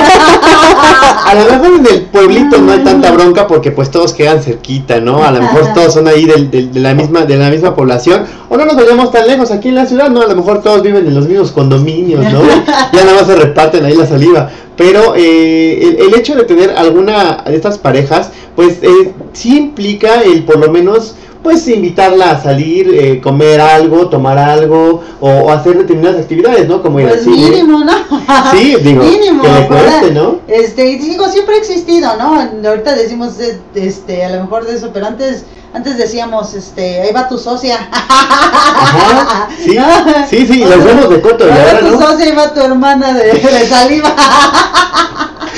a 1.26 1.34
lo 1.34 1.50
mejor 1.52 1.78
en 1.80 1.94
el 1.94 2.02
pueblito 2.06 2.58
no 2.60 2.72
hay 2.72 2.80
tanta 2.80 3.10
bronca 3.12 3.46
porque 3.46 3.70
pues 3.70 3.90
todos 3.90 4.12
quedan 4.12 4.42
cerquita, 4.42 5.00
¿no? 5.00 5.22
A 5.22 5.30
lo 5.30 5.40
mejor 5.40 5.72
todos 5.74 5.92
son 5.94 6.08
ahí 6.08 6.24
del- 6.24 6.50
del- 6.50 6.72
de, 6.72 6.80
la 6.80 6.94
misma 6.94 7.24
de 7.26 7.36
la 7.36 7.50
misma 7.50 7.74
población, 7.74 8.24
o 8.48 8.56
no 8.56 8.64
nos 8.64 8.76
vayamos 8.76 9.12
tan 9.12 9.26
lejos, 9.26 9.50
aquí 9.50 9.68
en 9.68 9.74
la 9.76 9.86
ciudad, 9.86 10.10
¿no? 10.10 10.22
A 10.22 10.26
lo 10.26 10.34
mejor 10.36 10.62
todos 10.62 10.82
viven 10.82 11.06
en 11.06 11.14
los 11.14 11.28
mismos 11.28 11.52
condominios, 11.52 12.24
¿no? 12.32 12.40
Ya 12.92 13.04
nada 13.04 13.14
más 13.18 13.26
se 13.26 13.36
reparten 13.36 13.84
ahí 13.84 13.94
la 13.94 14.06
saliva. 14.06 14.50
Pero 14.76 15.14
eh, 15.14 15.78
el, 15.82 16.06
el 16.08 16.14
hecho 16.14 16.34
de 16.34 16.44
tener 16.44 16.70
alguna 16.70 17.44
de 17.46 17.54
estas 17.54 17.76
parejas, 17.76 18.30
pues 18.56 18.78
eh, 18.82 19.12
sí 19.34 19.56
implica 19.58 20.22
el 20.22 20.44
por 20.44 20.58
lo 20.58 20.70
menos, 20.70 21.16
pues 21.42 21.66
invitarla 21.68 22.32
a 22.32 22.42
salir, 22.42 22.90
eh, 22.94 23.20
comer 23.20 23.60
algo, 23.60 24.08
tomar 24.08 24.38
algo, 24.38 25.02
o, 25.20 25.28
o 25.30 25.50
hacer 25.50 25.78
determinadas 25.78 26.20
actividades, 26.20 26.68
¿no? 26.68 26.82
Como 26.82 27.00
ir 27.00 27.06
al 27.06 27.12
Pues 27.12 27.24
cine. 27.24 27.50
mínimo, 27.50 27.84
¿no? 27.84 27.92
Sí, 28.52 28.76
digo, 28.82 29.02
mínimo, 29.02 29.42
que 29.42 29.48
le 29.48 29.60
para- 29.62 29.82
cueste, 29.84 30.10
¿no? 30.12 30.36
Este, 30.48 30.82
digo, 30.98 31.28
siempre 31.28 31.54
ha 31.56 31.58
existido, 31.58 32.10
¿no? 32.16 32.36
Ahorita 32.68 32.94
decimos, 32.94 33.34
este, 33.74 34.24
a 34.24 34.30
lo 34.36 34.42
mejor 34.42 34.66
de 34.66 34.74
eso, 34.76 34.90
pero 34.92 35.06
antes, 35.06 35.44
antes 35.72 35.96
decíamos, 35.96 36.54
este, 36.54 37.00
ahí 37.00 37.12
va 37.12 37.28
tu 37.28 37.38
socia. 37.38 37.88
Ajá, 37.90 39.48
sí, 39.64 39.74
¿No? 39.78 39.84
sí, 40.28 40.46
sí, 40.46 40.64
los 40.64 40.84
vemos 40.84 41.08
de 41.10 41.20
coto, 41.20 41.44
ahí 41.44 41.50
va 41.74 41.80
tu 41.80 41.86
no. 41.96 42.00
socia, 42.00 42.26
ahí 42.26 42.32
va 42.36 42.52
tu 42.54 42.60
hermana 42.60 43.12
de, 43.14 43.32
de 43.32 43.66
saliva. 43.68 44.14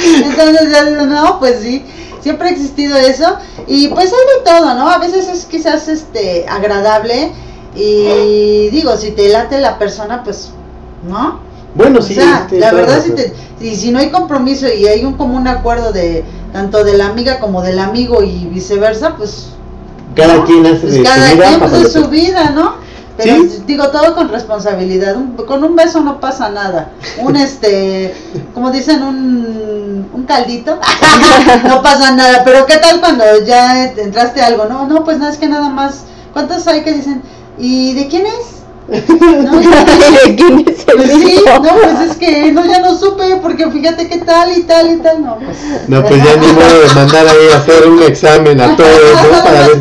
Entonces, 0.05 1.07
no, 1.09 1.39
pues 1.39 1.61
sí, 1.62 1.85
siempre 2.22 2.48
ha 2.48 2.52
existido 2.52 2.96
eso. 2.96 3.36
Y 3.66 3.88
pues 3.88 4.06
hay 4.06 4.38
de 4.38 4.50
todo, 4.50 4.74
¿no? 4.74 4.88
A 4.88 4.98
veces 4.98 5.28
es 5.28 5.44
quizás, 5.44 5.88
este, 5.88 6.46
agradable. 6.48 7.32
Y 7.74 8.68
digo, 8.70 8.96
si 8.96 9.12
te 9.12 9.28
late 9.28 9.60
la 9.60 9.78
persona, 9.78 10.22
pues, 10.22 10.50
¿no? 11.08 11.40
Bueno, 11.74 12.02
sí, 12.02 12.14
sea, 12.14 12.46
tienes 12.48 12.68
la 12.68 12.74
verdad, 12.74 13.02
si, 13.02 13.12
te, 13.12 13.32
si, 13.58 13.76
si 13.76 13.90
no 13.92 13.98
hay 13.98 14.10
compromiso 14.10 14.66
y 14.68 14.86
hay 14.86 15.04
un 15.06 15.14
común 15.14 15.48
acuerdo 15.48 15.90
de 15.92 16.22
tanto 16.52 16.84
de 16.84 16.98
la 16.98 17.06
amiga 17.06 17.40
como 17.40 17.62
del 17.62 17.78
amigo 17.78 18.22
y 18.22 18.46
viceversa, 18.46 19.16
pues 19.16 19.48
Cada 20.14 20.36
¿no? 20.36 20.44
quien 20.44 20.66
hace 20.66 20.80
Pues 20.80 20.92
de 20.92 20.98
su 20.98 21.04
cada 21.04 21.32
vida 21.32 21.46
quien 21.46 21.60
pues, 21.60 21.72
de 21.72 21.88
su 21.88 22.08
vida, 22.08 22.50
¿no? 22.50 22.74
Pero 23.16 23.36
Sí. 23.42 23.62
digo 23.66 23.88
todo 23.90 24.14
con 24.14 24.28
responsabilidad. 24.30 25.16
Un- 25.16 25.36
con 25.36 25.62
un 25.64 25.76
beso 25.76 26.00
no 26.00 26.18
pasa 26.20 26.48
nada. 26.48 26.92
Un 27.18 27.36
este, 27.36 28.14
como 28.54 28.70
dicen, 28.70 29.02
un, 29.02 30.08
un 30.12 30.22
caldito, 30.24 30.78
no 31.68 31.82
pasa 31.82 32.12
nada. 32.14 32.42
Pero 32.44 32.64
qué 32.66 32.76
tal 32.78 33.00
cuando 33.00 33.24
ya 33.44 33.84
entraste 33.84 34.40
a 34.40 34.46
algo, 34.46 34.64
no, 34.64 34.86
no, 34.86 35.04
pues 35.04 35.18
nada 35.18 35.30
es 35.32 35.38
que 35.38 35.46
nada 35.48 35.68
más. 35.68 36.04
¿Cuántos 36.32 36.66
hay 36.66 36.82
que 36.82 36.94
dicen? 36.94 37.22
¿Y 37.58 37.92
de 37.94 38.08
quién 38.08 38.24
es? 38.26 38.61
¿No? 38.89 39.59
¿De 40.24 40.35
quién 40.35 40.64
es 40.68 40.87
el 40.89 40.97
Pues 40.97 41.11
sí, 41.12 41.33
hijo? 41.35 41.59
no, 41.61 41.70
pues 41.83 42.11
es 42.11 42.16
que 42.16 42.53
no, 42.53 42.66
ya 42.66 42.80
no 42.80 42.99
supe, 42.99 43.37
porque 43.41 43.70
fíjate 43.70 44.09
qué 44.09 44.18
tal 44.18 44.57
y 44.57 44.62
tal 44.64 44.93
y 44.93 44.97
tal, 44.97 45.22
no, 45.22 45.37
pues. 45.39 45.57
No, 45.89 46.03
pues 46.05 46.22
ya 46.22 46.37
ni 46.37 46.47
modo 46.49 46.80
de 46.80 46.95
mandar 46.95 47.26
ahí 47.28 47.49
a 47.53 47.57
hacer 47.59 47.87
un 47.87 48.03
examen 48.03 48.61
a 48.61 48.76
todos, 48.76 48.91
¿no? 49.30 49.45
Para 49.45 49.68
ver 49.68 49.80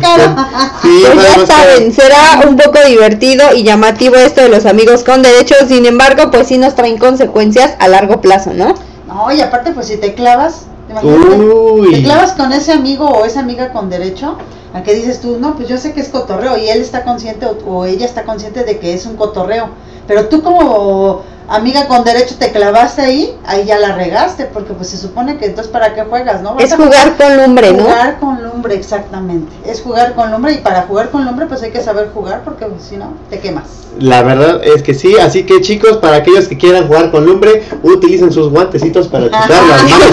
Sí, 0.82 1.04
Pues 1.12 1.36
ya 1.36 1.46
saben, 1.46 1.92
será 1.92 2.40
un 2.48 2.56
poco 2.56 2.78
divertido 2.86 3.52
y 3.54 3.64
llamativo 3.64 4.16
esto 4.16 4.40
de 4.42 4.48
los 4.48 4.66
amigos 4.66 5.02
con 5.04 5.22
derechos, 5.22 5.58
sin 5.68 5.84
embargo, 5.86 6.30
pues 6.30 6.46
sí 6.48 6.58
nos 6.58 6.74
traen 6.74 6.98
consecuencias 6.98 7.74
a 7.80 7.88
largo 7.88 8.20
plazo, 8.20 8.52
¿no? 8.54 8.74
No, 9.06 9.30
y 9.32 9.40
aparte, 9.40 9.72
pues 9.72 9.88
si 9.88 9.96
te 9.98 10.14
clavas, 10.14 10.62
imagínate, 10.88 11.36
Uy. 11.36 11.90
te 11.92 12.02
clavas 12.02 12.32
con 12.32 12.52
ese 12.52 12.72
amigo 12.72 13.06
o 13.08 13.24
esa 13.26 13.40
amiga 13.40 13.72
con 13.72 13.90
derecho, 13.90 14.38
a 14.74 14.82
que 14.82 14.94
dices 14.94 15.20
tú, 15.20 15.38
no, 15.38 15.54
pues 15.56 15.68
yo 15.68 15.76
sé 15.76 15.92
que 15.92 16.00
es 16.00 16.08
cotorreo 16.08 16.56
y 16.56 16.68
él 16.68 16.80
está 16.80 17.04
consciente 17.04 17.46
o 17.66 17.84
ella 17.84 18.06
está 18.06 18.24
consciente 18.24 18.64
de 18.64 18.78
que 18.78 18.94
es 18.94 19.06
un 19.06 19.16
cotorreo, 19.16 19.68
pero 20.06 20.28
tú 20.28 20.42
como 20.42 21.22
amiga 21.52 21.86
con 21.86 22.02
derecho 22.02 22.36
te 22.38 22.50
clavaste 22.50 23.02
ahí, 23.02 23.36
ahí 23.44 23.64
ya 23.66 23.78
la 23.78 23.94
regaste, 23.94 24.46
porque 24.46 24.72
pues 24.72 24.88
se 24.88 24.96
supone 24.96 25.36
que 25.36 25.46
entonces 25.46 25.70
para 25.70 25.94
qué 25.94 26.02
juegas, 26.02 26.42
¿no? 26.42 26.54
Vas 26.54 26.64
Es 26.64 26.74
jugar 26.74 27.16
con 27.16 27.36
lumbre, 27.36 27.72
¿no? 27.72 27.84
Jugar 27.84 28.18
con 28.18 28.42
lumbre, 28.42 28.74
exactamente. 28.74 29.52
Es 29.66 29.82
jugar 29.82 30.14
con 30.14 30.30
lumbre 30.30 30.54
y 30.54 30.58
para 30.58 30.82
jugar 30.82 31.10
con 31.10 31.24
lumbre 31.24 31.46
pues 31.46 31.62
hay 31.62 31.70
que 31.70 31.82
saber 31.82 32.10
jugar 32.14 32.42
porque 32.44 32.64
pues, 32.66 32.82
si 32.82 32.96
no 32.96 33.12
te 33.28 33.38
quemas. 33.38 33.64
La 33.98 34.22
verdad 34.22 34.62
es 34.64 34.82
que 34.82 34.94
sí, 34.94 35.18
así 35.18 35.44
que 35.44 35.60
chicos, 35.60 35.98
para 35.98 36.16
aquellos 36.16 36.48
que 36.48 36.56
quieran 36.56 36.86
jugar 36.86 37.10
con 37.10 37.26
lumbre, 37.26 37.62
utilicen 37.82 38.32
sus 38.32 38.48
guantecitos 38.48 39.08
para 39.08 39.24
quitar 39.30 39.50
las 39.50 39.82
manos. 39.82 40.08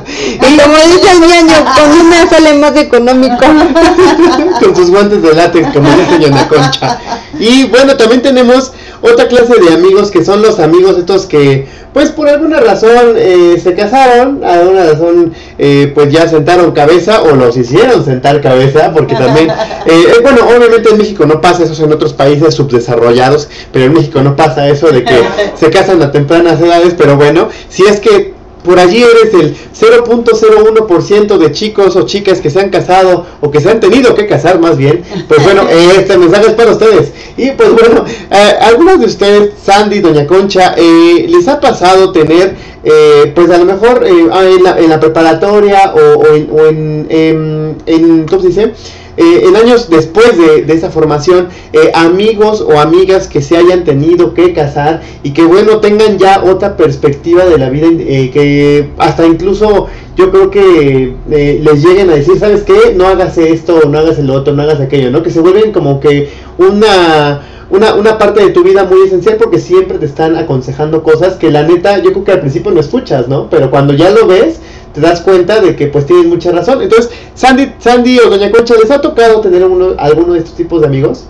Y 0.32 0.58
como 0.58 0.76
dice 0.76 1.12
el 1.12 1.20
ñaño, 1.20 1.54
con 1.76 2.06
una 2.06 2.28
sale 2.28 2.54
más 2.54 2.74
económico. 2.76 3.36
con 4.60 4.74
sus 4.74 4.90
guantes 4.90 5.22
de 5.22 5.34
látex, 5.34 5.72
como 5.74 5.90
dice 5.90 6.18
Ñona 6.18 6.48
Concha. 6.48 6.98
Y 7.38 7.64
bueno, 7.66 7.96
también 7.96 8.22
tenemos 8.22 8.72
otra 9.02 9.28
clase 9.28 9.54
de 9.60 9.72
amigos 9.72 10.10
que 10.10 10.24
son 10.24 10.42
los 10.42 10.58
amigos 10.58 10.98
estos 10.98 11.26
que, 11.26 11.66
pues 11.92 12.10
por 12.10 12.28
alguna 12.28 12.60
razón 12.60 13.14
eh, 13.16 13.58
se 13.62 13.74
casaron, 13.74 14.44
a 14.44 14.54
alguna 14.54 14.84
razón, 14.84 15.32
eh, 15.58 15.90
pues 15.94 16.12
ya 16.12 16.28
sentaron 16.28 16.72
cabeza 16.72 17.22
o 17.22 17.34
los 17.34 17.56
hicieron 17.56 18.04
sentar 18.04 18.40
cabeza, 18.40 18.92
porque 18.92 19.14
también, 19.14 19.48
eh, 19.86 19.86
eh, 19.86 20.18
bueno, 20.22 20.46
obviamente 20.46 20.90
en 20.90 20.98
México 20.98 21.24
no 21.24 21.40
pasa 21.40 21.64
eso, 21.64 21.84
en 21.84 21.92
otros 21.92 22.12
países 22.12 22.54
subdesarrollados, 22.54 23.48
pero 23.72 23.86
en 23.86 23.94
México 23.94 24.20
no 24.22 24.36
pasa 24.36 24.68
eso 24.68 24.88
de 24.88 25.04
que 25.04 25.22
se 25.54 25.70
casan 25.70 26.02
a 26.02 26.12
tempranas 26.12 26.60
edades, 26.60 26.94
pero 26.96 27.16
bueno, 27.16 27.48
si 27.68 27.84
es 27.84 28.00
que 28.00 28.39
por 28.64 28.78
allí 28.78 29.02
eres 29.02 29.34
el 29.34 29.56
0.01% 29.74 31.38
de 31.38 31.52
chicos 31.52 31.96
o 31.96 32.02
chicas 32.06 32.40
que 32.40 32.50
se 32.50 32.60
han 32.60 32.70
casado 32.70 33.26
o 33.40 33.50
que 33.50 33.60
se 33.60 33.70
han 33.70 33.80
tenido 33.80 34.14
que 34.14 34.26
casar 34.26 34.60
más 34.60 34.76
bien, 34.76 35.02
pues 35.28 35.42
bueno, 35.42 35.62
este 35.98 36.18
mensaje 36.18 36.48
es 36.48 36.54
para 36.54 36.72
ustedes. 36.72 37.12
Y 37.36 37.50
pues 37.52 37.72
bueno, 37.72 38.04
eh, 38.30 38.54
algunos 38.60 39.00
de 39.00 39.06
ustedes, 39.06 39.50
Sandy, 39.62 40.00
Doña 40.00 40.26
Concha, 40.26 40.74
eh, 40.76 41.26
les 41.28 41.48
ha 41.48 41.60
pasado 41.60 42.12
tener, 42.12 42.54
eh, 42.84 43.32
pues 43.34 43.50
a 43.50 43.58
lo 43.58 43.64
mejor 43.64 44.04
eh, 44.06 44.28
ah, 44.32 44.44
en, 44.44 44.62
la, 44.62 44.78
en 44.78 44.88
la 44.90 45.00
preparatoria 45.00 45.94
o, 45.94 46.18
o 46.18 46.26
en, 46.34 46.48
o 46.50 46.66
en, 46.66 47.06
em, 47.08 47.74
en, 47.86 48.26
¿cómo 48.26 48.42
se 48.42 48.48
dice? 48.48 48.72
Eh, 49.20 49.44
en 49.46 49.54
años 49.54 49.90
después 49.90 50.38
de, 50.38 50.62
de 50.62 50.72
esa 50.72 50.88
formación, 50.88 51.48
eh, 51.74 51.92
amigos 51.94 52.62
o 52.62 52.80
amigas 52.80 53.28
que 53.28 53.42
se 53.42 53.54
hayan 53.54 53.84
tenido 53.84 54.32
que 54.32 54.54
casar 54.54 55.02
y 55.22 55.32
que 55.32 55.42
bueno, 55.44 55.80
tengan 55.80 56.16
ya 56.16 56.42
otra 56.42 56.74
perspectiva 56.78 57.44
de 57.44 57.58
la 57.58 57.68
vida, 57.68 57.86
eh, 57.90 58.30
que 58.32 58.88
hasta 58.96 59.26
incluso 59.26 59.88
yo 60.16 60.30
creo 60.30 60.50
que 60.50 61.16
eh, 61.30 61.60
les 61.62 61.84
lleguen 61.84 62.08
a 62.08 62.14
decir, 62.14 62.38
¿sabes 62.38 62.62
qué? 62.62 62.94
No 62.96 63.06
hagas 63.06 63.36
esto, 63.36 63.82
no 63.90 63.98
hagas 63.98 64.18
el 64.18 64.30
otro, 64.30 64.54
no 64.54 64.62
hagas 64.62 64.80
aquello, 64.80 65.10
¿no? 65.10 65.22
Que 65.22 65.28
se 65.30 65.40
vuelven 65.40 65.72
como 65.72 66.00
que 66.00 66.30
una... 66.56 67.42
Una, 67.70 67.94
una 67.94 68.18
parte 68.18 68.42
de 68.42 68.50
tu 68.50 68.64
vida 68.64 68.82
muy 68.82 69.06
esencial 69.06 69.36
porque 69.36 69.60
siempre 69.60 69.98
te 69.98 70.04
están 70.04 70.34
aconsejando 70.34 71.04
cosas 71.04 71.34
que 71.34 71.52
la 71.52 71.62
neta 71.62 71.98
yo 71.98 72.10
creo 72.10 72.24
que 72.24 72.32
al 72.32 72.40
principio 72.40 72.72
no 72.72 72.80
escuchas, 72.80 73.28
¿no? 73.28 73.48
Pero 73.48 73.70
cuando 73.70 73.92
ya 73.92 74.10
lo 74.10 74.26
ves, 74.26 74.60
te 74.92 75.00
das 75.00 75.20
cuenta 75.20 75.60
de 75.60 75.76
que 75.76 75.86
pues 75.86 76.06
tienes 76.06 76.26
mucha 76.26 76.50
razón. 76.52 76.82
Entonces, 76.82 77.10
Sandy, 77.34 77.72
Sandy 77.78 78.18
o 78.18 78.30
Doña 78.30 78.50
Concha, 78.50 78.74
¿les 78.80 78.90
ha 78.90 79.00
tocado 79.00 79.40
tener 79.40 79.64
uno, 79.64 79.94
alguno 79.98 80.34
de 80.34 80.40
estos 80.40 80.54
tipos 80.54 80.80
de 80.80 80.86
amigos? 80.86 81.24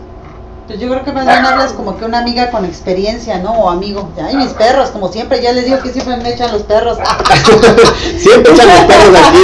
Pues 0.70 0.78
yo 0.78 0.88
creo 0.88 1.04
que 1.04 1.10
más 1.10 1.26
bien 1.26 1.44
hablas 1.44 1.72
como 1.72 1.98
que 1.98 2.04
una 2.04 2.20
amiga 2.20 2.52
con 2.52 2.64
experiencia, 2.64 3.38
¿no? 3.38 3.50
O 3.54 3.70
amigo. 3.70 4.08
Ay, 4.24 4.36
mis 4.36 4.50
perros, 4.50 4.90
como 4.90 5.10
siempre, 5.10 5.42
ya 5.42 5.50
les 5.50 5.64
digo 5.64 5.80
que 5.80 5.90
siempre 5.90 6.16
me 6.18 6.32
echan 6.32 6.52
los 6.52 6.62
perros. 6.62 6.96
Siempre 8.20 8.52
echan 8.52 8.68
los 8.68 8.84
perros 8.84 9.18
aquí 9.18 9.40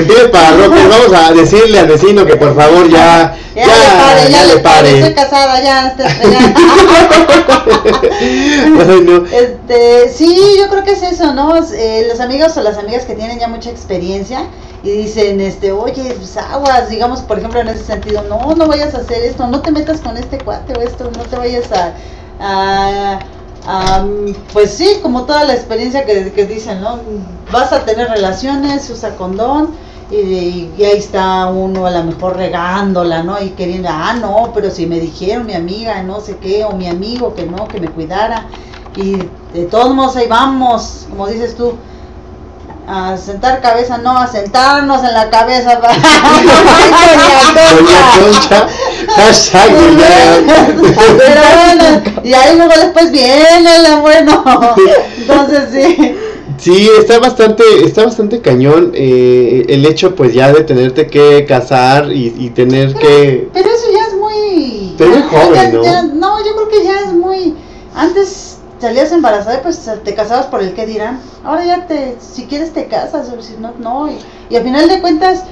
Pide 0.00 0.28
para 0.28 0.50
Rocker. 0.50 0.86
Vamos 0.86 1.14
a 1.14 1.32
decirle 1.32 1.78
al 1.78 1.86
vecino 1.86 2.26
que 2.26 2.36
por 2.36 2.54
favor 2.54 2.90
ya, 2.90 3.34
Ya, 3.54 3.64
le 3.64 3.72
pare, 3.72 4.30
ya, 4.30 4.44
le 4.44 4.58
pare. 4.58 4.98
Estoy 4.98 5.14
casada, 5.14 5.62
ya, 5.62 5.96
ya. 5.96 6.06
Este, 9.32 10.10
sí, 10.10 10.56
yo 10.58 10.68
creo 10.68 10.84
que 10.84 10.92
es 10.92 11.02
eso, 11.02 11.32
¿no? 11.32 11.56
Eh, 11.56 12.04
los 12.06 12.20
amigos 12.20 12.54
o 12.58 12.62
las 12.62 12.76
amigas 12.76 13.06
que 13.06 13.14
tienen 13.14 13.38
ya 13.38 13.48
mucha 13.48 13.70
experiencia 13.70 14.46
y 14.82 14.90
dicen, 14.90 15.40
este, 15.40 15.72
oye, 15.72 16.14
pues 16.16 16.36
aguas, 16.36 16.88
digamos, 16.88 17.20
por 17.20 17.38
ejemplo, 17.38 17.60
en 17.60 17.68
ese 17.68 17.84
sentido, 17.84 18.22
no, 18.22 18.54
no 18.54 18.68
vayas 18.68 18.94
a 18.94 18.98
hacer 18.98 19.24
esto, 19.24 19.46
no 19.48 19.60
te 19.60 19.72
metas 19.72 20.00
con 20.00 20.16
este 20.16 20.38
cuate 20.38 20.65
o 20.74 20.80
esto, 20.80 21.10
no 21.16 21.22
te 21.24 21.36
vayas 21.36 21.70
a, 21.72 21.94
a, 23.66 24.06
pues 24.52 24.70
sí, 24.70 24.98
como 25.02 25.24
toda 25.24 25.44
la 25.44 25.54
experiencia 25.54 26.04
que, 26.04 26.32
que 26.32 26.46
dicen, 26.46 26.80
¿no? 26.80 27.00
Vas 27.52 27.72
a 27.72 27.84
tener 27.84 28.08
relaciones, 28.08 28.88
usa 28.90 29.16
condón. 29.16 29.70
Y, 30.08 30.70
y 30.78 30.84
ahí 30.84 30.98
está 30.98 31.46
uno 31.48 31.84
a 31.84 31.90
lo 31.90 32.04
mejor 32.04 32.36
regándola, 32.36 33.24
¿no? 33.24 33.42
Y 33.42 33.50
queriendo, 33.50 33.88
ah, 33.90 34.14
no, 34.14 34.52
pero 34.54 34.70
si 34.70 34.86
me 34.86 35.00
dijeron 35.00 35.46
mi 35.46 35.54
amiga, 35.54 36.00
no 36.04 36.20
sé 36.20 36.36
qué, 36.36 36.64
o 36.64 36.72
mi 36.72 36.86
amigo 36.86 37.34
que 37.34 37.44
no, 37.44 37.66
que 37.66 37.80
me 37.80 37.88
cuidara. 37.88 38.46
Y 38.94 39.16
de 39.52 39.64
todos 39.68 39.92
modos 39.94 40.14
ahí 40.16 40.28
vamos, 40.28 41.06
como 41.10 41.26
dices 41.26 41.56
tú, 41.56 41.74
a 42.88 43.16
sentar 43.16 43.60
cabeza, 43.60 43.98
no, 43.98 44.16
a 44.18 44.26
sentarnos 44.26 45.02
en 45.04 45.12
la 45.14 45.28
cabeza. 45.30 45.80
Doña 47.76 48.10
Concha. 48.18 48.68
Pero 51.18 51.40
bueno, 51.54 52.02
y 52.24 52.32
ahí 52.34 52.56
luego 52.56 52.72
después 52.80 53.10
viene 53.10 53.78
lo 53.88 54.00
bueno. 54.00 54.44
Entonces 55.18 55.68
sí. 55.72 56.14
Sí, 56.58 56.88
está 56.98 57.18
bastante, 57.18 57.62
está 57.84 58.04
bastante 58.04 58.40
cañón 58.40 58.92
eh, 58.94 59.66
el 59.68 59.84
hecho 59.84 60.14
pues 60.14 60.32
ya 60.32 60.52
de 60.52 60.64
tenerte 60.64 61.06
que 61.06 61.44
casar 61.44 62.10
y, 62.10 62.34
y 62.38 62.48
tener 62.50 62.94
que... 62.94 63.48
Pero 63.52 63.68
eso 63.68 63.84
ya 63.92 64.06
es 64.06 64.14
muy. 64.14 64.94
Pero 64.96 65.10
muy 65.10 65.22
joven, 65.22 65.52
ya- 65.54 65.68
¿no? 65.70 65.84
ya- 65.84 66.02
no, 66.02 66.38
yo 66.44 66.54
creo 66.56 66.68
que 66.68 66.82
ya 66.84 67.00
es 67.00 67.12
muy. 67.12 67.54
Antes 67.94 68.45
salías 68.80 69.12
embarazada 69.12 69.56
y 69.58 69.62
pues 69.62 69.88
te 70.04 70.14
casabas 70.14 70.46
por 70.46 70.62
el 70.62 70.74
que 70.74 70.86
dirán. 70.86 71.20
Ahora 71.44 71.64
ya 71.64 71.86
te, 71.86 72.16
si 72.20 72.46
quieres 72.46 72.72
te 72.72 72.86
casas, 72.86 73.28
o 73.36 73.40
si 73.42 73.54
no, 73.58 73.72
no. 73.78 74.10
Y, 74.10 74.18
y 74.50 74.56
al 74.56 74.62
final 74.64 74.88
de 74.88 75.00
cuentas, 75.00 75.44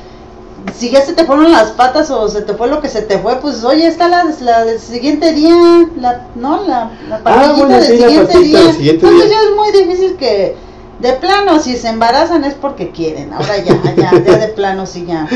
si 0.75 0.91
ya 0.91 1.03
se 1.03 1.13
te 1.13 1.25
fueron 1.25 1.53
las 1.53 1.73
patas 1.73 2.11
o 2.11 2.27
se 2.29 2.41
te 2.43 2.55
fue 2.55 2.69
lo 2.69 2.81
que 2.81 2.89
se 2.89 3.03
te 3.03 3.19
fue, 3.19 3.37
pues 3.37 3.63
oye, 3.65 3.87
está 3.87 4.09
la, 4.09 4.25
la 4.41 4.65
del 4.65 4.81
siguiente 4.81 5.33
día, 5.33 5.55
la, 5.97 6.27
no, 6.35 6.63
la, 6.65 6.91
la 7.09 7.21
Ah, 7.25 7.53
bueno, 7.57 7.75
del 7.75 7.85
sí, 7.85 7.99
la 7.99 8.09
siguiente 8.09 8.39
día. 8.39 8.61
del 8.61 8.73
siguiente 8.73 9.07
Entonces 9.07 9.29
día. 9.31 9.39
ya 9.39 9.49
es 9.49 9.57
muy 9.57 9.73
difícil 9.85 10.17
que, 10.17 10.57
de 11.05 11.13
plano, 11.13 11.61
si 11.61 11.77
se 11.77 11.91
embarazan 11.91 12.45
es 12.45 12.55
porque 12.55 12.89
quieren. 12.89 13.31
Ahora 13.35 13.59
ya, 13.59 13.79
ya, 13.95 14.11
ya 14.25 14.39
de 14.39 14.49
plano 14.49 14.87
sí 14.87 15.05
ya. 15.07 15.29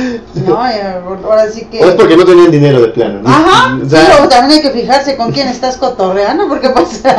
No, 0.47 0.65
Y 0.67 0.81
ahora 1.25 1.51
sí 1.51 1.67
que. 1.71 1.85
O 1.85 1.89
es 1.91 1.95
porque 1.95 2.17
no 2.17 2.25
tenían 2.25 2.51
dinero 2.51 2.81
de 2.81 2.89
plano, 2.89 3.21
¿no? 3.21 3.29
Ajá, 3.29 3.77
O 3.77 3.85
sí, 3.85 3.91
sea, 3.91 4.09
luego 4.09 4.29
también 4.31 4.63
hay 4.63 4.63
que 4.63 4.81
fijarse 4.81 5.19
con 5.19 5.31
quién 5.31 5.47
estás 5.47 5.77
cotorreando, 5.77 6.49
porque 6.49 6.71
pues... 6.71 7.03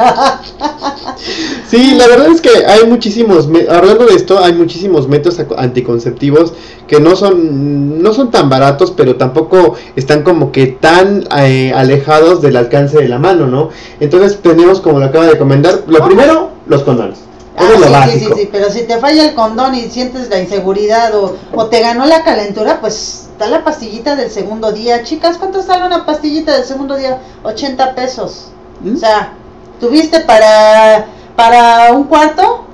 Sí, 1.67 1.93
la 1.95 2.07
verdad 2.07 2.29
es 2.29 2.41
que 2.41 2.49
hay 2.65 2.87
muchísimos, 2.87 3.47
hablando 3.69 4.05
de 4.07 4.15
esto, 4.15 4.43
hay 4.43 4.53
muchísimos 4.53 5.07
métodos 5.07 5.45
anticonceptivos 5.55 6.53
que 6.87 6.99
no 6.99 7.15
son, 7.15 8.01
no 8.01 8.13
son 8.13 8.31
tan 8.31 8.49
baratos, 8.49 8.91
pero 8.97 9.17
tampoco 9.17 9.75
están 9.95 10.23
como 10.23 10.51
que 10.51 10.65
tan 10.65 11.25
eh, 11.37 11.71
alejados 11.75 12.41
del 12.41 12.57
alcance 12.57 12.97
de 12.97 13.09
la 13.09 13.19
mano, 13.19 13.45
¿no? 13.45 13.69
Entonces 13.99 14.39
tenemos, 14.41 14.81
como 14.81 14.97
lo 14.97 15.05
acaba 15.05 15.27
de 15.27 15.37
comentar, 15.37 15.83
lo 15.85 16.03
primero, 16.03 16.49
los 16.65 16.81
condones. 16.81 17.28
Ah, 17.59 17.65
Eso 17.65 17.73
es 17.73 17.79
lo 17.81 17.87
sí, 17.87 17.93
sí, 18.03 18.19
básico. 18.19 18.19
sí, 18.19 18.31
sí, 18.33 18.49
pero 18.51 18.69
si 18.71 18.83
te 18.83 18.97
falla 18.99 19.23
el 19.25 19.35
condón 19.35 19.75
y 19.75 19.89
sientes 19.89 20.29
la 20.29 20.39
inseguridad 20.39 21.13
o, 21.15 21.37
o 21.53 21.67
te 21.67 21.81
ganó 21.81 22.05
la 22.05 22.23
calentura, 22.23 22.79
pues 22.79 23.27
está 23.31 23.47
la 23.47 23.63
pastillita 23.63 24.15
del 24.15 24.31
segundo 24.31 24.71
día. 24.71 25.03
Chicas, 25.03 25.37
¿cuánto 25.37 25.61
sale 25.61 25.85
una 25.85 26.05
pastillita 26.05 26.53
del 26.53 26.63
segundo 26.65 26.95
día? 26.95 27.21
80 27.43 27.95
pesos. 27.95 28.53
¿Mm? 28.79 28.95
O 28.95 28.97
sea, 28.97 29.33
¿tuviste 29.79 30.21
para, 30.21 31.07
para 31.35 31.93
un 31.93 32.05
cuarto? 32.05 32.65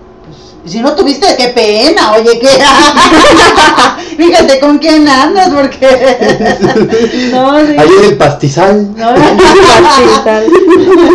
Si 0.65 0.79
no 0.79 0.95
tuviste, 0.95 1.27
qué 1.37 1.49
pena, 1.49 2.13
oye, 2.13 2.39
qué... 2.39 2.47
Fíjate 4.17 4.59
con 4.59 4.77
quién 4.77 5.07
andas, 5.07 5.49
porque... 5.49 5.87
no, 7.31 7.59
sí. 7.59 7.75
Ahí 7.77 7.89
en 7.99 8.05
el 8.05 8.17
pastizal. 8.17 8.89
No, 8.95 9.13
Pastizal. 9.13 10.45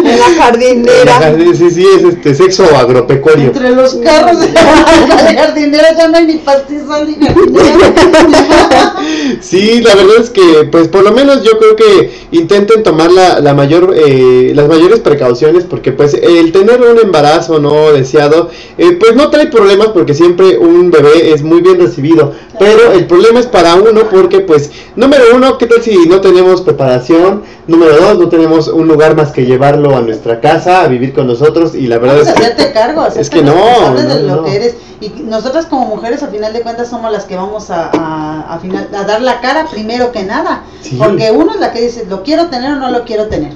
En 0.05 0.19
la 0.19 0.43
jardinera. 0.43 1.35
Sí, 1.57 1.71
sí, 1.71 1.87
es 1.97 2.05
este 2.05 2.35
sexo 2.35 2.65
agropecuario. 2.77 3.47
Entre 3.47 3.71
los 3.71 3.95
carros 3.97 4.41
de 4.41 4.53
la 4.53 5.35
jardinera 5.35 5.97
ya 5.97 6.09
no 6.09 6.19
hay 6.19 6.27
ni 6.27 6.37
pastizal 6.39 7.07
ni 7.09 7.27
jardinera. 7.27 8.95
Sí, 9.41 9.81
la 9.81 9.95
verdad 9.95 10.17
es 10.21 10.31
que, 10.31 10.69
pues 10.71 10.89
por 10.89 11.03
lo 11.03 11.13
menos 11.13 11.43
yo 11.43 11.59
creo 11.59 11.77
que 11.77 12.13
intenten 12.33 12.83
tomar 12.83 13.11
la, 13.11 13.41
la 13.41 13.55
mayor, 13.55 13.95
eh, 13.97 14.53
las 14.55 14.69
mayores 14.69 15.01
precauciones 15.01 15.65
porque 15.65 15.93
pues 15.93 16.15
el 16.15 16.53
tener 16.53 16.81
un 16.83 16.99
embarazo 16.99 17.59
no 17.59 17.93
deseado, 17.93 18.51
eh, 18.79 18.93
pues 18.93 19.15
no 19.15 19.31
trae 19.31 19.40
problemas 19.47 19.89
porque 19.89 20.15
siempre 20.15 20.59
un 20.59 20.91
bebé 20.91 21.33
es 21.33 21.43
muy 21.43 21.61
bien 21.61 21.79
recibido, 21.79 22.33
pero 22.59 22.93
el 22.93 23.07
problema 23.07 23.41
es 23.41 23.47
para 23.47 23.75
uno 23.75 24.09
porque 24.11 24.41
pues, 24.41 24.71
número 24.97 25.25
uno, 25.35 25.59
¿qué 25.59 25.67
tal 25.67 25.83
si 25.83 25.97
no 26.09 26.21
tenemos 26.21 26.63
preparación? 26.63 27.43
Número 27.67 27.97
dos, 27.97 28.19
no 28.19 28.29
tenemos 28.29 28.69
un 28.69 28.89
lugar 28.89 29.17
más 29.17 29.31
que 29.31 29.47
llevarlo 29.47 29.97
a 29.97 30.01
nuestra 30.01 30.41
casa, 30.41 30.83
a 30.83 30.89
vivir 30.89 31.13
con 31.13 31.27
nosotros 31.27 31.75
y 31.75 31.87
la 31.87 31.99
verdad 31.99 32.17
Vamos 32.17 32.29
es 32.29 32.35
que... 32.35 32.43
hacerte 32.43 32.73
cargo, 32.73 33.07
es 33.07 33.31
que 33.31 33.43
no, 33.43 33.95
de 33.95 34.03
no, 34.03 34.15
lo 34.21 34.37
no. 34.37 34.45
que 34.45 34.57
eres. 34.57 34.75
Y 35.01 35.09
nosotras 35.23 35.65
como 35.67 35.87
mujeres, 35.87 36.23
a 36.23 36.29
final 36.29 36.53
de 36.53 36.61
cuentas, 36.61 36.91
somos 36.91 37.11
las 37.11 37.25
que 37.25 37.35
vamos 37.35 37.71
a, 37.71 37.91
a, 37.93 38.55
a 38.55 38.59
final, 38.59 38.89
a 38.95 39.05
dar 39.05 39.23
la 39.23 39.41
cara 39.41 39.67
primero 39.71 40.13
que 40.13 40.25
nada. 40.25 40.65
Sí. 40.83 40.97
Porque 40.99 41.31
uno 41.31 41.55
es 41.55 41.61
la 41.61 41.73
que 41.73 41.81
dice, 41.81 42.05
lo 42.07 42.23
quiero 42.23 42.49
tener 42.49 42.73
o 42.73 42.77
no 42.77 42.91
lo 42.91 43.05
quiero 43.05 43.29
tener. 43.29 43.55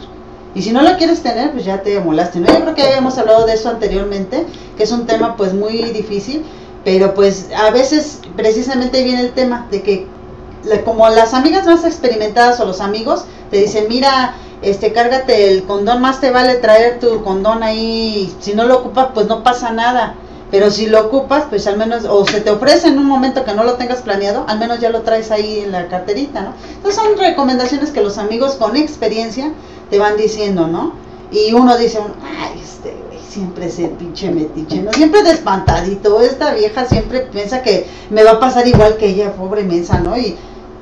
Y 0.55 0.63
si 0.63 0.73
no 0.73 0.83
la 0.83 0.97
quieres 0.97 1.23
tener, 1.23 1.51
pues 1.53 1.65
ya 1.65 1.83
te 1.83 1.99
molaste. 2.01 2.39
¿no? 2.39 2.47
Yo 2.47 2.61
creo 2.61 2.75
que 2.75 2.83
habíamos 2.83 3.19
hablado 3.19 3.47
de 3.47 3.55
eso 3.55 3.69
anteriormente, 3.69 4.47
que 4.77 4.85
es 4.85 4.93
un 4.93 5.07
tema 5.07 5.37
pues 5.37 5.53
muy 5.53 5.83
difícil, 5.91 6.45
pero 6.85 7.15
pues 7.15 7.49
a 7.57 7.71
veces 7.71 8.21
precisamente 8.37 9.03
viene 9.03 9.21
el 9.21 9.33
tema 9.33 9.67
de 9.71 9.83
que 9.83 10.07
como 10.85 11.09
las 11.09 11.35
amigas 11.35 11.67
más 11.67 11.85
experimentadas 11.85 12.61
o 12.61 12.65
los 12.65 12.81
amigos 12.81 13.25
te 13.51 13.59
dicen, 13.59 13.87
mira, 13.89 14.35
este, 14.63 14.93
cárgate 14.93 15.51
el 15.51 15.65
condón, 15.65 16.01
más 16.01 16.21
te 16.21 16.31
vale 16.31 16.55
traer 16.55 16.99
tu 16.99 17.23
condón 17.23 17.63
ahí, 17.63 18.35
si 18.41 18.55
no 18.55 18.65
lo 18.65 18.79
ocupas, 18.79 19.09
pues 19.13 19.27
no 19.27 19.43
pasa 19.43 19.71
nada. 19.71 20.15
Pero 20.51 20.71
si 20.71 20.87
lo 20.87 21.07
ocupas, 21.07 21.45
pues 21.49 21.67
al 21.67 21.77
menos, 21.77 22.05
o 22.05 22.25
se 22.27 22.41
te 22.41 22.51
ofrece 22.51 22.89
en 22.89 22.99
un 22.99 23.07
momento 23.07 23.45
que 23.45 23.55
no 23.55 23.65
lo 23.65 23.75
tengas 23.75 24.03
planeado, 24.03 24.45
al 24.47 24.59
menos 24.59 24.79
ya 24.79 24.91
lo 24.91 25.03
traes 25.03 25.31
ahí 25.31 25.61
en 25.61 25.73
la 25.73 25.89
carterita, 25.89 26.43
¿no? 26.43 26.53
Entonces 26.77 27.03
son 27.03 27.19
recomendaciones 27.19 27.91
que 27.91 28.03
los 28.03 28.19
amigos 28.19 28.55
con 28.55 28.77
experiencia 28.77 29.51
te 29.95 30.01
van 30.01 30.17
diciendo, 30.17 30.67
¿no? 30.67 30.93
Y 31.31 31.53
uno 31.53 31.79
dice, 31.79 32.01
ay, 32.41 32.61
este 32.61 32.97
güey 33.07 33.21
siempre 33.29 33.67
es 33.67 33.79
el 33.79 33.91
pinche 33.91 34.29
metiche, 34.29 34.83
¿no? 34.83 34.93
Siempre 34.93 35.23
de 35.23 35.31
espantadito, 35.31 36.21
esta 36.21 36.53
vieja 36.53 36.85
siempre 36.85 37.21
piensa 37.21 37.63
que 37.63 37.87
me 38.11 38.25
va 38.25 38.33
a 38.33 38.41
pasar 38.41 38.67
igual 38.67 38.97
que 38.97 39.11
ella, 39.11 39.33
pobre 39.35 39.63
mensa, 39.63 40.01
¿no? 40.01 40.19
Y 40.19 40.35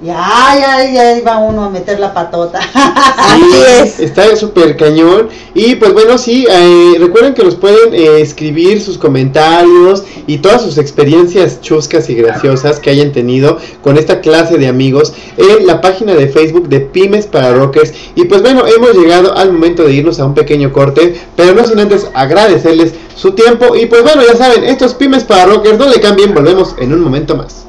ya, 0.03 0.59
ya, 0.59 0.93
ya 0.93 1.17
iba 1.17 1.39
uno 1.39 1.65
a 1.65 1.71
meter 1.71 2.01
la 2.01 2.13
patota. 2.13 2.59
Así 2.75 3.43
es. 3.81 4.01
Está 4.01 4.35
súper 4.35 4.77
cañón. 4.77 5.29
Y 5.55 5.77
pues 5.77 5.93
bueno, 5.93 6.19
sí, 6.19 6.45
eh, 6.51 6.95
recuerden 6.99 7.35
que 7.35 7.45
nos 7.45 7.55
pueden 7.55 7.95
eh, 7.95 8.21
escribir 8.21 8.81
sus 8.81 8.99
comentarios 8.99 10.03
y 10.27 10.39
todas 10.39 10.63
sus 10.63 10.79
experiencias 10.79 11.61
chuscas 11.61 12.11
y 12.11 12.15
graciosas 12.15 12.81
que 12.81 12.91
hayan 12.91 13.13
tenido 13.13 13.59
con 13.81 13.97
esta 13.97 14.21
clase 14.21 14.59
de 14.59 14.67
amigos 14.67 15.13
en 15.37 15.67
la 15.67 15.81
página 15.81 16.15
de 16.15 16.29
Facebook 16.29 16.69
de 16.69 16.81
Pymes 16.81 17.27
para 17.27 17.55
Rockers. 17.55 17.93
Y 18.17 18.25
pues 18.25 18.43
bueno, 18.43 18.65
hemos 18.67 18.95
llegado 18.95 19.37
al 19.37 19.53
momento 19.53 19.85
de 19.85 19.93
irnos 19.93 20.19
a 20.19 20.27
un 20.27 20.35
pequeño 20.35 20.73
corte, 20.73 21.15
pero 21.37 21.55
no 21.55 21.65
sin 21.65 21.79
antes 21.79 22.09
agradecerles 22.15 22.95
su 23.15 23.33
tiempo. 23.33 23.77
Y 23.77 23.87
pues 23.87 24.03
bueno, 24.03 24.23
ya 24.27 24.37
saben, 24.37 24.65
estos 24.65 24.95
Pymes 24.95 25.23
para 25.23 25.47
Rockers, 25.47 25.79
no 25.79 25.89
le 25.89 26.01
cambien, 26.01 26.35
volvemos 26.35 26.75
en 26.79 26.93
un 26.93 27.01
momento 27.01 27.37
más. 27.37 27.67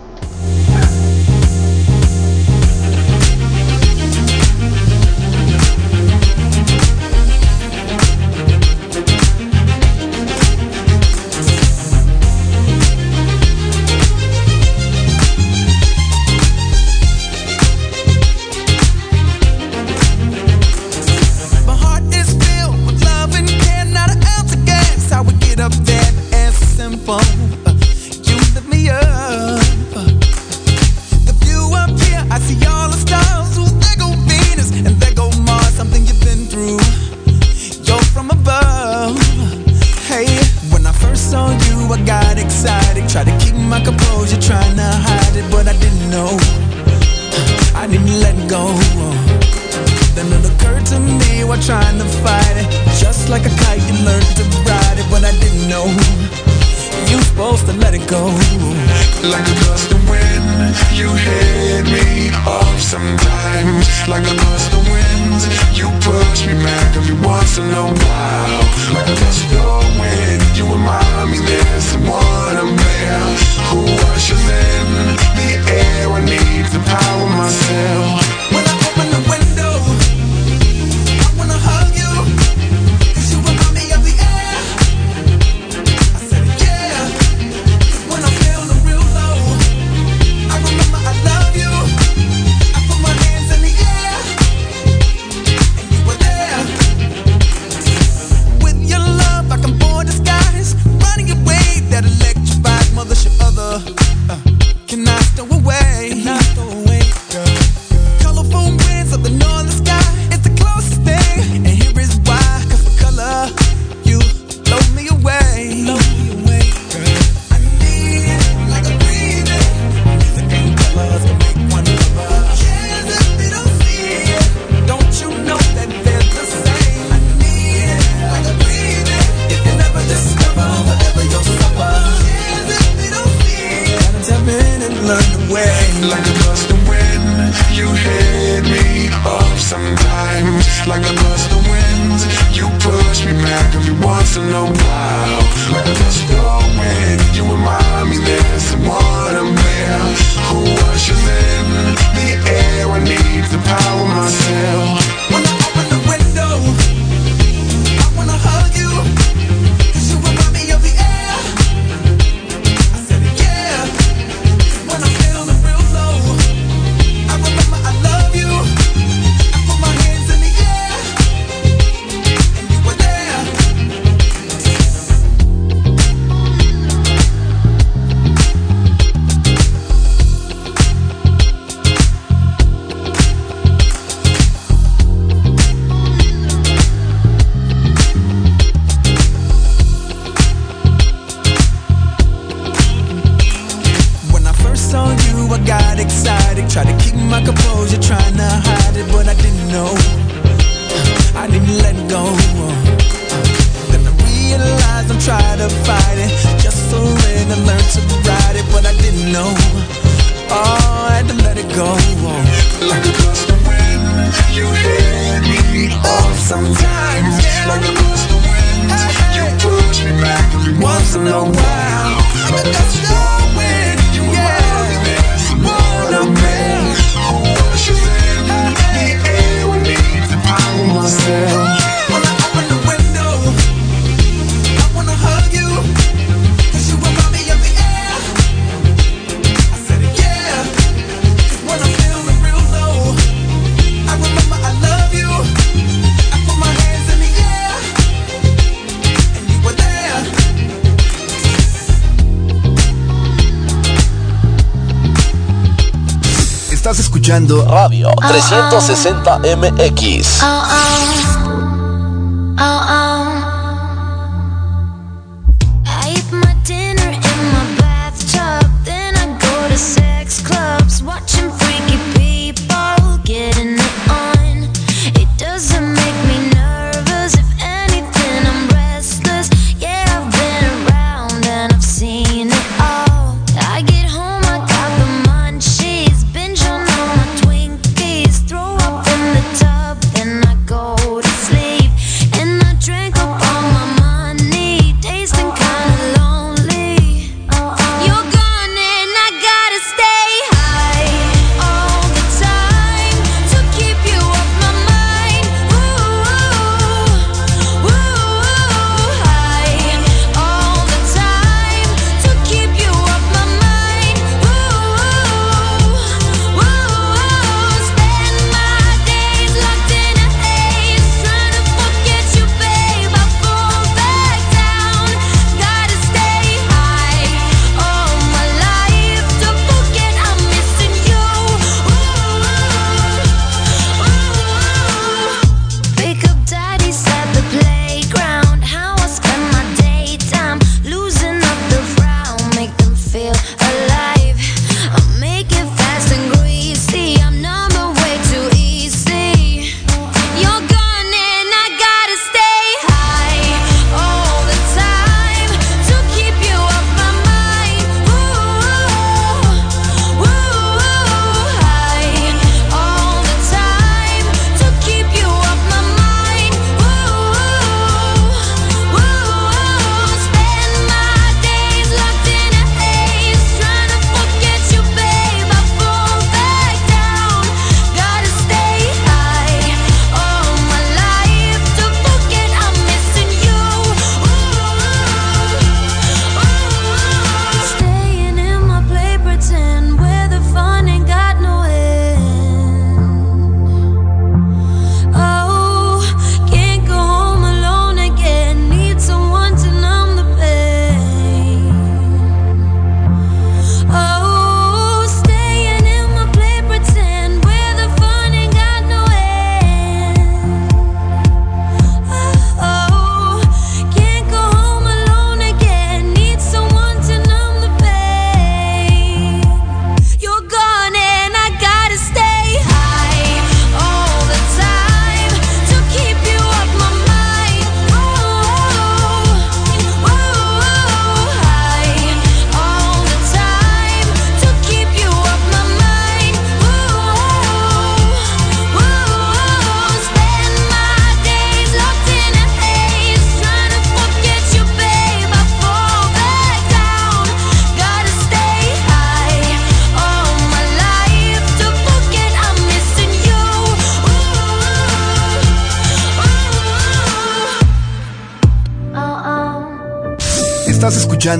Escuchando 257.43 257.65
Radio 257.65 258.09
360 258.15 259.39
MX. 259.57 261.32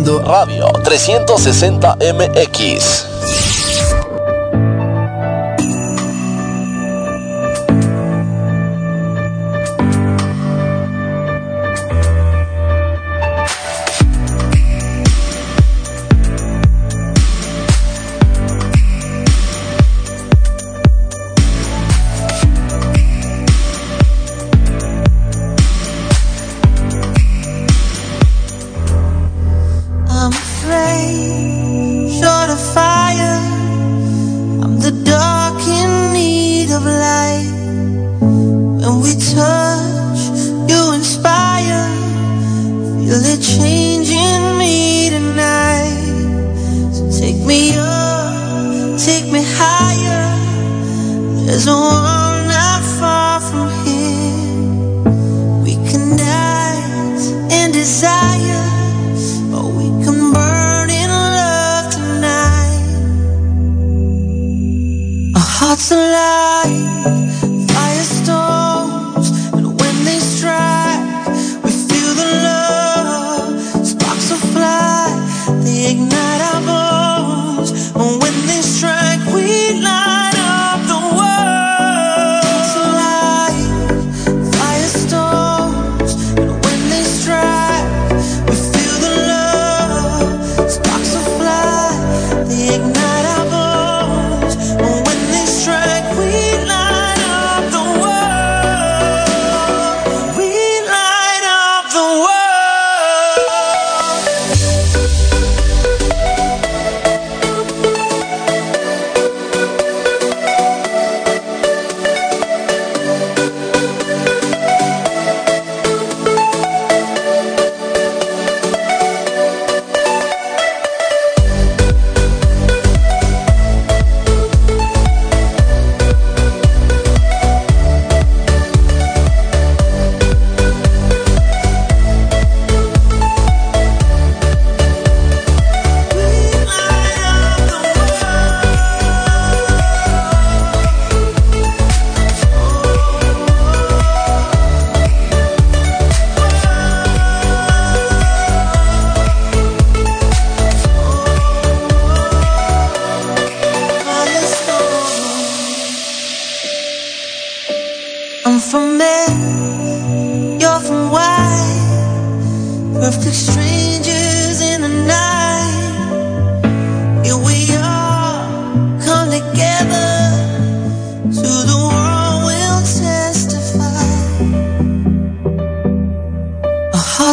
Radio 0.02 0.72
360 0.84 1.98
MX. 2.02 3.12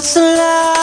What's 0.01 0.17
love? 0.17 0.80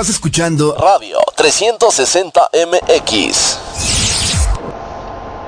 Estás 0.00 0.14
escuchando 0.14 0.74
Radio 0.78 1.18
360 1.36 2.48
MX. 2.54 3.58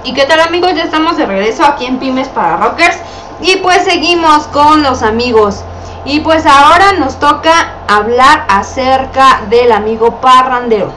¿Y 0.04 0.12
qué 0.12 0.26
tal 0.26 0.40
amigos? 0.40 0.72
Ya 0.76 0.84
estamos 0.84 1.16
de 1.16 1.24
regreso 1.24 1.64
aquí 1.64 1.86
en 1.86 1.98
Pymes 1.98 2.28
para 2.28 2.58
Rockers 2.58 2.98
y 3.40 3.56
pues 3.56 3.82
seguimos 3.84 4.42
con 4.48 4.82
los 4.82 5.02
amigos. 5.02 5.60
Y 6.04 6.20
pues 6.20 6.44
ahora 6.44 6.92
nos 6.92 7.18
toca 7.18 7.76
hablar 7.88 8.44
acerca 8.50 9.40
del 9.48 9.72
amigo 9.72 10.20
parrandero. 10.20 10.92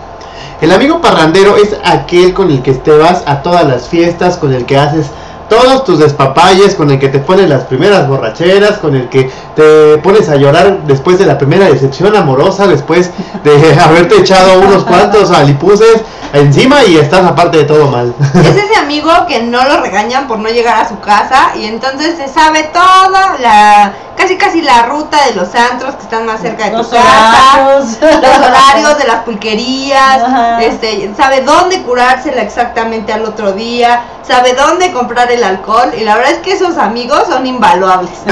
El 0.60 0.74
amigo 0.74 1.00
parrandero 1.00 1.56
es 1.56 1.78
aquel 1.86 2.34
con 2.34 2.52
el 2.52 2.62
que 2.62 2.74
te 2.74 2.92
vas 2.92 3.24
a 3.26 3.42
todas 3.42 3.66
las 3.66 3.88
fiestas, 3.88 4.36
con 4.36 4.54
el 4.54 4.66
que 4.66 4.78
haces 4.78 5.08
todos 5.56 5.86
tus 5.86 6.00
despapalles, 6.00 6.76
con 6.76 6.92
el 6.92 7.00
que 7.00 7.08
te 7.08 7.20
pones 7.20 7.48
las 7.50 7.64
primeras 7.64 8.08
borracheras, 8.08 8.78
con 8.80 8.96
el 8.96 9.10
que 9.10 9.32
te 9.56 9.98
pones 10.00 10.28
a 10.30 10.36
llorar 10.36 10.80
después 10.86 11.18
de 11.18 11.26
la 11.26 11.38
primera 11.38 11.66
decepción 11.66 12.16
amorosa, 12.16 12.68
después 12.68 13.12
de 13.44 13.80
haberte 13.80 14.18
echado 14.18 14.60
unos 14.60 14.84
cuantos 14.84 15.32
alipuses 15.32 16.02
encima 16.34 16.84
y 16.84 16.98
estás 16.98 17.26
aparte 17.26 17.60
de 17.60 17.64
todo 17.64 17.90
mal. 17.90 18.14
Es 18.34 18.56
ese 18.64 18.76
amigo 18.76 19.10
que 19.28 19.44
no 19.44 19.64
lo 19.64 19.82
regañan 19.82 20.28
por 20.28 20.40
no 20.40 20.50
llegar 20.50 20.78
a 20.78 20.90
su 20.90 21.00
casa 21.00 21.56
y 21.56 21.66
entonces 21.66 22.18
se 22.18 22.28
sabe 22.28 22.64
toda 22.74 23.38
la 23.40 23.94
casi 24.18 24.38
casi 24.38 24.62
la 24.62 24.84
ruta 24.84 25.18
de 25.28 25.36
los 25.36 25.54
antros 25.56 25.96
que 25.96 26.04
están 26.04 26.26
más 26.26 26.42
cerca 26.42 26.66
de 26.66 26.72
tu 26.72 26.78
Los 26.78 26.88
casa, 26.88 27.80
los 27.80 27.96
horarios 28.02 28.98
de 28.98 29.04
las 29.08 29.24
pulquerías, 29.24 30.22
Ajá. 30.24 30.64
este, 30.64 31.12
sabe 31.18 31.42
dónde 31.42 31.82
curársela 31.84 32.42
exactamente 32.42 33.12
al 33.14 33.26
otro 33.26 33.52
día, 33.52 34.04
sabe 34.28 34.54
dónde 34.54 34.92
comprar 34.92 35.32
el 35.32 35.44
alcohol 35.44 35.92
y 36.00 36.04
la 36.04 36.16
verdad 36.16 36.32
es 36.34 36.40
que 36.40 36.54
esos 36.54 36.78
amigos 36.78 37.24
son 37.30 37.46
invaluables. 37.46 38.12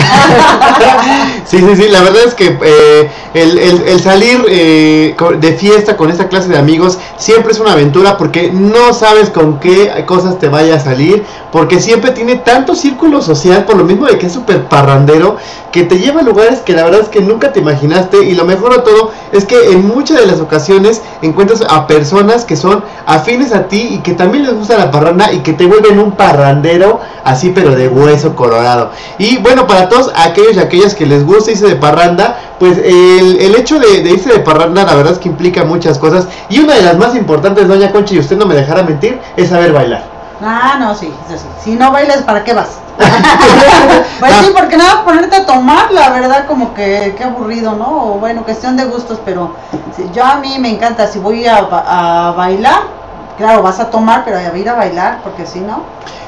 Sí, 1.45 1.57
sí, 1.59 1.75
sí, 1.75 1.89
la 1.89 2.01
verdad 2.01 2.23
es 2.25 2.33
que 2.33 2.57
eh, 2.63 3.11
el, 3.33 3.57
el- 3.59 3.83
el 3.87 3.99
salir 4.01 4.43
eh, 4.49 5.15
de 5.39 5.53
fiesta 5.53 5.97
con 5.97 6.09
esta 6.09 6.29
clase 6.29 6.47
de 6.47 6.57
amigos 6.57 6.97
siempre 7.17 7.51
es 7.51 7.59
una 7.59 7.73
aventura 7.73 8.17
porque 8.17 8.49
no 8.51 8.93
sabes 8.93 9.29
con 9.29 9.59
qué 9.59 10.03
cosas 10.07 10.39
te 10.39 10.47
vaya 10.47 10.75
a 10.75 10.79
salir, 10.79 11.23
porque 11.51 11.79
siempre 11.81 12.11
tiene 12.11 12.37
tanto 12.37 12.75
círculo 12.75 13.21
social, 13.21 13.65
por 13.65 13.75
lo 13.75 13.83
mismo 13.83 14.05
de 14.07 14.17
que 14.17 14.27
es 14.27 14.33
súper 14.33 14.63
parrandero, 14.65 15.37
que 15.73 15.83
te 15.83 15.97
lleva 15.97 16.21
a 16.21 16.23
lugares 16.23 16.59
que 16.59 16.73
la 16.73 16.83
verdad 16.83 17.01
es 17.01 17.09
que 17.09 17.19
nunca 17.19 17.51
te 17.51 17.59
imaginaste 17.59 18.23
y 18.23 18.35
lo 18.35 18.45
mejor 18.45 18.75
de 18.75 18.83
todo 18.83 19.11
es 19.31 19.43
que 19.43 19.71
en 19.71 19.87
muchas 19.87 20.19
de 20.19 20.27
las 20.27 20.39
ocasiones 20.39 21.01
encuentras 21.23 21.63
a 21.67 21.87
personas 21.87 22.45
que 22.45 22.55
son 22.55 22.83
afines 23.07 23.51
a 23.53 23.67
ti 23.67 23.87
y 23.89 23.97
que 23.97 24.13
también 24.13 24.45
les 24.45 24.53
gusta 24.53 24.77
la 24.77 24.91
parranda 24.91 25.33
y 25.33 25.39
que 25.39 25.53
te 25.53 25.65
vuelven 25.65 25.97
un 25.97 26.11
parrandero 26.11 26.99
así 27.23 27.49
pero 27.49 27.75
de 27.75 27.87
hueso 27.87 28.35
colorado. 28.35 28.91
Y 29.17 29.39
bueno, 29.39 29.65
para 29.65 29.89
todos 29.89 30.11
aquellos 30.15 30.57
y 30.57 30.59
aquellas 30.59 30.93
que 30.93 31.07
les 31.07 31.25
gusta 31.25 31.49
irse 31.49 31.65
de 31.65 31.75
parranda, 31.75 32.37
pues 32.59 32.77
el, 32.77 33.39
el 33.41 33.55
hecho 33.55 33.79
de, 33.79 34.03
de 34.03 34.11
irse 34.11 34.31
de 34.31 34.41
parranda 34.41 34.83
la 34.83 34.93
verdad 34.93 35.13
es 35.13 35.19
que 35.19 35.29
implica 35.29 35.63
muchas 35.65 35.97
cosas 35.97 36.27
y 36.49 36.59
una 36.59 36.75
de 36.75 36.83
las 36.83 36.99
más 36.99 37.15
importantes, 37.15 37.67
doña 37.67 37.91
Concha, 37.91 38.13
y 38.13 38.19
usted 38.19 38.37
no 38.37 38.45
me 38.45 38.53
dejará 38.53 38.83
mentir, 38.83 39.19
es 39.37 39.49
saber 39.49 39.73
bailar. 39.73 40.12
Ah, 40.43 40.77
no, 40.79 40.93
sí, 40.95 41.13
eso 41.27 41.37
sí. 41.37 41.45
Si 41.63 41.75
no 41.75 41.91
bailas, 41.91 42.23
¿para 42.23 42.43
qué 42.43 42.53
vas? 42.53 42.79
pues 44.19 44.33
sí, 44.35 44.51
porque 44.53 44.77
nada, 44.77 45.03
ponerte 45.03 45.37
a 45.37 45.45
tomar, 45.45 45.91
la 45.91 46.09
verdad, 46.11 46.45
como 46.47 46.73
que 46.73 47.15
qué 47.17 47.23
aburrido, 47.23 47.73
¿no? 47.73 48.13
O 48.13 48.19
bueno, 48.19 48.43
cuestión 48.43 48.75
de 48.77 48.85
gustos, 48.85 49.19
pero 49.23 49.55
sí, 49.95 50.09
yo 50.13 50.23
a 50.23 50.35
mí 50.35 50.57
me 50.59 50.69
encanta, 50.69 51.07
si 51.07 51.19
voy 51.19 51.47
a, 51.47 51.57
a 51.57 52.31
bailar, 52.33 52.81
claro, 53.37 53.63
vas 53.63 53.79
a 53.79 53.89
tomar, 53.89 54.23
pero 54.25 54.37
a 54.37 54.57
ir 54.57 54.69
a 54.69 54.75
bailar, 54.75 55.21
porque 55.23 55.45
si 55.45 55.59
no. 55.59 55.81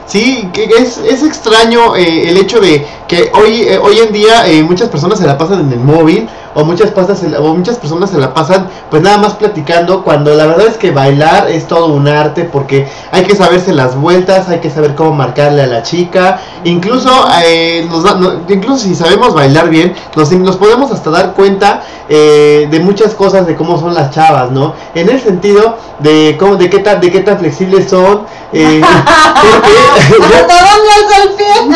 Sí, 0.06 0.50
que 0.54 0.66
es, 0.66 0.98
es 1.00 1.24
extraño 1.24 1.96
eh, 1.96 2.30
el 2.30 2.38
hecho 2.38 2.60
de 2.62 2.86
que 3.08 3.32
hoy, 3.34 3.64
eh, 3.64 3.80
hoy 3.80 4.00
en 4.00 4.14
día 4.14 4.48
eh, 4.48 4.62
muchas 4.62 4.88
personas 4.90 5.18
se 5.18 5.26
la 5.26 5.38
pasan 5.38 5.62
en 5.62 5.74
el 5.74 5.80
móvil 5.80 6.30
o 6.56 6.64
muchas, 6.66 6.90
pasas 6.92 7.22
la- 7.24 7.40
o 7.40 7.54
muchas 7.54 7.78
personas 7.78 8.10
se 8.10 8.18
la 8.18 8.34
pasan 8.34 8.68
pues 8.90 9.02
nada 9.04 9.18
más 9.20 9.34
platicando 9.36 10.04
cuando 10.04 10.34
la 10.34 10.48
verdad 10.48 10.66
es 10.68 10.78
que 10.78 10.90
bailar 10.92 11.50
es 11.50 11.68
todo 11.68 11.88
un 11.88 12.08
arte 12.08 12.46
porque 12.46 12.88
hay 13.12 13.24
que 13.26 13.36
saberse 13.36 13.74
las 13.74 13.96
vueltas, 13.96 14.50
hay 14.50 14.60
que 14.60 14.70
saber 14.72 14.96
cómo 14.96 15.12
marcarle 15.14 15.62
a 15.62 15.68
la 15.68 15.84
chica, 15.84 16.40
incluso, 16.64 17.10
eh, 17.46 17.86
nos 17.90 18.04
da- 18.04 18.16
no- 18.16 18.42
incluso 18.50 18.84
si 18.86 18.96
sabemos 18.96 19.34
bailar 19.36 19.70
bien, 19.70 19.94
nos, 20.16 20.32
nos 20.32 20.56
podemos 20.56 20.92
hasta 20.92 21.10
dar 21.12 21.34
cuenta 21.34 21.84
eh, 22.08 22.68
de 22.70 22.80
muchas 22.80 23.14
cosas 23.16 23.46
de 23.48 23.56
cómo 23.56 23.80
son 23.80 23.94
las 23.96 24.12
chavas, 24.12 24.52
¿no? 24.52 24.74
En 24.94 25.10
el 25.10 25.20
sentido 25.20 25.78
de 26.00 26.36
cómo, 26.40 26.56
de 26.56 26.70
qué 26.70 26.80
tan, 26.80 27.02
de 27.02 27.12
qué 27.12 27.22
tan 27.22 27.40
flexibles 27.40 27.90
son, 27.90 28.22
eh, 28.54 28.82
porque 29.42 29.74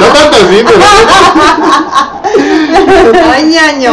no 0.00 0.06
tanto 0.06 0.36
así, 0.36 0.64
pero, 0.66 0.78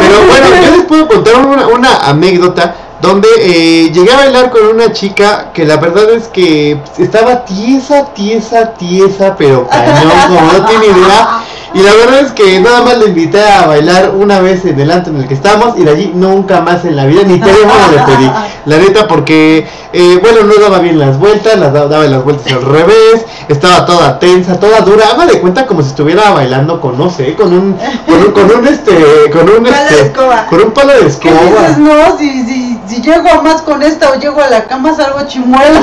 Pero 0.00 0.26
bueno, 0.26 0.46
yo 0.64 0.76
les 0.76 0.84
puedo 0.86 1.08
contar 1.08 1.34
una, 1.44 1.66
una 1.68 1.96
anécdota 2.08 2.74
donde 3.00 3.28
eh, 3.38 3.90
llegué 3.92 4.12
a 4.12 4.16
bailar 4.16 4.50
con 4.50 4.66
una 4.66 4.92
chica 4.92 5.52
que 5.54 5.64
la 5.64 5.78
verdad 5.78 6.10
es 6.10 6.28
que 6.28 6.78
estaba 6.98 7.44
tiesa, 7.44 8.12
tiesa, 8.12 8.74
tiesa, 8.74 9.36
pero 9.36 9.66
cañón, 9.68 10.52
no 10.52 10.66
tiene 10.66 10.86
idea. 10.86 11.40
Y 11.72 11.78
la 11.82 11.94
verdad 11.94 12.20
es 12.20 12.32
que 12.32 12.58
nada 12.60 12.82
más 12.82 12.98
le 12.98 13.06
invité 13.06 13.40
a 13.48 13.66
bailar 13.66 14.10
una 14.16 14.40
vez 14.40 14.64
en 14.64 14.78
el 14.80 14.90
antro 14.90 15.12
en 15.14 15.20
el 15.20 15.28
que 15.28 15.34
estábamos 15.34 15.78
y 15.78 15.84
de 15.84 15.90
allí 15.92 16.10
nunca 16.14 16.60
más 16.60 16.84
en 16.84 16.96
la 16.96 17.06
vida, 17.06 17.22
ni 17.24 17.38
teléfono 17.38 17.72
le 17.92 17.98
pedí. 18.12 18.30
La 18.66 18.76
neta, 18.76 19.08
porque, 19.08 19.66
eh, 19.94 20.18
bueno, 20.20 20.42
no 20.44 20.52
daba 20.62 20.80
bien 20.80 20.98
las 20.98 21.18
vueltas, 21.18 21.58
las 21.58 21.72
da- 21.72 21.86
daba 21.86 22.04
las 22.04 22.22
vueltas 22.22 22.52
al 22.52 22.60
revés, 22.62 23.24
estaba 23.48 23.86
toda 23.86 24.18
tensa, 24.18 24.60
toda 24.60 24.80
dura. 24.82 25.04
Haga 25.14 25.24
de 25.26 25.40
cuenta 25.40 25.66
como 25.66 25.80
si 25.82 25.88
estuviera 25.88 26.30
bailando 26.32 26.78
con, 26.78 26.98
no 26.98 27.08
sé, 27.08 27.34
con 27.36 27.52
un, 27.54 27.76
con 28.06 28.16
un, 28.18 28.32
con 28.32 28.58
un 28.58 28.66
este, 28.68 29.30
con 29.32 29.48
un, 29.48 29.64
Palo 29.64 29.70
de 29.70 29.70
este, 29.94 30.00
escoba. 30.02 30.46
con 30.46 30.60
un 30.62 30.70
palo 30.72 30.92
de 30.92 30.98
¿Qué 31.00 31.06
escoba. 31.06 31.40
dices? 31.68 31.78
No, 31.78 32.18
si, 32.18 32.44
si, 32.44 32.69
si 32.90 33.00
llego 33.00 33.28
a 33.30 33.40
más 33.40 33.62
con 33.62 33.82
esta 33.82 34.10
o 34.10 34.16
llego 34.16 34.40
a 34.42 34.50
la 34.50 34.64
cama 34.64 34.92
salgo 34.92 35.22
chimuelo. 35.22 35.80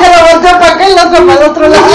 Que 0.00 0.06
lo 0.08 0.32
volteo 0.32 0.58
para 0.58 0.72
acá 0.72 0.88
y 0.88 0.94
la 0.94 1.06
otra 1.06 1.26
para 1.26 1.44
el 1.44 1.50
otro 1.50 1.68
lado. 1.68 1.84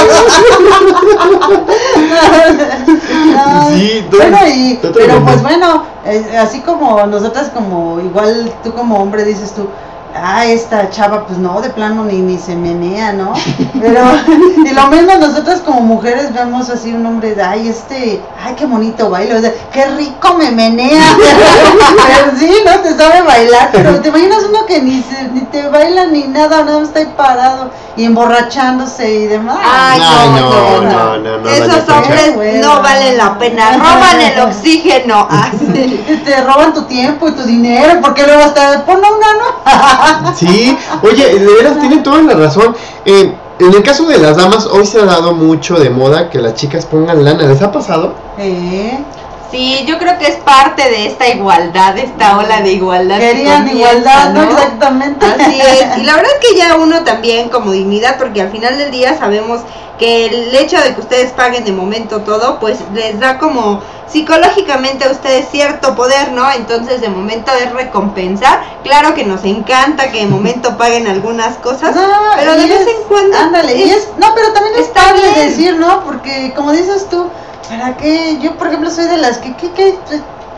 Sí, 3.74 4.06
bueno, 4.12 4.38
y, 4.48 4.80
pero 4.94 5.24
pues 5.24 5.42
bueno, 5.42 5.84
eh, 6.06 6.38
así 6.38 6.60
como 6.62 7.06
nosotras 7.08 7.50
como, 7.54 8.00
igual 8.00 8.52
tú 8.64 8.74
como 8.74 8.98
hombre 9.00 9.24
dices 9.24 9.54
tú, 9.54 9.68
ah, 10.16 10.46
esta 10.46 10.90
chava, 10.90 11.26
pues 11.26 11.38
no, 11.38 11.62
de 11.62 11.70
plano 11.70 12.06
ni, 12.06 12.22
ni 12.22 12.38
se 12.38 12.56
menea, 12.56 13.14
¿no? 13.14 13.34
Pero, 13.80 14.02
y 14.66 14.74
lo 14.74 14.88
mismo 14.88 15.14
nosotras 15.16 15.62
como 15.62 15.82
mujeres 15.82 16.34
vemos 16.34 16.70
así 16.70 16.94
un 16.94 17.06
hombre 17.06 17.36
de, 17.36 17.44
ay, 17.44 17.70
este, 17.70 18.22
ay, 18.44 18.56
qué 18.56 18.66
bonito 18.66 19.10
bailo, 19.10 19.38
o 19.38 19.42
sea, 19.42 19.54
qué 19.72 19.86
rico 19.86 20.36
me 20.36 20.52
menea. 20.52 21.04
pero 21.18 22.38
sí, 22.38 22.52
¿no? 22.66 22.80
Te 22.82 22.96
sabe 22.96 23.22
bailar, 23.22 23.70
pero 23.72 24.00
te 24.00 24.10
imaginas 24.10 24.44
uno 24.50 24.66
que 24.66 24.82
ni, 24.82 25.02
se, 25.02 25.24
ni 25.34 25.42
te 25.42 25.68
baila 25.68 26.08
ni 26.08 26.24
nada, 26.24 26.64
nada 26.64 26.80
más 26.80 26.90
está 26.90 27.00
ahí 27.00 27.14
parado 27.16 27.72
y 28.00 28.06
emborrachándose 28.06 29.14
y 29.14 29.28
demás. 29.28 29.58
Ay, 29.62 30.00
no, 30.00 30.40
no, 30.40 30.82
no, 30.82 30.82
no, 30.82 31.18
no, 31.18 31.38
no, 31.40 31.50
Esos 31.50 31.90
hombres 31.90 32.62
no 32.62 32.82
valen 32.82 33.18
la 33.18 33.38
pena, 33.38 33.74
roban 33.74 34.22
el 34.22 34.40
oxígeno. 34.48 35.28
Te 36.24 36.42
roban 36.42 36.74
tu 36.74 36.84
tiempo 36.84 37.28
y 37.28 37.32
tu 37.34 37.44
dinero, 37.44 38.00
porque 38.02 38.26
luego 38.26 38.44
hasta 38.44 38.86
pon 38.86 39.00
una, 39.00 39.34
¿no? 39.34 39.99
Sí, 40.36 40.78
oye, 41.04 41.40
de 41.40 41.54
veras 41.54 41.80
tienen 41.80 42.04
toda 42.04 42.22
la 42.22 42.34
razón. 42.36 42.76
Eh, 43.06 43.34
en 43.60 43.74
el 43.74 43.84
caso 43.84 44.06
de 44.06 44.18
las 44.18 44.38
damas, 44.38 44.66
hoy 44.68 44.86
se 44.86 45.02
ha 45.02 45.06
dado 45.06 45.34
mucho 45.34 45.78
de 45.78 45.90
moda 45.90 46.30
que 46.30 46.40
las 46.40 46.56
chicas 46.56 46.86
pongan 46.86 47.24
lana. 47.26 47.44
¿Les 47.44 47.62
ha 47.62 47.72
pasado? 47.72 48.14
Eh, 48.38 48.98
Sí, 49.52 49.84
yo 49.88 49.98
creo 49.98 50.18
que 50.20 50.28
es 50.28 50.36
parte 50.38 50.84
de 50.90 51.08
esta 51.08 51.28
igualdad, 51.28 51.96
de 51.96 52.04
esta 52.04 52.38
ola 52.38 52.62
de 52.62 52.72
igualdad. 52.74 53.20
que 53.20 53.32
Querían 53.32 53.68
igualdad, 53.68 54.32
¿no? 54.34 54.44
Exactamente. 54.44 55.26
Así 55.26 55.60
es. 55.60 55.98
Y 55.98 56.04
la 56.04 56.16
verdad 56.18 56.32
es 56.40 56.50
que 56.50 56.56
ya 56.56 56.76
uno 56.78 57.04
también 57.04 57.50
como 57.50 57.72
dignidad, 57.72 58.18
porque 58.20 58.42
al 58.42 58.52
final 58.52 58.78
del 58.78 58.92
día 58.92 59.18
sabemos 59.18 59.62
que 59.98 60.28
el 60.28 60.56
hecho 60.56 60.80
de 60.80 60.94
que 60.94 61.02
ustedes 61.02 61.32
paguen 61.34 61.66
de 61.66 61.72
momento 61.72 62.22
todo, 62.22 62.60
pues 62.60 62.78
les 62.94 63.20
da 63.20 63.38
como 63.40 63.82
psicológicamente 64.08 65.06
a 65.06 65.12
ustedes 65.12 65.48
cierto 65.52 65.96
poder, 65.96 66.32
¿no? 66.32 66.50
Entonces 66.52 67.02
de 67.02 67.10
momento 67.10 67.52
es 67.54 67.72
recompensar. 67.74 68.62
Claro 68.84 69.14
que 69.16 69.26
nos 69.26 69.44
encanta 69.44 70.12
que 70.12 70.20
de 70.20 70.26
momento 70.28 70.78
paguen 70.78 71.08
algunas 71.08 71.58
cosas, 71.58 71.96
No, 71.96 72.02
pero 72.38 72.54
de 72.56 72.66
y 72.66 72.70
vez 72.70 72.82
es- 72.82 72.88
en 72.88 73.04
cuando... 73.08 73.38
Ándale, 73.38 73.76
y 73.76 73.90
es, 73.90 74.08
no, 74.18 74.34
pero 74.36 74.54
también 74.54 74.76
es 74.76 74.82
está 74.88 75.02
padre 75.06 75.22
bien. 75.34 75.50
decir, 75.50 75.76
¿no? 75.78 76.04
Porque 76.04 76.54
como 76.56 76.72
dices 76.72 77.08
tú, 77.10 77.28
¿para 77.70 77.96
qué? 77.98 78.38
Yo, 78.42 78.56
por 78.58 78.68
ejemplo, 78.68 78.90
soy 78.90 79.06
de 79.06 79.18
las 79.18 79.38
que, 79.38 79.56
¿qué, 79.56 79.72
qué? 79.72 79.98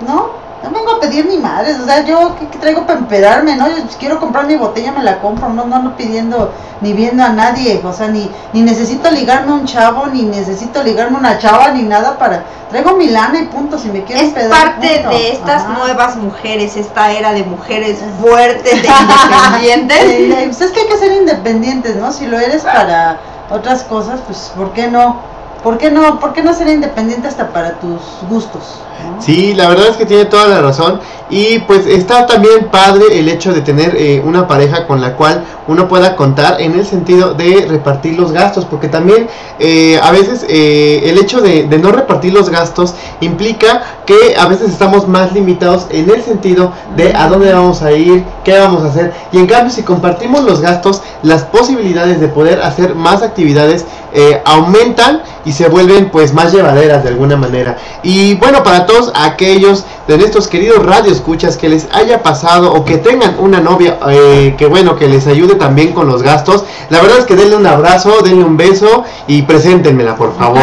¿No? 0.08 0.42
No 0.64 0.70
vengo 0.70 0.92
a 0.92 1.00
pedir 1.00 1.26
ni 1.26 1.38
madres, 1.38 1.80
o 1.80 1.86
sea, 1.86 2.06
yo, 2.06 2.36
¿qué, 2.38 2.48
qué 2.50 2.60
traigo 2.60 2.86
para 2.86 3.00
empedarme, 3.00 3.56
no? 3.56 3.68
Yo 3.68 3.78
quiero 4.00 4.20
comprar 4.20 4.46
mi 4.46 4.56
botella, 4.58 4.92
me 4.92 5.02
la 5.02 5.20
compro, 5.20 5.50
no, 5.50 5.66
no 5.66 5.76
ando 5.76 5.98
pidiendo 5.98 6.54
ni 6.82 6.94
viendo 6.94 7.24
a 7.24 7.30
nadie, 7.30 7.82
o 7.84 7.92
sea, 7.92 8.10
ni, 8.10 8.30
ni 8.54 8.62
necesito 8.62 9.10
ligarme 9.10 9.54
a 9.54 9.56
un 9.56 9.66
chavo, 9.66 10.06
ni 10.06 10.22
necesito 10.22 10.84
ligarme 10.84 11.18
a 11.18 11.20
una 11.20 11.38
chava, 11.40 11.72
ni 11.72 11.82
nada 11.82 12.16
para... 12.20 12.44
Traigo 12.70 12.96
mi 12.96 13.08
lana 13.08 13.40
y 13.40 13.46
punto, 13.46 13.78
si 13.80 13.90
me 13.90 14.04
quiero 14.04 14.22
Es 14.22 14.28
empedar, 14.28 14.50
parte 14.50 15.00
punto. 15.00 15.10
de 15.18 15.32
estas 15.32 15.64
Ajá. 15.64 15.74
nuevas 15.80 16.16
mujeres, 16.18 16.78
esta 16.78 17.12
era 17.12 17.34
de 17.34 17.44
mujeres 17.44 17.98
fuertes, 18.22 18.84
de 18.84 18.88
independientes. 19.62 20.46
Pues 20.46 20.62
es 20.62 20.72
que 20.72 20.82
hay 20.82 20.88
que 20.88 20.98
ser 20.98 21.12
independientes, 21.14 21.96
¿no? 21.96 22.12
Si 22.12 22.28
lo 22.28 22.40
eres 22.40 22.62
para 22.64 23.18
otras 23.50 23.84
cosas, 23.84 24.20
pues 24.28 24.52
¿por 24.56 24.72
qué 24.74 24.88
no? 24.90 25.18
¿Por 25.64 25.78
qué 25.78 25.92
no? 25.92 26.20
¿Por 26.20 26.34
qué 26.34 26.42
no 26.42 26.54
ser 26.54 26.70
independiente 26.70 27.28
hasta 27.28 27.50
para 27.50 27.74
tus 27.80 28.02
gustos? 28.30 28.80
Sí, 29.20 29.54
la 29.54 29.70
verdad 29.70 29.88
es 29.90 29.98
que 29.98 30.06
tiene 30.06 30.26
toda 30.26 30.48
la 30.48 30.62
razón. 30.62 31.00
Y 31.30 31.60
pues 31.60 31.86
está 31.86 32.26
también 32.26 32.68
padre 32.70 33.18
el 33.18 33.30
hecho 33.30 33.54
de 33.54 33.62
tener 33.62 33.96
eh, 33.96 34.22
una 34.26 34.48
pareja 34.48 34.86
con 34.86 35.00
la 35.00 35.16
cual 35.16 35.46
uno 35.68 35.88
pueda 35.88 36.16
contar 36.16 36.60
en 36.60 36.74
el 36.74 36.86
sentido 36.86 37.34
de 37.36 37.68
repartir 37.70 38.20
los 38.20 38.32
gastos. 38.32 38.66
Porque 38.66 38.88
también 38.88 39.28
eh, 39.60 40.00
a 40.02 40.12
veces 40.12 40.46
eh, 40.50 41.04
el 41.06 41.20
hecho 41.20 41.42
de 41.42 41.66
no 41.78 41.92
repartir 41.92 42.34
los 42.34 42.50
gastos 42.50 42.96
implica 43.22 43.84
que 44.06 44.36
a 44.38 44.48
veces 44.48 44.70
estamos 44.70 45.08
más 45.08 45.32
limitados 45.32 45.86
en 45.92 46.10
el 46.10 46.24
sentido 46.24 46.74
de 46.98 47.14
a 47.16 47.28
dónde 47.28 47.54
vamos 47.54 47.82
a 47.84 47.92
ir, 47.92 48.26
qué 48.44 48.58
vamos 48.58 48.84
a 48.84 48.88
hacer. 48.88 49.14
Y 49.32 49.38
en 49.38 49.48
cambio 49.48 49.72
si 49.72 49.84
compartimos 49.84 50.44
los 50.44 50.60
gastos, 50.60 51.02
las 51.22 51.44
posibilidades 51.44 52.20
de 52.20 52.28
poder 52.28 52.62
hacer 52.62 52.96
más 52.96 53.22
actividades 53.22 53.86
eh, 54.14 54.42
aumentan 54.46 55.22
y 55.46 55.54
se 55.54 55.70
vuelven 55.70 56.10
pues 56.10 56.34
más 56.34 56.52
llevaderas 56.54 57.04
de 57.04 57.10
alguna 57.10 57.36
manera. 57.38 57.78
Y 58.04 58.36
bueno, 58.36 58.64
para 58.64 58.86
todos 58.86 59.12
aquellos 59.16 59.86
de 60.08 60.18
nuestros 60.18 60.48
queridos 60.48 60.86
radioescuchas 60.86 61.58
que 61.58 61.70
les 61.70 61.88
haya 61.92 62.22
pasado 62.22 62.74
o 62.74 62.86
que 62.86 62.98
tengan 62.98 63.36
una 63.40 63.60
novia 63.60 63.98
eh, 64.10 64.56
que 64.58 64.66
bueno, 64.68 64.96
que 64.98 65.08
les 65.08 65.28
ayude 65.28 65.56
también 65.56 65.94
con 65.94 66.08
los 66.08 66.22
gastos, 66.22 66.66
la 66.90 67.02
verdad 67.02 67.20
es 67.20 67.26
que 67.26 67.36
denle 67.36 67.56
un 67.56 67.66
abrazo, 67.66 68.22
denle 68.24 68.44
un 68.44 68.58
beso 68.58 69.04
y 69.28 69.44
preséntenmela 69.44 70.16
por 70.16 70.36
favor. 70.38 70.60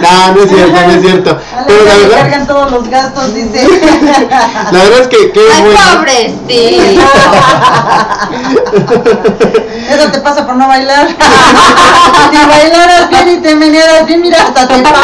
no, 0.00 0.34
no 0.34 0.42
es 0.42 0.48
cierto, 0.48 0.80
no 0.86 0.92
es 0.92 1.02
cierto. 1.02 1.38
Pero 1.66 1.78
que 1.78 1.84
la 1.84 1.96
verdad, 1.96 2.18
cargan 2.18 2.46
todos 2.46 2.70
los 2.72 2.88
gastos, 2.88 3.34
dice. 3.34 3.68
la 4.72 4.78
verdad 4.82 5.00
es 5.00 5.08
que, 5.08 5.30
que 5.32 5.46
es 5.46 5.54
Ay, 5.54 5.62
bueno. 5.62 5.78
pobrecito. 5.98 7.02
Eso 9.90 10.10
te 10.10 10.20
pasa 10.20 10.46
por 10.46 10.56
no 10.56 10.66
bailar. 10.68 11.08
si 12.30 12.36
bailaras 12.46 13.08
bien 13.10 13.28
y 13.38 13.42
te 13.42 13.54
menearas 13.54 14.06
bien, 14.06 14.20
mira, 14.22 14.38
hasta 14.42 14.66
te 14.68 14.74
pagan. 14.82 15.00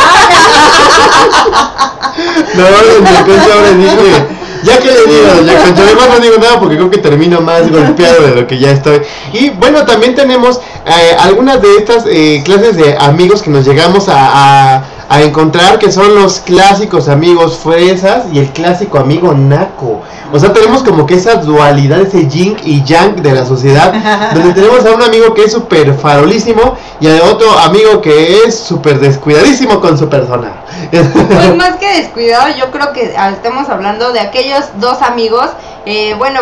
No, 2.55 2.65
ahora 2.65 3.71
dije, 3.77 4.27
ya 4.63 4.79
que 4.79 4.89
le 4.91 5.07
digo, 5.07 5.29
doña 5.37 5.55
Concha, 5.65 5.83
además 5.83 6.09
no 6.13 6.21
digo 6.21 6.37
nada 6.39 6.59
porque 6.61 6.77
creo 6.77 6.91
que 6.91 6.99
termino 6.99 7.41
más 7.41 7.71
golpeado 7.71 8.23
de 8.27 8.35
lo 8.35 8.47
que 8.47 8.59
ya 8.59 8.71
estoy. 8.73 9.01
Y 9.33 9.51
bueno, 9.51 9.85
también 9.87 10.15
tenemos 10.15 10.61
eh, 10.87 11.17
algunas 11.21 11.63
de 11.63 11.77
estas 11.79 12.05
eh, 12.07 12.43
clases 12.45 12.77
de 12.77 12.97
amigos 12.99 13.43
que 13.43 13.51
nos 13.51 13.65
llegamos 13.65 14.09
a- 14.09 14.83
a 15.11 15.23
encontrar, 15.23 15.81
que 15.81 15.91
son 15.91 16.15
los 16.15 16.39
clásicos 16.39 17.09
amigos 17.09 17.59
fresas 17.59 18.27
y 18.33 18.39
el 18.39 18.49
clásico 18.51 18.97
amigo 18.97 19.35
naco. 19.35 20.03
O 20.33 20.39
sea, 20.39 20.53
tenemos 20.53 20.85
como 20.85 21.05
que 21.05 21.15
esa 21.15 21.35
dualidad, 21.35 22.01
ese 22.01 22.29
yin 22.29 22.57
y 22.63 22.85
yang 22.85 23.21
de 23.21 23.33
la 23.33 23.45
sociedad, 23.45 23.93
donde 24.35 24.55
tenemos 24.55 24.87
a 24.87 24.93
un 24.93 25.03
amigo 25.03 25.35
que 25.35 25.43
es 25.43 25.53
súper 25.53 25.95
farolísimo 25.95 26.77
y 27.01 27.09
a 27.09 27.25
otro 27.25 27.51
amigo 27.59 28.01
que 28.01 28.45
es 28.45 28.57
súper 28.57 29.01
descuidadísimo 29.01 29.81
con 29.81 29.99
su 29.99 30.09
persona. 30.09 30.63
Pues 30.93 31.57
más 31.57 31.75
que 31.79 32.03
descuidado, 32.03 32.47
yo 32.57 32.71
creo 32.71 32.93
que 32.93 33.13
estamos 33.33 33.69
hablando 33.69 34.13
de 34.13 34.21
aquellos 34.21 34.65
dos 34.79 35.03
amigos, 35.03 35.47
eh, 35.87 36.15
bueno, 36.19 36.39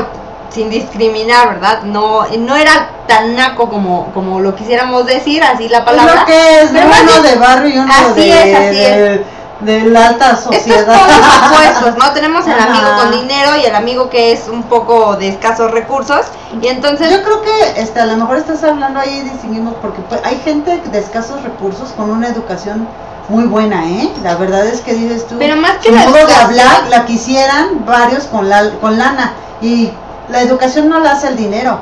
sin 0.50 0.70
discriminar, 0.70 1.48
¿verdad? 1.54 1.82
No, 1.82 2.24
no 2.38 2.56
era 2.56 2.90
tan 3.06 3.34
naco 3.34 3.68
como, 3.68 4.06
como 4.14 4.40
lo 4.40 4.54
quisiéramos 4.54 5.06
decir, 5.06 5.42
así 5.42 5.68
la 5.68 5.78
Es 5.78 5.84
palabra. 5.84 6.24
que 6.24 6.60
es. 6.62 6.70
Pero 6.70 6.86
uno 6.86 7.22
de 7.22 7.34
barrio 7.36 7.74
y 7.74 7.78
uno 7.78 7.92
Así 7.92 8.20
de, 8.20 8.30
es, 8.52 8.58
así 8.58 8.76
de, 8.76 9.24
de 9.60 9.90
la 9.90 10.08
alta 10.08 10.30
Estos 10.32 10.54
sociedad. 10.54 10.86
todos 10.86 11.50
opuestos, 11.52 11.98
¿no? 11.98 12.12
Tenemos 12.12 12.46
el 12.46 12.58
amigo 12.58 12.86
con 13.00 13.10
dinero 13.10 13.56
y 13.60 13.66
el 13.66 13.74
amigo 13.74 14.08
que 14.08 14.32
es 14.32 14.48
un 14.48 14.62
poco 14.64 15.16
de 15.16 15.28
escasos 15.28 15.70
recursos. 15.70 16.26
Y 16.62 16.68
entonces, 16.68 17.10
Yo 17.10 17.22
creo 17.22 17.42
que 17.42 17.80
este, 17.82 18.00
a 18.00 18.06
lo 18.06 18.16
mejor 18.16 18.36
estás 18.38 18.62
hablando 18.64 19.00
ahí 19.00 19.22
y 19.24 19.28
distinguimos 19.28 19.74
porque 19.82 20.00
pues, 20.08 20.20
hay 20.24 20.40
gente 20.44 20.80
de 20.90 20.98
escasos 20.98 21.42
recursos 21.42 21.90
con 21.96 22.10
una 22.10 22.28
educación 22.28 22.88
muy 23.28 23.44
buena, 23.44 23.84
¿eh? 23.84 24.10
La 24.22 24.36
verdad 24.36 24.64
es 24.66 24.80
que 24.80 24.94
dices 24.94 25.26
tú, 25.26 25.36
Pero 25.38 25.56
más 25.56 25.72
que 25.82 25.88
su 25.90 25.94
modo 25.94 26.26
de 26.26 26.34
hablar 26.34 26.84
la 26.88 27.04
quisieran 27.04 27.84
varios 27.84 28.24
con 28.24 28.48
la 28.48 28.70
con 28.80 28.96
lana 28.96 29.34
y 29.60 29.90
la 30.30 30.42
educación 30.42 30.88
no 30.88 30.98
la 31.00 31.12
hace 31.12 31.28
el 31.28 31.36
dinero. 31.36 31.78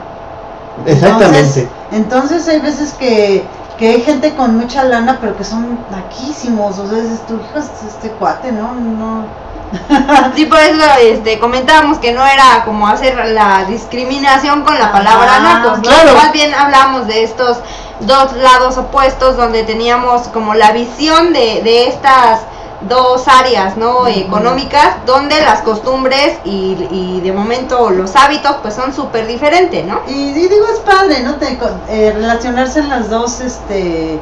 Exactamente. 0.87 1.69
Entonces, 1.93 2.43
entonces 2.43 2.49
hay 2.49 2.61
veces 2.61 2.93
que, 2.95 3.45
que 3.79 3.89
hay 3.89 4.03
gente 4.03 4.35
con 4.35 4.57
mucha 4.57 4.85
lana 4.85 5.19
pero 5.21 5.37
que 5.37 5.45
son 5.45 5.79
naquísimos, 5.91 6.79
o 6.79 6.89
sea, 6.89 6.99
dices 6.99 7.21
tú, 7.27 7.35
hijos, 7.35 7.71
este 7.87 8.11
cuate, 8.11 8.53
¿no? 8.53 8.75
No. 8.75 9.25
sí, 10.37 10.47
por 10.47 10.61
eso 10.61 10.85
este, 11.01 11.41
comentábamos 11.41 11.99
que 11.99 12.13
no 12.13 12.25
era 12.25 12.63
como 12.65 12.87
hacer 12.87 13.17
la 13.31 13.65
discriminación 13.65 14.63
con 14.63 14.79
la 14.79 14.93
palabra 14.93 15.33
Ah, 15.39 15.79
claro. 15.83 16.15
Más 16.15 16.33
bien 16.33 16.55
hablamos 16.55 17.09
de 17.09 17.25
estos 17.25 17.59
dos 18.01 18.35
lados 18.35 18.77
opuestos 18.79 19.37
donde 19.37 19.65
teníamos 19.65 20.29
como 20.29 20.55
la 20.55 20.73
visión 20.73 21.33
de, 21.33 21.63
de 21.63 21.89
estas 21.89 22.43
dos 22.89 23.27
áreas, 23.29 23.77
¿no? 23.77 24.07
Económicas, 24.07 25.05
donde 25.07 25.41
las 25.43 25.61
costumbres 25.63 26.39
y, 26.45 26.77
y 26.91 27.21
de 27.23 27.33
momento 27.33 27.91
los 27.91 28.15
hábitos 28.17 28.57
pues 28.63 28.75
son 28.75 28.93
súper 28.95 29.27
diferentes, 29.27 29.85
¿no? 29.85 30.01
Y, 30.09 30.13
y 30.31 30.33
digo, 30.49 30.67
es 30.73 30.81
padre, 30.81 31.21
¿no? 31.23 31.35
Te- 31.37 31.59
eh, 31.89 32.13
relacionarse 32.15 32.81
en 32.81 32.89
las 32.89 33.09
dos, 33.11 33.41
este, 33.41 34.19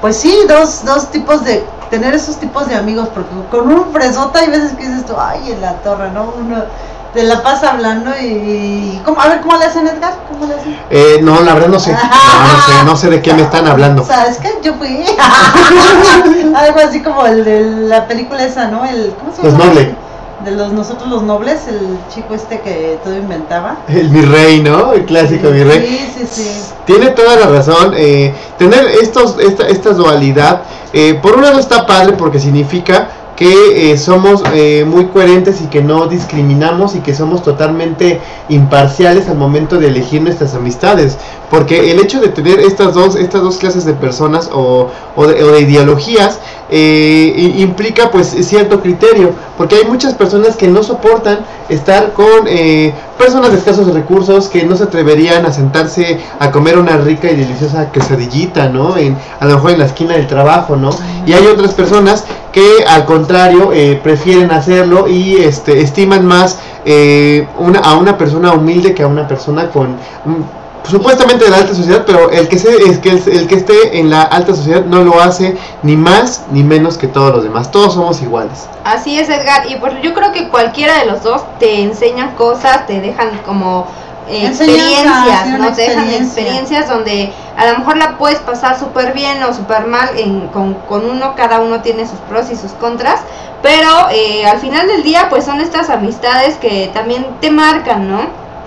pues 0.00 0.16
sí, 0.16 0.36
dos, 0.48 0.84
dos 0.84 1.10
tipos 1.10 1.44
de, 1.44 1.64
tener 1.90 2.14
esos 2.14 2.36
tipos 2.36 2.68
de 2.68 2.76
amigos, 2.76 3.08
porque 3.12 3.30
con 3.50 3.68
un 3.72 3.92
fresota 3.92 4.38
hay 4.38 4.48
veces 4.48 4.72
que 4.74 4.86
dices 4.86 5.04
tú, 5.06 5.14
ay, 5.18 5.50
en 5.50 5.60
la 5.60 5.72
torre, 5.82 6.10
¿no? 6.12 6.32
Uno 6.38 6.62
te 7.14 7.22
la 7.24 7.42
pasa 7.42 7.70
hablando 7.72 8.10
y, 8.20 8.24
y 8.26 9.02
¿cómo? 9.04 9.20
a 9.20 9.28
ver, 9.28 9.40
¿cómo 9.40 9.56
le 9.58 9.64
hacen 9.64 9.86
Edgar? 9.86 10.14
¿Cómo 10.28 10.46
le 10.46 10.54
hacen? 10.54 10.76
Eh, 10.90 11.18
no, 11.22 11.40
la 11.42 11.54
verdad 11.54 11.68
no 11.68 11.80
sé. 11.80 11.92
No, 12.00 12.56
no 12.56 12.62
sé, 12.62 12.84
no 12.86 12.96
sé 12.96 13.10
de 13.10 13.22
qué 13.22 13.34
me 13.34 13.42
están 13.42 13.66
hablando. 13.66 14.04
¿Sabes 14.04 14.38
qué? 14.38 14.50
Yo 14.62 14.74
fui. 14.74 15.04
Algo 16.54 16.80
así 16.80 17.02
como 17.02 17.26
el 17.26 17.44
de 17.44 17.60
la 17.88 18.06
película 18.06 18.44
esa, 18.44 18.68
¿no? 18.68 18.84
El, 18.84 19.12
¿Cómo 19.18 19.34
se 19.34 19.42
Los 19.42 19.52
llama? 19.52 19.66
Noble. 19.66 19.94
De 20.44 20.52
los 20.52 20.72
nosotros 20.72 21.08
los 21.10 21.22
nobles, 21.22 21.68
el 21.68 21.98
chico 22.14 22.34
este 22.34 22.60
que 22.60 22.98
todo 23.04 23.14
inventaba. 23.14 23.76
El 23.88 24.08
mi 24.08 24.22
rey, 24.22 24.60
¿no? 24.62 24.92
El 24.94 25.04
clásico 25.04 25.50
mi 25.50 25.62
rey. 25.64 26.10
Sí, 26.16 26.24
sí, 26.26 26.42
sí. 26.42 26.60
Tiene 26.86 27.08
toda 27.08 27.36
la 27.36 27.46
razón. 27.46 27.92
eh, 27.94 28.32
tener 28.56 28.86
estos, 29.02 29.36
esta, 29.38 29.68
esta 29.68 29.90
dualidad, 29.90 30.62
eh, 30.94 31.18
por 31.20 31.36
un 31.36 31.42
lado 31.42 31.58
está 31.60 31.86
padre 31.86 32.14
porque 32.14 32.40
significa 32.40 33.08
que 33.40 33.90
eh, 33.90 33.96
somos 33.96 34.42
eh, 34.52 34.84
muy 34.86 35.06
coherentes 35.06 35.62
y 35.62 35.68
que 35.68 35.80
no 35.80 36.08
discriminamos 36.08 36.94
y 36.94 37.00
que 37.00 37.14
somos 37.14 37.42
totalmente 37.42 38.20
imparciales 38.50 39.30
al 39.30 39.38
momento 39.38 39.78
de 39.78 39.86
elegir 39.86 40.20
nuestras 40.20 40.54
amistades. 40.54 41.16
Porque 41.48 41.90
el 41.90 42.00
hecho 42.00 42.20
de 42.20 42.28
tener 42.28 42.60
estas 42.60 42.92
dos, 42.92 43.16
estas 43.16 43.40
dos 43.40 43.56
clases 43.56 43.86
de 43.86 43.94
personas 43.94 44.50
o, 44.52 44.90
o 45.16 45.26
de, 45.26 45.42
o 45.42 45.52
de 45.52 45.60
ideologías 45.62 46.38
eh, 46.70 47.54
implica 47.58 48.10
pues 48.10 48.28
cierto 48.42 48.80
criterio. 48.80 49.32
Porque 49.56 49.76
hay 49.76 49.84
muchas 49.84 50.14
personas 50.14 50.56
que 50.56 50.68
no 50.68 50.82
soportan 50.82 51.40
estar 51.68 52.12
con 52.12 52.46
eh, 52.46 52.94
personas 53.18 53.52
de 53.52 53.58
escasos 53.58 53.92
recursos 53.92 54.48
que 54.48 54.64
no 54.64 54.76
se 54.76 54.84
atreverían 54.84 55.44
a 55.44 55.52
sentarse 55.52 56.18
a 56.38 56.50
comer 56.50 56.78
una 56.78 56.96
rica 56.96 57.30
y 57.30 57.36
deliciosa 57.36 57.92
quesadillita, 57.92 58.68
¿no? 58.68 58.96
En, 58.96 59.16
a 59.38 59.46
lo 59.46 59.54
mejor 59.56 59.72
en 59.72 59.78
la 59.80 59.86
esquina 59.86 60.14
del 60.14 60.26
trabajo, 60.26 60.76
¿no? 60.76 60.90
Y 61.26 61.32
hay 61.34 61.46
otras 61.46 61.74
personas 61.74 62.24
que 62.52 62.84
al 62.88 63.04
contrario 63.04 63.72
eh, 63.72 64.00
prefieren 64.02 64.50
hacerlo 64.50 65.06
y 65.08 65.36
este 65.36 65.80
estiman 65.80 66.26
más 66.26 66.58
eh, 66.84 67.46
una, 67.58 67.80
a 67.80 67.96
una 67.96 68.16
persona 68.16 68.52
humilde 68.52 68.94
que 68.94 69.02
a 69.02 69.06
una 69.06 69.28
persona 69.28 69.70
con 69.70 69.90
mm, 69.90 70.59
supuestamente 70.88 71.44
de 71.44 71.50
la 71.50 71.58
alta 71.58 71.74
sociedad, 71.74 72.04
pero 72.06 72.30
el 72.30 72.48
que 72.48 72.58
se, 72.58 72.74
es 72.88 72.98
que 72.98 73.10
el, 73.10 73.22
el 73.28 73.46
que 73.46 73.54
esté 73.56 73.98
en 73.98 74.10
la 74.10 74.22
alta 74.22 74.54
sociedad 74.54 74.84
no 74.84 75.02
lo 75.04 75.20
hace 75.20 75.56
ni 75.82 75.96
más 75.96 76.42
ni 76.50 76.62
menos 76.62 76.96
que 76.98 77.06
todos 77.06 77.32
los 77.34 77.42
demás. 77.44 77.70
Todos 77.70 77.94
somos 77.94 78.20
iguales. 78.22 78.66
Así 78.84 79.18
es, 79.18 79.28
Edgar. 79.28 79.70
Y 79.70 79.76
pues 79.76 79.94
yo 80.02 80.14
creo 80.14 80.32
que 80.32 80.48
cualquiera 80.48 80.98
de 80.98 81.06
los 81.06 81.22
dos 81.22 81.42
te 81.58 81.82
enseñan 81.82 82.34
cosas, 82.34 82.86
te 82.86 83.00
dejan 83.00 83.38
como 83.46 83.86
eh, 84.28 84.46
experiencias, 84.46 85.46
¿no? 85.58 85.72
Te 85.72 85.82
dejan 85.82 86.04
experiencia. 86.04 86.18
experiencias 86.22 86.88
donde 86.88 87.32
a 87.56 87.66
lo 87.72 87.78
mejor 87.78 87.96
la 87.96 88.16
puedes 88.16 88.38
pasar 88.38 88.78
súper 88.78 89.12
bien 89.12 89.42
o 89.42 89.52
súper 89.54 89.86
mal 89.86 90.08
en- 90.16 90.48
con, 90.48 90.74
con 90.88 91.04
uno, 91.08 91.34
cada 91.36 91.60
uno 91.60 91.80
tiene 91.82 92.06
sus 92.06 92.18
pros 92.28 92.50
y 92.50 92.56
sus 92.56 92.72
contras, 92.72 93.20
pero 93.62 93.88
eh, 94.12 94.46
al 94.46 94.58
final 94.58 94.86
del 94.86 95.02
día 95.02 95.28
pues 95.28 95.44
son 95.44 95.60
estas 95.60 95.90
amistades 95.90 96.56
que 96.56 96.90
también 96.94 97.26
te 97.40 97.50
marcan, 97.50 98.08
¿no? 98.10 98.20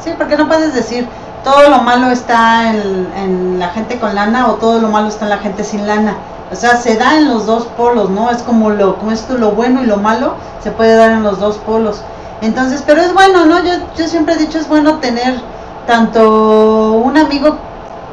Sí, 0.03 0.11
porque 0.18 0.35
no 0.38 0.48
puedes 0.48 0.73
decir 0.73 1.07
todo 1.44 1.70
lo 1.70 1.80
malo 1.80 2.10
está 2.11 2.70
en, 2.70 3.10
en 3.15 3.60
la 3.60 3.70
gente 3.70 3.99
con 3.99 4.15
lana 4.15 4.48
o 4.48 4.56
todo 4.56 4.80
lo 4.80 4.88
malo 4.90 5.07
está 5.07 5.26
en 5.26 5.30
la 5.30 5.38
gente 5.40 5.64
sin 5.64 5.86
lana. 5.86 6.15
O 6.52 6.56
sea, 6.56 6.78
se 6.78 6.95
da 6.98 7.18
en 7.18 7.30
los 7.30 7.45
dos 7.45 7.65
polos, 7.78 8.10
¿no? 8.10 8.30
Es 8.30 8.44
como 8.44 8.70
lo, 8.70 8.98
como 8.98 9.11
esto, 9.11 9.38
lo 9.38 9.52
bueno 9.52 9.82
y 9.82 9.88
lo 9.88 9.98
malo 9.98 10.36
se 10.64 10.72
puede 10.72 10.95
dar 10.95 11.11
en 11.11 11.24
los 11.24 11.40
dos 11.40 11.57
polos. 11.57 12.02
Entonces, 12.41 12.84
pero 12.86 13.02
es 13.02 13.14
bueno, 13.14 13.45
¿no? 13.45 13.64
Yo, 13.64 13.74
yo 13.98 14.07
siempre 14.07 14.36
he 14.36 14.38
dicho 14.38 14.60
es 14.60 14.68
bueno 14.68 14.99
tener 14.99 15.40
tanto 15.88 16.94
un 16.94 17.18
amigo 17.18 17.57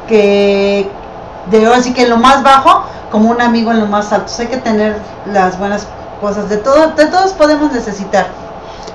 que 0.07 0.89
de 1.49 1.67
así 1.67 1.93
que 1.93 2.03
en 2.03 2.09
lo 2.09 2.17
más 2.17 2.43
bajo 2.43 2.83
como 3.11 3.29
un 3.29 3.41
amigo 3.41 3.71
en 3.71 3.79
lo 3.79 3.87
más 3.87 4.11
alto. 4.11 4.31
O 4.35 4.41
hay 4.41 4.47
que 4.47 4.57
tener 4.57 4.97
las 5.31 5.59
buenas 5.59 5.87
cosas. 6.19 6.49
De 6.49 6.57
todo, 6.57 6.91
de 6.91 7.05
todos 7.07 7.33
podemos 7.33 7.71
necesitar. 7.71 8.27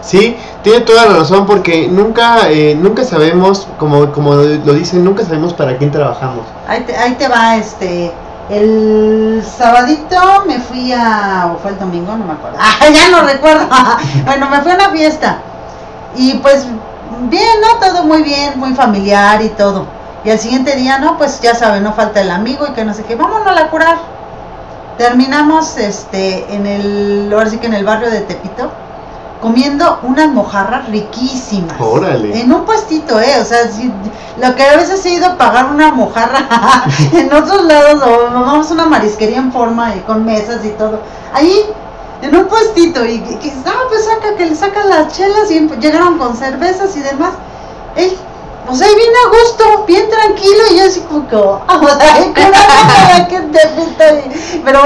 Sí, 0.07 0.37
tiene 0.63 0.81
toda 0.83 1.07
la 1.07 1.17
razón 1.19 1.47
porque 1.47 1.89
nunca, 1.89 2.49
eh, 2.49 2.77
nunca 2.81 3.03
sabemos, 3.03 3.67
como, 3.77 4.13
como 4.13 4.35
lo 4.35 4.73
dicen, 4.73 5.05
nunca 5.05 5.25
sabemos 5.25 5.53
para 5.53 5.77
quién 5.79 5.91
trabajamos. 5.91 6.47
Ahí 6.69 7.15
te, 7.19 7.27
va, 7.27 7.57
este, 7.57 8.13
el 8.49 9.45
sabadito 9.45 10.45
me 10.47 10.61
fui 10.61 10.93
a, 10.93 11.53
o 11.53 11.59
fue 11.59 11.73
el 11.73 11.79
domingo, 11.81 12.17
no 12.17 12.25
me 12.25 12.35
acuerdo, 12.35 12.57
ah, 12.61 12.89
ya 12.89 13.11
no 13.11 13.27
recuerdo, 13.27 13.67
bueno, 14.25 14.49
me 14.49 14.61
fui 14.61 14.71
a 14.71 14.75
una 14.77 14.91
fiesta, 14.91 15.39
y 16.15 16.35
pues, 16.35 16.67
bien, 17.29 17.61
¿no? 17.61 17.85
Todo 17.85 18.05
muy 18.05 18.23
bien, 18.23 18.59
muy 18.61 18.75
familiar 18.75 19.43
y 19.43 19.49
todo, 19.49 19.87
y 20.25 20.31
al 20.31 20.39
siguiente 20.39 20.77
día, 20.77 20.99
no, 20.99 21.19
pues 21.19 21.41
ya 21.41 21.57
saben, 21.57 21.83
no 21.83 21.93
falta 21.95 22.21
el 22.21 22.31
amigo 22.31 22.65
y 22.69 22.73
que 22.75 22.85
no 22.85 22.95
sé 22.95 23.03
qué, 23.03 23.17
vámonos 23.17 23.59
a 23.59 23.67
curar, 23.71 23.97
terminamos, 24.99 25.77
este, 25.79 26.55
en 26.55 26.65
el, 26.65 27.31
ahora 27.33 27.51
sí 27.51 27.59
que 27.59 27.67
en 27.67 27.75
el 27.75 27.85
barrio 27.85 28.09
de 28.09 28.21
Tepito, 28.21 28.71
comiendo 29.41 30.01
unas 30.03 30.29
mojarras 30.31 30.89
riquísimas. 30.89 31.77
Órale. 31.81 32.41
En 32.41 32.53
un 32.53 32.65
puestito, 32.65 33.21
¿eh? 33.21 33.41
O 33.41 33.45
sea, 33.45 33.71
si- 33.71 33.93
lo 34.41 34.55
que 34.55 34.63
a 34.65 34.77
veces 34.77 35.05
he 35.07 35.11
ido 35.11 35.27
a 35.27 35.37
pagar 35.39 35.67
una 35.71 35.93
mojarra 35.93 36.47
en 37.13 37.33
otros 37.33 37.65
lados, 37.65 38.03
o 38.03 38.31
vamos 38.33 38.71
a 38.71 38.75
una 38.75 38.87
marisquería 38.87 39.39
en 39.39 39.53
forma 39.53 39.95
y 39.95 40.01
con 40.01 40.25
mesas 40.25 40.65
y 40.65 40.71
todo. 40.71 41.01
Ahí, 41.33 41.65
en 42.23 42.35
un 42.37 42.47
puestito, 42.47 43.05
y 43.05 43.21
que, 43.21 43.53
ah, 43.67 43.73
pues 43.89 44.05
saca, 44.05 44.37
que 44.37 44.47
le 44.47 44.55
sacan 44.57 44.89
las 44.89 45.13
chelas 45.17 45.51
y 45.51 45.69
llegaron 45.81 46.19
con 46.19 46.37
cervezas 46.37 46.97
y 46.97 47.01
demás. 47.01 47.33
Ey, 47.95 48.17
o 48.69 48.75
sea, 48.75 48.89
bien 48.89 49.11
a 49.25 49.29
gusto, 49.29 49.85
bien 49.87 50.11
tranquilo, 50.11 50.63
y 50.73 50.79
yo 50.79 50.85
así 50.87 51.01
como 51.01 51.29
que, 51.29 51.37
oh, 51.37 51.61
ay, 51.69 52.33
qué 53.29 53.43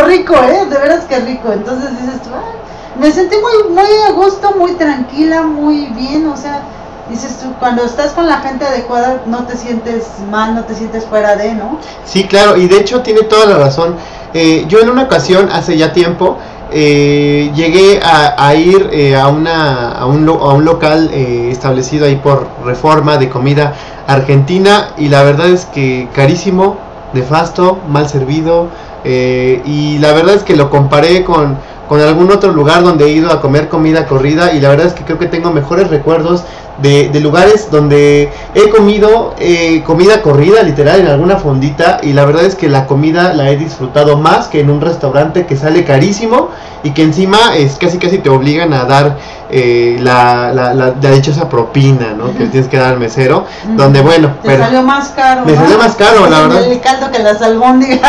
rico, 0.05 0.35
¿eh? 0.35 0.67
De 0.67 0.77
veras 0.79 1.05
que 1.07 1.19
rico. 1.21 1.51
Entonces 1.53 1.91
dices 2.01 2.23
tú, 2.23 2.31
"Ay, 2.35 2.60
me 2.99 3.11
sentí 3.13 3.37
muy, 3.37 3.73
muy 3.73 3.85
a 4.09 4.13
gusto, 4.13 4.55
muy 4.59 4.73
tranquila, 4.73 5.43
muy 5.43 5.87
bien, 5.87 6.27
o 6.27 6.37
sea, 6.37 6.63
dices 7.09 7.39
tú, 7.39 7.53
cuando 7.59 7.85
estás 7.85 8.13
con 8.13 8.27
la 8.27 8.41
gente 8.41 8.65
adecuada 8.65 9.23
no 9.27 9.45
te 9.45 9.57
sientes 9.57 10.07
mal, 10.31 10.55
no 10.55 10.65
te 10.65 10.75
sientes 10.75 11.05
fuera 11.05 11.37
de, 11.37 11.55
¿no? 11.55 11.79
Sí, 12.05 12.25
claro, 12.25 12.57
y 12.57 12.67
de 12.67 12.79
hecho 12.79 13.03
tiene 13.03 13.23
toda 13.23 13.47
la 13.47 13.59
razón. 13.59 13.97
Eh, 14.35 14.65
yo 14.69 14.81
en 14.81 14.91
una 14.91 15.05
ocasión, 15.05 15.51
hace 15.53 15.77
ya 15.77 15.93
tiempo, 15.93 16.39
eh, 16.73 17.51
llegué 17.55 18.01
a, 18.03 18.55
ir 18.55 18.91
eh, 18.93 19.17
a, 19.17 19.27
una, 19.29 19.91
a, 19.91 20.07
un, 20.07 20.29
a 20.29 20.33
un 20.33 20.65
local 20.65 21.11
eh, 21.13 21.49
establecido 21.51 22.07
ahí 22.07 22.17
por 22.17 22.47
reforma 22.65 23.17
de 23.17 23.29
comida 23.29 23.75
argentina 24.07 24.91
y 24.97 25.09
la 25.09 25.25
verdad 25.25 25.49
es 25.49 25.65
que 25.65 26.09
carísimo, 26.15 26.77
nefasto, 27.13 27.79
mal 27.89 28.09
servido 28.09 28.69
eh, 29.05 29.63
y 29.65 29.99
la 29.99 30.13
verdad 30.13 30.35
es 30.35 30.43
que 30.43 30.57
lo 30.57 30.71
comparé 30.71 31.25
con, 31.25 31.57
con 31.91 32.01
algún 32.01 32.31
otro 32.31 32.53
lugar 32.53 32.85
donde 32.85 33.07
he 33.07 33.09
ido 33.09 33.33
a 33.33 33.41
comer 33.41 33.69
comida 33.69 34.07
corrida 34.07 34.53
y 34.53 34.61
la 34.61 34.69
verdad 34.69 34.87
es 34.87 34.93
que 34.93 35.03
creo 35.03 35.19
que 35.19 35.27
tengo 35.27 35.51
mejores 35.51 35.91
recuerdos 35.91 36.45
de, 36.83 37.09
de 37.11 37.21
lugares 37.21 37.71
donde 37.71 38.31
he 38.55 38.69
comido 38.71 39.35
eh, 39.39 39.83
comida 39.87 40.23
corrida 40.23 40.63
literal 40.63 41.01
en 41.01 41.07
alguna 41.09 41.37
fondita 41.37 41.99
y 42.03 42.13
la 42.13 42.25
verdad 42.25 42.45
es 42.45 42.55
que 42.55 42.69
la 42.69 42.87
comida 42.87 43.33
la 43.35 43.51
he 43.51 43.57
disfrutado 43.57 44.17
más 44.17 44.49
que 44.49 44.61
en 44.61 44.71
un 44.71 44.81
restaurante 44.81 45.47
que 45.47 45.57
sale 45.57 45.85
carísimo 45.85 46.49
y 46.83 46.93
que 46.93 47.03
encima 47.03 47.55
es 47.57 47.77
casi 47.77 47.99
casi 47.99 48.19
te 48.19 48.31
obligan 48.31 48.73
a 48.73 48.85
dar 48.85 49.19
eh, 49.51 49.99
la, 50.01 50.53
la, 50.55 50.73
la, 50.73 50.95
la 51.01 51.11
dichosa 51.11 51.49
propina 51.49 52.13
¿no? 52.17 52.33
que 52.37 52.47
tienes 52.47 52.69
que 52.69 52.79
dar 52.79 52.95
al 52.95 52.99
mesero 53.01 53.45
donde 53.77 54.01
bueno 54.01 54.29
Te 54.43 54.49
pero 54.49 54.65
salió 54.65 54.83
más 54.83 55.09
caro. 55.11 55.45
me 55.45 55.53
¿no? 55.53 55.61
salió 55.61 55.77
más 55.79 55.95
caro, 55.97 56.27
la 56.31 56.41
verdad. 56.47 56.65
El 56.65 56.81
caldo 56.81 57.11
que 57.11 57.19
las 57.19 57.43
albóndigas. 57.43 58.01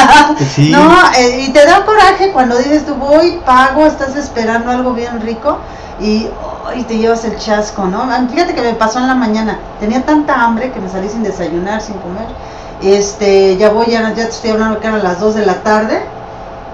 Sí. 0.55 0.69
No, 0.71 0.89
eh, 1.17 1.45
y 1.47 1.51
te 1.51 1.65
da 1.65 1.83
coraje 1.85 2.31
cuando 2.31 2.57
dices 2.57 2.85
tú 2.85 2.95
voy, 2.95 3.39
pago, 3.45 3.85
estás 3.85 4.15
esperando 4.15 4.71
algo 4.71 4.93
bien 4.93 5.19
rico 5.21 5.57
y, 6.01 6.29
te 6.87 6.97
llevas 6.97 7.23
el 7.25 7.37
chasco, 7.37 7.85
¿no? 7.85 8.03
Fíjate 8.29 8.55
que 8.55 8.61
me 8.61 8.73
pasó 8.73 8.99
en 8.99 9.07
la 9.07 9.15
mañana. 9.15 9.59
Tenía 9.79 10.03
tanta 10.03 10.43
hambre 10.43 10.71
que 10.71 10.79
me 10.79 10.89
salí 10.89 11.07
sin 11.09 11.23
desayunar, 11.23 11.81
sin 11.81 11.95
comer. 11.95 12.27
Este, 12.81 13.57
ya 13.57 13.69
voy, 13.69 13.87
ya, 13.87 14.09
ya 14.09 14.15
te 14.15 14.21
estoy 14.21 14.51
hablando 14.51 14.79
que 14.79 14.87
eran 14.87 15.03
las 15.03 15.19
2 15.19 15.35
de 15.35 15.45
la 15.45 15.61
tarde. 15.61 16.01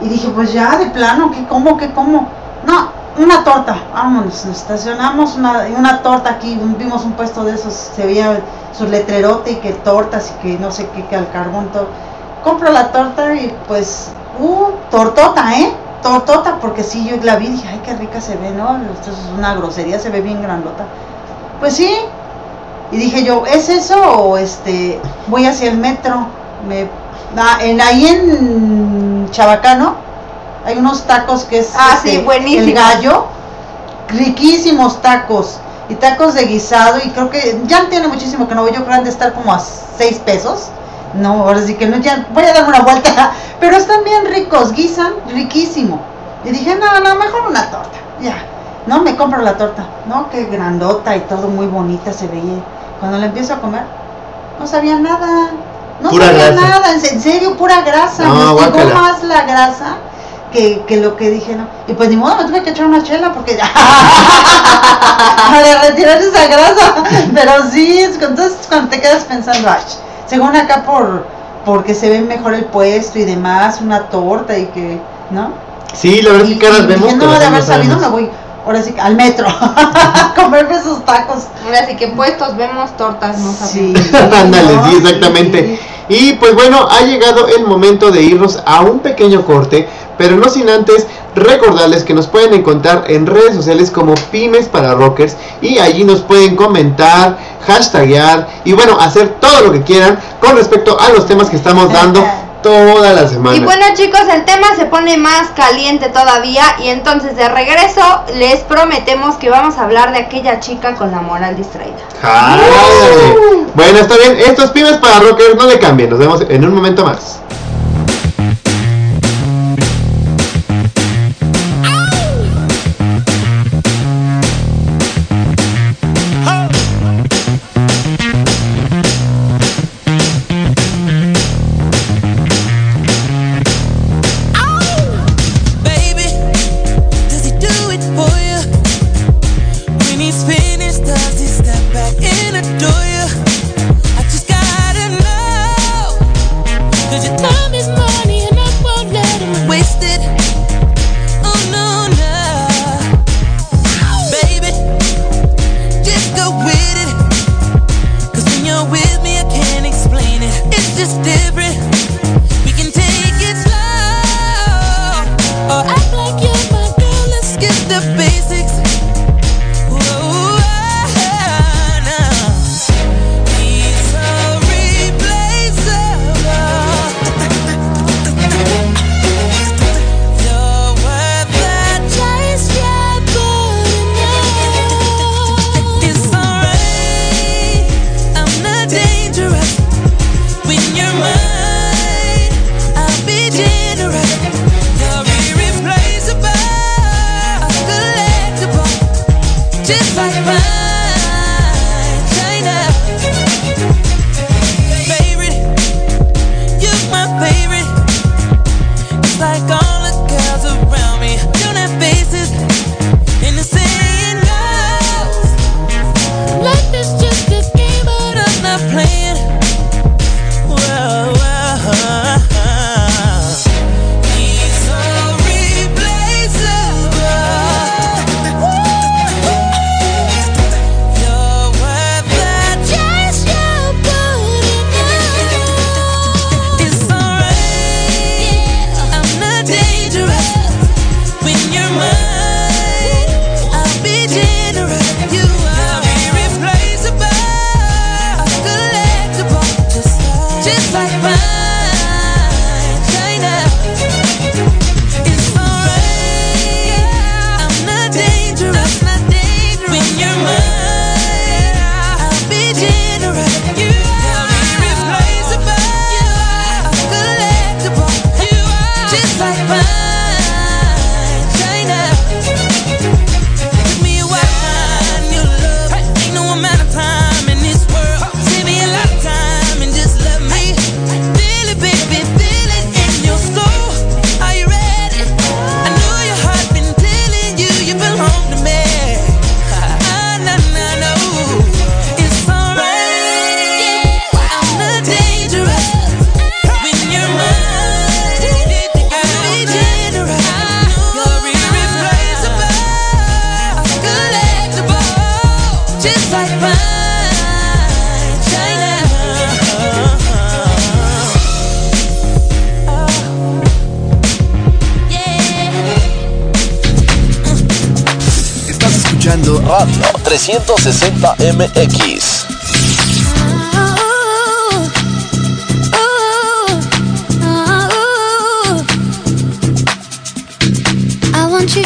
Y 0.01 0.09
dije, 0.09 0.29
pues 0.29 0.53
ya, 0.53 0.77
de 0.77 0.87
plano, 0.87 1.31
¿qué 1.31 1.45
como, 1.47 1.77
qué 1.77 1.91
como? 1.91 2.27
No, 2.65 2.91
una 3.17 3.43
torta, 3.43 3.77
vámonos, 3.93 4.45
nos 4.45 4.57
estacionamos 4.57 5.35
una, 5.35 5.65
una 5.75 6.03
torta 6.03 6.29
aquí, 6.29 6.59
vimos 6.77 7.03
un 7.03 7.13
puesto 7.13 7.43
de 7.43 7.55
esos, 7.55 7.73
se 7.73 8.05
veía 8.05 8.39
su 8.77 8.85
letrerote 8.85 9.53
y 9.53 9.55
que 9.55 9.73
tortas 9.73 10.31
y 10.31 10.41
que 10.41 10.59
no 10.59 10.71
sé 10.71 10.87
qué, 10.89 11.03
que 11.07 11.15
al 11.15 11.31
carbón, 11.31 11.69
todo. 11.73 11.87
Compro 12.43 12.71
la 12.71 12.91
torta 12.91 13.33
y 13.33 13.53
pues, 13.67 14.11
uh, 14.39 14.67
tortota, 14.91 15.51
¿eh? 15.59 15.73
Tortota, 16.07 16.57
porque 16.61 16.83
sí, 16.83 17.05
yo 17.05 17.17
la 17.23 17.35
vi 17.35 17.47
dije, 17.47 17.67
ay, 17.67 17.81
qué 17.83 17.93
rica 17.95 18.21
se 18.21 18.35
ve, 18.37 18.51
¿no? 18.51 18.77
Esto 18.93 19.11
es 19.11 19.17
una 19.37 19.55
grosería, 19.55 19.99
se 19.99 20.09
ve 20.09 20.21
bien 20.21 20.41
grandota. 20.41 20.85
Pues 21.59 21.75
sí, 21.75 21.93
y 22.91 22.97
dije 22.97 23.23
yo, 23.23 23.45
¿es 23.45 23.67
eso 23.67 23.99
o 23.99 24.37
este, 24.37 24.99
voy 25.27 25.45
hacia 25.45 25.69
el 25.69 25.77
metro? 25.77 26.27
Me, 26.67 26.87
ah, 27.37 27.57
en, 27.61 27.81
ahí 27.81 28.07
en 28.07 29.27
Chabacano 29.31 29.95
hay 30.65 30.77
unos 30.77 31.03
tacos 31.03 31.43
que 31.43 31.59
es 31.59 31.71
Ah, 31.75 31.95
este, 31.97 32.25
sí, 32.25 32.57
el 32.57 32.73
gallo, 32.73 33.25
riquísimos 34.07 35.01
tacos 35.01 35.59
y 35.89 35.95
tacos 35.95 36.35
de 36.35 36.45
guisado 36.45 36.99
y 37.03 37.09
creo 37.09 37.29
que 37.29 37.59
ya 37.65 37.89
tiene 37.89 38.07
muchísimo 38.07 38.47
que 38.47 38.55
no 38.55 38.61
voy, 38.61 38.71
yo 38.71 38.77
creo 38.77 38.87
que 38.87 38.95
han 38.95 39.03
de 39.03 39.09
estar 39.09 39.33
como 39.33 39.53
a 39.53 39.59
6 39.59 40.19
pesos. 40.19 40.69
No, 41.15 41.43
ahora 41.47 41.61
sí 41.61 41.75
que 41.75 41.87
no, 41.87 41.97
ya 41.97 42.25
voy 42.33 42.43
a 42.45 42.53
dar 42.53 42.67
una 42.67 42.81
vuelta, 42.81 43.31
pero 43.59 43.77
están 43.77 44.03
bien 44.03 44.25
ricos, 44.25 44.73
guisan 44.73 45.13
riquísimo. 45.33 45.99
Y 46.45 46.51
dije, 46.51 46.75
no, 46.75 46.99
no, 46.99 47.15
mejor 47.15 47.47
una 47.49 47.69
torta, 47.71 47.97
ya. 48.21 48.35
No, 48.85 49.01
me 49.01 49.15
compro 49.17 49.41
la 49.41 49.57
torta. 49.57 49.83
No, 50.07 50.29
qué 50.29 50.45
grandota 50.45 51.15
y 51.15 51.19
todo 51.21 51.47
muy 51.49 51.65
bonita 51.67 52.13
se 52.13 52.27
veía. 52.27 52.59
Cuando 52.99 53.17
la 53.17 53.25
empiezo 53.25 53.53
a 53.55 53.57
comer, 53.59 53.83
no 54.59 54.65
sabía 54.67 54.97
nada. 54.97 55.49
No 56.01 56.09
Pura 56.09 56.27
sabía 56.27 56.51
grasa. 56.51 56.61
nada, 56.67 56.93
en 56.93 57.01
se- 57.01 57.13
en 57.15 57.21
serio, 57.21 57.57
pura 57.57 57.81
grasa. 57.81 58.23
No, 58.25 58.33
me 58.35 58.51
guácala. 58.53 58.93
más 58.93 59.23
la 59.23 59.41
grasa 59.41 59.95
que, 60.53 60.83
que 60.87 60.97
lo 60.97 61.17
que 61.17 61.29
dije, 61.31 61.55
no. 61.55 61.67
Y 61.87 61.93
pues 61.93 62.09
ni 62.09 62.15
modo, 62.15 62.37
me 62.37 62.43
tuve 62.45 62.63
que 62.63 62.69
echar 62.69 62.85
una 62.85 63.03
chela 63.03 63.33
porque 63.33 63.57
para 65.49 65.81
retirar 65.81 66.17
esa 66.21 66.47
grasa. 66.47 66.93
Pero 67.33 67.51
sí, 67.71 67.99
es- 67.99 68.15
entonces 68.21 68.53
cuando 68.69 68.89
te 68.89 69.01
quedas 69.01 69.23
pensando, 69.25 69.69
ay, 69.69 69.81
según 70.27 70.55
acá 70.55 70.83
por 70.85 71.25
porque 71.65 71.93
se 71.93 72.09
ve 72.09 72.21
mejor 72.21 72.53
el 72.53 72.65
puesto 72.65 73.19
y 73.19 73.25
demás, 73.25 73.81
una 73.81 74.03
torta 74.03 74.57
y 74.57 74.65
que, 74.67 74.99
¿no? 75.31 75.49
Sí, 75.93 76.21
la 76.21 76.31
verdad 76.31 76.47
es 76.47 76.53
que 76.57 76.59
caras 76.65 76.81
Y 76.83 76.87
vemos. 76.87 77.03
dije, 77.13 77.17
no, 77.25 77.39
de 77.39 77.45
haber 77.45 77.63
sabido 77.63 77.97
me 77.97 78.07
voy 78.07 78.29
ahora 78.65 78.81
sí 78.83 78.93
al 79.01 79.15
metro 79.15 79.47
a 79.49 80.33
comerme 80.35 80.75
esos 80.77 81.03
tacos. 81.05 81.43
Ahora 81.65 81.85
sí 81.87 81.95
que 81.97 82.07
puestos 82.09 82.55
vemos, 82.55 82.95
tortas 82.97 83.37
no 83.39 83.51
Sí. 83.51 83.93
sabemos. 83.95 84.33
Ándale, 84.39 84.75
¿no? 84.75 84.89
sí, 84.89 84.95
exactamente. 84.97 85.79
Y 86.09 86.33
pues 86.33 86.55
bueno, 86.55 86.87
ha 86.89 87.01
llegado 87.01 87.47
el 87.47 87.65
momento 87.65 88.11
de 88.11 88.21
irnos 88.21 88.59
a 88.65 88.81
un 88.81 88.99
pequeño 88.99 89.45
corte, 89.45 89.87
pero 90.17 90.35
no 90.35 90.49
sin 90.49 90.69
antes 90.69 91.05
recordarles 91.35 92.03
que 92.03 92.13
nos 92.13 92.27
pueden 92.27 92.53
encontrar 92.53 93.05
en 93.07 93.27
redes 93.27 93.55
sociales 93.55 93.91
como 93.91 94.15
Pymes 94.31 94.67
para 94.67 94.95
Rockers 94.95 95.35
y 95.61 95.77
allí 95.79 96.03
nos 96.03 96.21
pueden 96.21 96.55
comentar, 96.55 97.37
hashtaguear 97.65 98.47
y 98.65 98.73
bueno, 98.73 98.97
hacer 98.99 99.35
todo 99.39 99.61
lo 99.61 99.71
que 99.71 99.83
quieran 99.83 100.19
con 100.39 100.55
respecto 100.55 100.97
a 100.99 101.09
los 101.09 101.27
temas 101.27 101.49
que 101.49 101.57
estamos 101.57 101.91
dando 101.91 102.23
toda 102.61 103.13
la 103.13 103.27
semana. 103.27 103.55
Y 103.57 103.59
bueno 103.61 103.85
chicos, 103.93 104.21
el 104.33 104.45
tema 104.45 104.67
se 104.75 104.85
pone 104.85 105.17
más 105.17 105.49
caliente 105.55 106.09
todavía 106.09 106.63
y 106.79 106.89
entonces 106.89 107.35
de 107.35 107.49
regreso 107.49 108.01
les 108.35 108.61
prometemos 108.61 109.35
que 109.35 109.49
vamos 109.49 109.77
a 109.77 109.83
hablar 109.83 110.11
de 110.11 110.19
aquella 110.19 110.59
chica 110.59 110.95
con 110.95 111.11
la 111.11 111.21
moral 111.21 111.55
distraída. 111.55 111.97
Ándale. 112.21 113.63
Bueno, 113.73 113.99
está 113.99 114.15
bien, 114.17 114.37
estos 114.37 114.71
Pymes 114.71 114.97
para 114.97 115.19
Rockers 115.19 115.55
no 115.55 115.67
le 115.67 115.79
cambien, 115.79 116.09
nos 116.09 116.19
vemos 116.19 116.41
en 116.47 116.65
un 116.65 116.73
momento 116.73 117.05
más. 117.05 117.39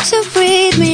To 0.04 0.30
breathe 0.34 0.80
me. 0.80 0.91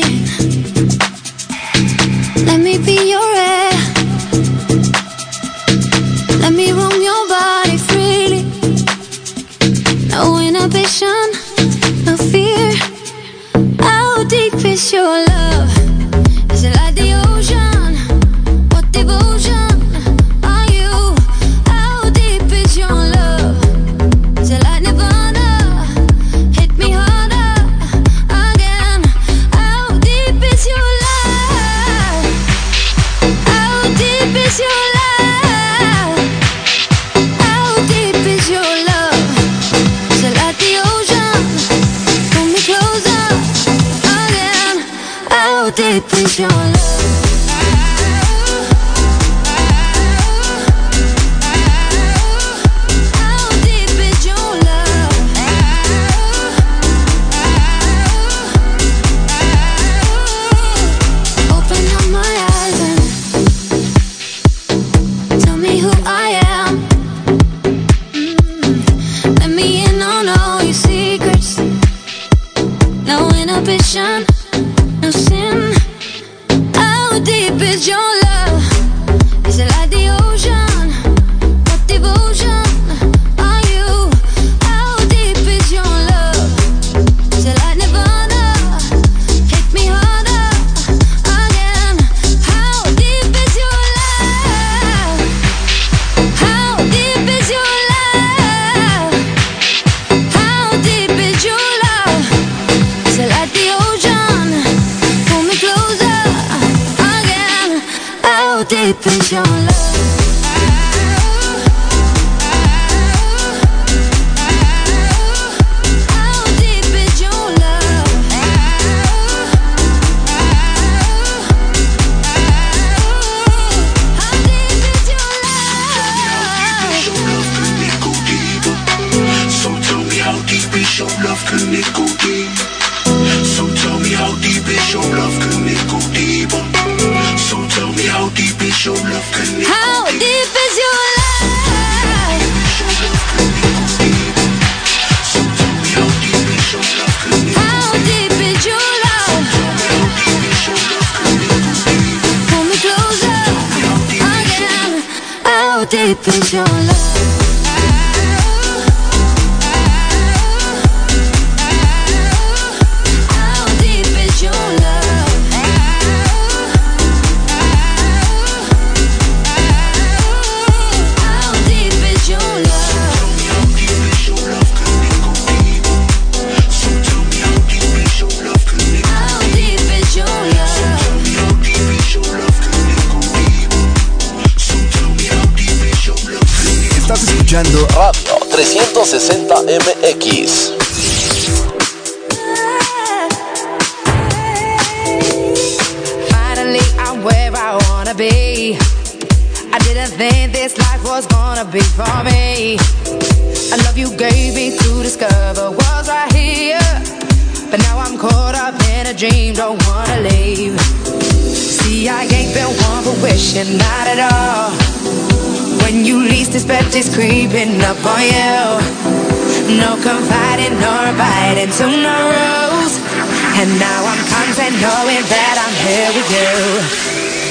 I'm 224.60 224.74
knowing 224.74 225.24
that 225.30 225.56
I'm 225.62 225.76
here 225.86 226.12
with 226.18 227.38
you. 227.42 227.47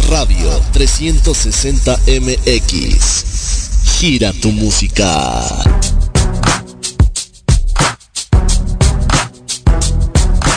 Radio 0.09 0.59
360 0.73 1.99
MX. 2.07 3.24
Gira 3.97 4.33
tu 4.41 4.51
música. 4.51 5.41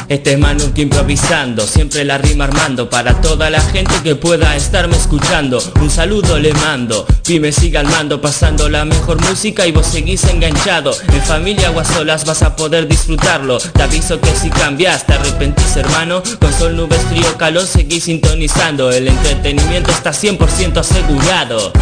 Este 0.08 0.32
es 0.32 0.38
Manurk 0.40 0.76
improvisando, 0.78 1.64
siempre 1.64 2.04
la 2.04 2.18
rima 2.18 2.44
armando 2.44 2.90
Para 2.90 3.20
toda 3.20 3.50
la 3.50 3.60
gente 3.60 3.94
que 4.02 4.16
pueda 4.16 4.56
estarme 4.56 4.96
escuchando 4.96 5.62
Un 5.80 5.90
saludo 5.90 6.38
le 6.38 6.52
mando, 6.54 7.06
Pime 7.24 7.52
siga 7.52 7.80
al 7.80 7.86
mando 7.86 8.20
Pasando 8.20 8.68
la 8.68 8.84
mejor 8.84 9.20
música 9.20 9.66
y 9.66 9.72
vos 9.72 9.86
seguís 9.86 10.24
enganchado 10.24 10.92
En 11.12 11.22
familia 11.22 11.70
o 11.70 11.78
a 11.78 11.84
solas 11.84 12.24
vas 12.24 12.42
a 12.42 12.56
poder 12.56 12.88
disfrutarlo 12.88 13.58
Te 13.58 13.82
aviso 13.82 14.20
que 14.20 14.34
si 14.34 14.50
cambias 14.50 15.06
te 15.06 15.12
arrepentís 15.12 15.76
hermano 15.76 16.22
Con 16.40 16.52
sol, 16.54 16.74
nubes, 16.74 17.02
frío, 17.10 17.36
calor 17.36 17.66
seguís 17.66 18.04
sintonizando 18.04 18.90
El 18.90 19.08
entretenimiento 19.08 19.90
está 19.90 20.10
100% 20.10 20.78
asegurado 20.78 21.72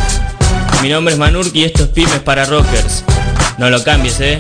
Mi 0.82 0.90
nombre 0.90 1.15
es 1.15 1.19
Manurk 1.19 1.55
y 1.55 1.65
esto 1.65 1.85
es 1.85 1.89
Pymes 1.89 2.20
para 2.20 2.44
Rockers. 2.44 3.05
No 3.59 3.70
lo 3.70 3.82
cambies 3.82 4.20
eh. 4.20 4.39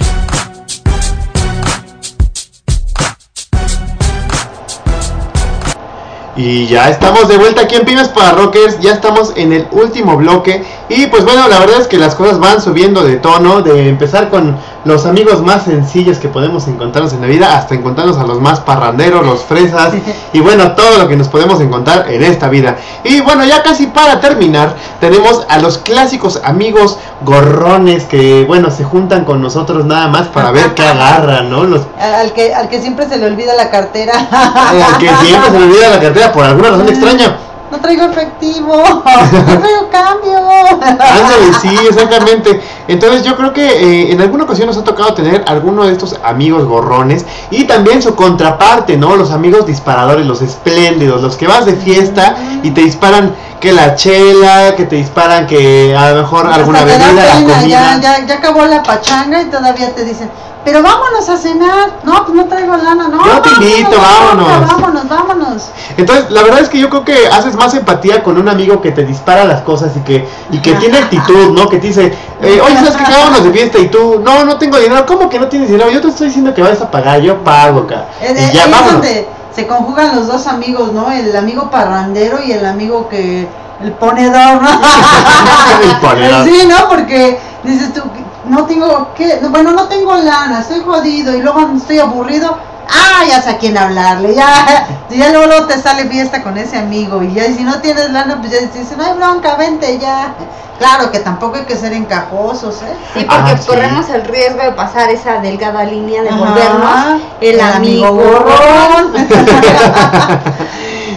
Y 6.36 6.66
ya 6.66 6.90
estamos 6.90 7.28
de 7.28 7.38
vuelta 7.38 7.62
aquí 7.62 7.76
en 7.76 7.86
Pymes 7.86 8.08
para 8.08 8.32
Rockers, 8.32 8.78
ya 8.80 8.92
estamos 8.92 9.32
en 9.36 9.54
el 9.54 9.66
último 9.72 10.16
bloque. 10.18 10.62
Y 10.90 11.06
pues 11.06 11.24
bueno, 11.24 11.48
la 11.48 11.58
verdad 11.58 11.80
es 11.80 11.86
que 11.88 11.96
las 11.96 12.14
cosas 12.14 12.38
van 12.38 12.60
subiendo 12.60 13.02
de 13.02 13.16
tono, 13.16 13.62
de 13.62 13.88
empezar 13.88 14.28
con 14.28 14.56
los 14.86 15.04
amigos 15.04 15.42
más 15.42 15.64
sencillos 15.64 16.18
que 16.18 16.28
podemos 16.28 16.68
encontrarnos 16.68 17.12
en 17.12 17.20
la 17.20 17.26
vida 17.26 17.58
hasta 17.58 17.74
encontrarnos 17.74 18.18
a 18.18 18.22
los 18.24 18.40
más 18.40 18.60
parranderos, 18.60 19.26
los 19.26 19.42
fresas 19.42 19.92
y 20.32 20.40
bueno, 20.40 20.72
todo 20.72 20.98
lo 20.98 21.08
que 21.08 21.16
nos 21.16 21.26
podemos 21.28 21.60
encontrar 21.60 22.08
en 22.08 22.22
esta 22.22 22.48
vida. 22.48 22.76
Y 23.02 23.20
bueno, 23.20 23.44
ya 23.44 23.64
casi 23.64 23.88
para 23.88 24.20
terminar, 24.20 24.76
tenemos 25.00 25.44
a 25.48 25.58
los 25.58 25.78
clásicos 25.78 26.40
amigos 26.44 26.98
gorrones 27.22 28.04
que 28.04 28.44
bueno, 28.46 28.70
se 28.70 28.84
juntan 28.84 29.24
con 29.24 29.42
nosotros 29.42 29.84
nada 29.84 30.06
más 30.06 30.28
para 30.28 30.52
ver 30.52 30.72
qué 30.74 30.84
agarran, 30.84 31.50
¿no? 31.50 31.64
Los 31.64 31.82
Al 32.00 32.32
que, 32.32 32.54
al 32.54 32.68
que 32.68 32.80
siempre 32.80 33.08
se 33.08 33.18
le 33.18 33.26
olvida 33.26 33.54
la 33.54 33.70
cartera. 33.70 34.12
al 34.30 34.98
que 34.98 35.08
siempre 35.08 35.50
se 35.50 35.58
le 35.58 35.64
olvida 35.64 35.90
la 35.90 36.00
cartera 36.00 36.32
por 36.32 36.44
alguna 36.44 36.70
razón 36.70 36.88
extraña. 36.88 37.36
No 37.70 37.78
traigo 37.78 38.04
efectivo, 38.04 38.76
no 38.76 39.58
traigo 39.58 39.88
cambio. 39.90 40.38
Ándale, 40.38 41.52
sí, 41.60 41.76
exactamente. 41.88 42.60
Entonces 42.86 43.24
yo 43.24 43.36
creo 43.36 43.52
que 43.52 43.66
eh, 43.66 44.12
en 44.12 44.20
alguna 44.20 44.44
ocasión 44.44 44.68
nos 44.68 44.78
ha 44.78 44.84
tocado 44.84 45.14
tener 45.14 45.44
alguno 45.48 45.84
de 45.84 45.92
estos 45.92 46.18
amigos 46.22 46.64
gorrones 46.64 47.26
y 47.50 47.64
también 47.64 48.02
su 48.02 48.14
contraparte, 48.14 48.96
¿no? 48.96 49.16
Los 49.16 49.32
amigos 49.32 49.66
disparadores, 49.66 50.26
los 50.26 50.42
espléndidos, 50.42 51.22
los 51.22 51.36
que 51.36 51.48
vas 51.48 51.66
de 51.66 51.74
fiesta 51.74 52.36
y 52.62 52.70
te 52.70 52.82
disparan 52.82 53.34
que 53.60 53.72
la 53.72 53.96
chela, 53.96 54.76
que 54.76 54.84
te 54.84 54.96
disparan 54.96 55.46
que 55.46 55.96
a 55.96 56.10
lo 56.12 56.22
mejor 56.22 56.46
alguna 56.46 56.84
bebida, 56.84 57.12
la 57.12 57.32
comida. 57.32 57.66
ya, 57.66 58.00
ya, 58.00 58.26
ya 58.26 58.34
acabó 58.34 58.64
la 58.66 58.82
pachanga 58.82 59.42
y 59.42 59.46
todavía 59.46 59.92
te 59.94 60.04
dicen, 60.04 60.30
pero 60.66 60.82
vámonos 60.82 61.28
a 61.28 61.36
cenar. 61.36 62.00
No, 62.02 62.24
pues 62.24 62.34
no 62.34 62.46
traigo 62.46 62.76
lana, 62.76 63.06
no. 63.06 63.24
Yo 63.24 63.40
te 63.40 63.50
invito, 63.50 63.96
vámonos. 63.96 64.68
Vámonos, 64.68 65.08
vámonos. 65.08 65.62
Entonces, 65.96 66.28
la 66.32 66.42
verdad 66.42 66.58
es 66.58 66.68
que 66.68 66.80
yo 66.80 66.90
creo 66.90 67.04
que 67.04 67.28
haces 67.28 67.54
más 67.54 67.72
empatía 67.74 68.24
con 68.24 68.36
un 68.36 68.48
amigo 68.48 68.82
que 68.82 68.90
te 68.90 69.04
dispara 69.04 69.44
las 69.44 69.62
cosas 69.62 69.96
y 69.96 70.00
que 70.00 70.26
y 70.50 70.58
que 70.58 70.74
tiene 70.74 70.98
actitud, 70.98 71.52
¿no? 71.52 71.68
Que 71.68 71.78
te 71.78 71.86
dice, 71.86 72.12
eh, 72.42 72.60
oye, 72.60 72.74
¿sabes 72.78 72.96
qué? 72.96 73.12
Vámonos 73.12 73.44
de 73.44 73.52
fiesta 73.52 73.78
y 73.78 73.86
tú, 73.86 74.20
no, 74.24 74.44
no 74.44 74.58
tengo 74.58 74.76
dinero. 74.78 75.06
¿Cómo 75.06 75.28
que 75.28 75.38
no 75.38 75.46
tienes 75.46 75.70
dinero? 75.70 75.88
Yo 75.88 76.00
te 76.00 76.08
estoy 76.08 76.26
diciendo 76.26 76.52
que 76.52 76.62
vayas 76.62 76.82
a 76.82 76.90
pagar, 76.90 77.20
yo 77.20 77.44
pago 77.44 77.82
acá. 77.82 78.06
Y 78.20 78.52
ya 78.52 78.66
vámonos. 78.66 78.94
donde 78.94 79.28
se 79.54 79.68
conjugan 79.68 80.16
los 80.16 80.26
dos 80.26 80.48
amigos, 80.48 80.92
¿no? 80.92 81.12
El 81.12 81.36
amigo 81.36 81.70
parrandero 81.70 82.42
y 82.42 82.50
el 82.50 82.66
amigo 82.66 83.08
que 83.08 83.46
el 83.84 83.92
ponedor, 83.92 84.62
¿no? 84.62 84.68
El 85.84 85.96
ponedor. 86.00 86.44
Sí, 86.44 86.66
¿no? 86.66 86.88
Porque 86.88 87.38
dices 87.62 87.92
tú, 87.92 88.02
no 88.48 88.64
tengo 88.66 89.12
que, 89.14 89.38
bueno, 89.50 89.72
no 89.72 89.84
tengo 89.88 90.14
lana, 90.14 90.60
estoy 90.60 90.80
jodido 90.80 91.34
y 91.36 91.42
luego 91.42 91.60
estoy 91.76 91.98
aburrido. 91.98 92.56
Ah, 92.88 93.24
ya 93.28 93.42
sé 93.42 93.50
a 93.50 93.58
quién 93.58 93.76
hablarle, 93.76 94.32
ya, 94.34 94.86
ya 95.10 95.30
luego, 95.30 95.46
luego 95.46 95.66
te 95.66 95.76
sale 95.80 96.04
fiesta 96.08 96.42
con 96.44 96.56
ese 96.56 96.76
amigo 96.78 97.20
y 97.22 97.34
ya 97.34 97.46
y 97.46 97.54
si 97.54 97.64
no 97.64 97.80
tienes 97.80 98.10
lana, 98.10 98.38
pues 98.40 98.52
ya 98.52 98.60
dices, 98.60 98.96
no 98.96 99.04
hay 99.04 99.12
bronca, 99.14 99.54
vente 99.56 99.98
ya. 99.98 100.34
Claro 100.78 101.10
que 101.10 101.20
tampoco 101.20 101.56
hay 101.56 101.64
que 101.64 101.74
ser 101.74 101.94
encajosos, 101.94 102.82
¿eh? 102.82 102.94
Sí, 103.14 103.20
porque 103.24 103.52
Ah, 103.52 103.56
sí. 103.58 103.66
corremos 103.66 104.10
el 104.10 104.22
riesgo 104.26 104.62
de 104.62 104.72
pasar 104.72 105.08
esa 105.08 105.38
delgada 105.40 105.84
línea 105.84 106.22
de 106.22 106.28
Ajá. 106.28 106.38
volvernos 106.38 107.22
el, 107.40 107.54
El 107.54 107.60
amigo 107.62 108.06
amigo 108.08 108.22
gorrón. 108.22 109.14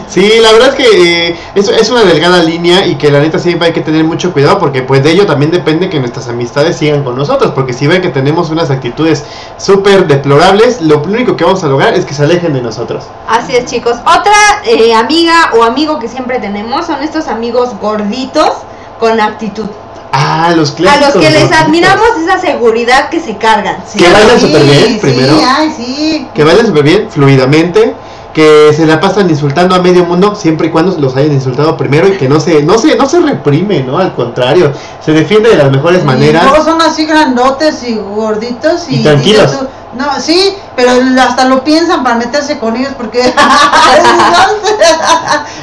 Sí, 0.10 0.28
la 0.42 0.52
verdad 0.52 0.70
es 0.70 0.76
que 0.76 1.28
eh, 1.28 1.36
es, 1.54 1.68
es 1.70 1.90
una 1.92 2.04
delgada 2.04 2.42
línea 2.42 2.86
y 2.88 2.96
que 2.96 3.12
la 3.12 3.20
neta 3.20 3.38
siempre 3.38 3.68
hay 3.68 3.74
que 3.74 3.82
tener 3.82 4.04
mucho 4.04 4.34
cuidado 4.34 4.58
porque 4.58 4.82
pues 4.82 5.04
de 5.04 5.12
ello 5.12 5.28
también 5.28 5.52
depende 5.52 5.88
que 5.90 6.00
nuestras 6.00 6.28
amistades 6.28 6.78
sigan 6.78 7.04
con 7.04 7.16
nosotros, 7.16 7.52
porque 7.54 7.74
si 7.74 7.86
ven 7.86 8.02
que 8.02 8.10
tenemos 8.10 8.50
unas 8.50 8.72
actitudes 8.72 9.24
súper 9.58 10.08
deplorables, 10.08 10.82
lo 10.82 11.00
único 11.04 11.36
que 11.36 11.44
vamos 11.44 11.64
a 11.64 11.68
lograr 11.68 11.94
es 11.94 12.06
que 12.06 12.14
se 12.16 12.24
alejen 12.24 12.54
de 12.54 12.62
nosotros. 12.62 13.06
Así 13.28 13.56
es, 13.56 13.66
chicos. 13.66 13.98
Otra 14.02 14.34
eh, 14.66 14.94
amiga 14.96 15.52
o 15.58 15.64
amigo 15.64 16.00
que 16.00 16.08
siempre 16.08 16.40
tenemos 16.40 16.88
son 16.88 17.04
estos 17.04 17.28
amigos 17.28 17.78
gorditos 17.80 18.52
con 19.00 19.20
actitud. 19.22 19.68
Ah, 20.12 20.54
los 20.56 20.72
A 20.72 20.76
clásicos. 20.76 21.16
los 21.16 21.24
que 21.24 21.30
les 21.32 21.52
admiramos 21.52 22.08
esa 22.24 22.40
seguridad 22.40 23.10
que 23.10 23.20
se 23.20 23.38
cargan. 23.38 23.78
Que 23.96 24.10
bailan 24.12 24.40
súper 24.40 24.64
bien, 24.64 25.00
primero. 25.00 25.38
Sí, 25.38 25.44
ay, 25.46 25.74
sí. 25.78 26.28
Que 26.34 26.44
bailan 26.44 26.66
súper 26.66 26.84
bien, 26.84 27.08
fluidamente, 27.12 27.94
que 28.40 28.72
se 28.74 28.86
la 28.86 29.02
pasan 29.02 29.30
insultando 29.30 29.76
a 29.76 29.80
medio 29.80 30.06
mundo 30.06 30.34
siempre 30.34 30.68
y 30.68 30.70
cuando 30.70 30.98
los 30.98 31.14
hayan 31.18 31.34
insultado 31.34 31.76
primero 31.76 32.08
y 32.08 32.12
que 32.14 32.30
no 32.30 32.40
se, 32.40 32.64
no 32.64 32.78
se, 32.78 32.96
no 32.96 33.06
se 33.06 33.20
reprime, 33.20 33.84
¿no? 33.84 33.98
Al 33.98 34.16
contrario, 34.16 34.72
se 35.04 35.12
defiende 35.12 35.50
de 35.50 35.58
las 35.58 35.70
mejores 35.70 36.06
maneras. 36.06 36.46
Y 36.46 36.50
luego 36.50 36.64
son 36.64 36.82
así 36.82 37.06
grandotes 37.06 37.84
y 37.84 37.96
gorditos 37.96 38.88
y, 38.88 39.02
Y 39.02 39.04
tranquilos. 39.04 39.52
tú, 39.60 39.68
no, 39.98 40.06
sí, 40.22 40.56
pero 40.78 40.92
hasta 41.22 41.50
lo 41.50 41.66
piensan 41.66 42.02
para 42.02 42.16
meterse 42.16 42.60
con 42.60 42.78
ellos 42.78 42.94
porque 42.96 43.20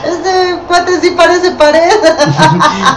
este 0.05 0.59
cuate 0.69 1.01
sí 1.01 1.13
parece 1.17 1.53
pared. 1.53 1.81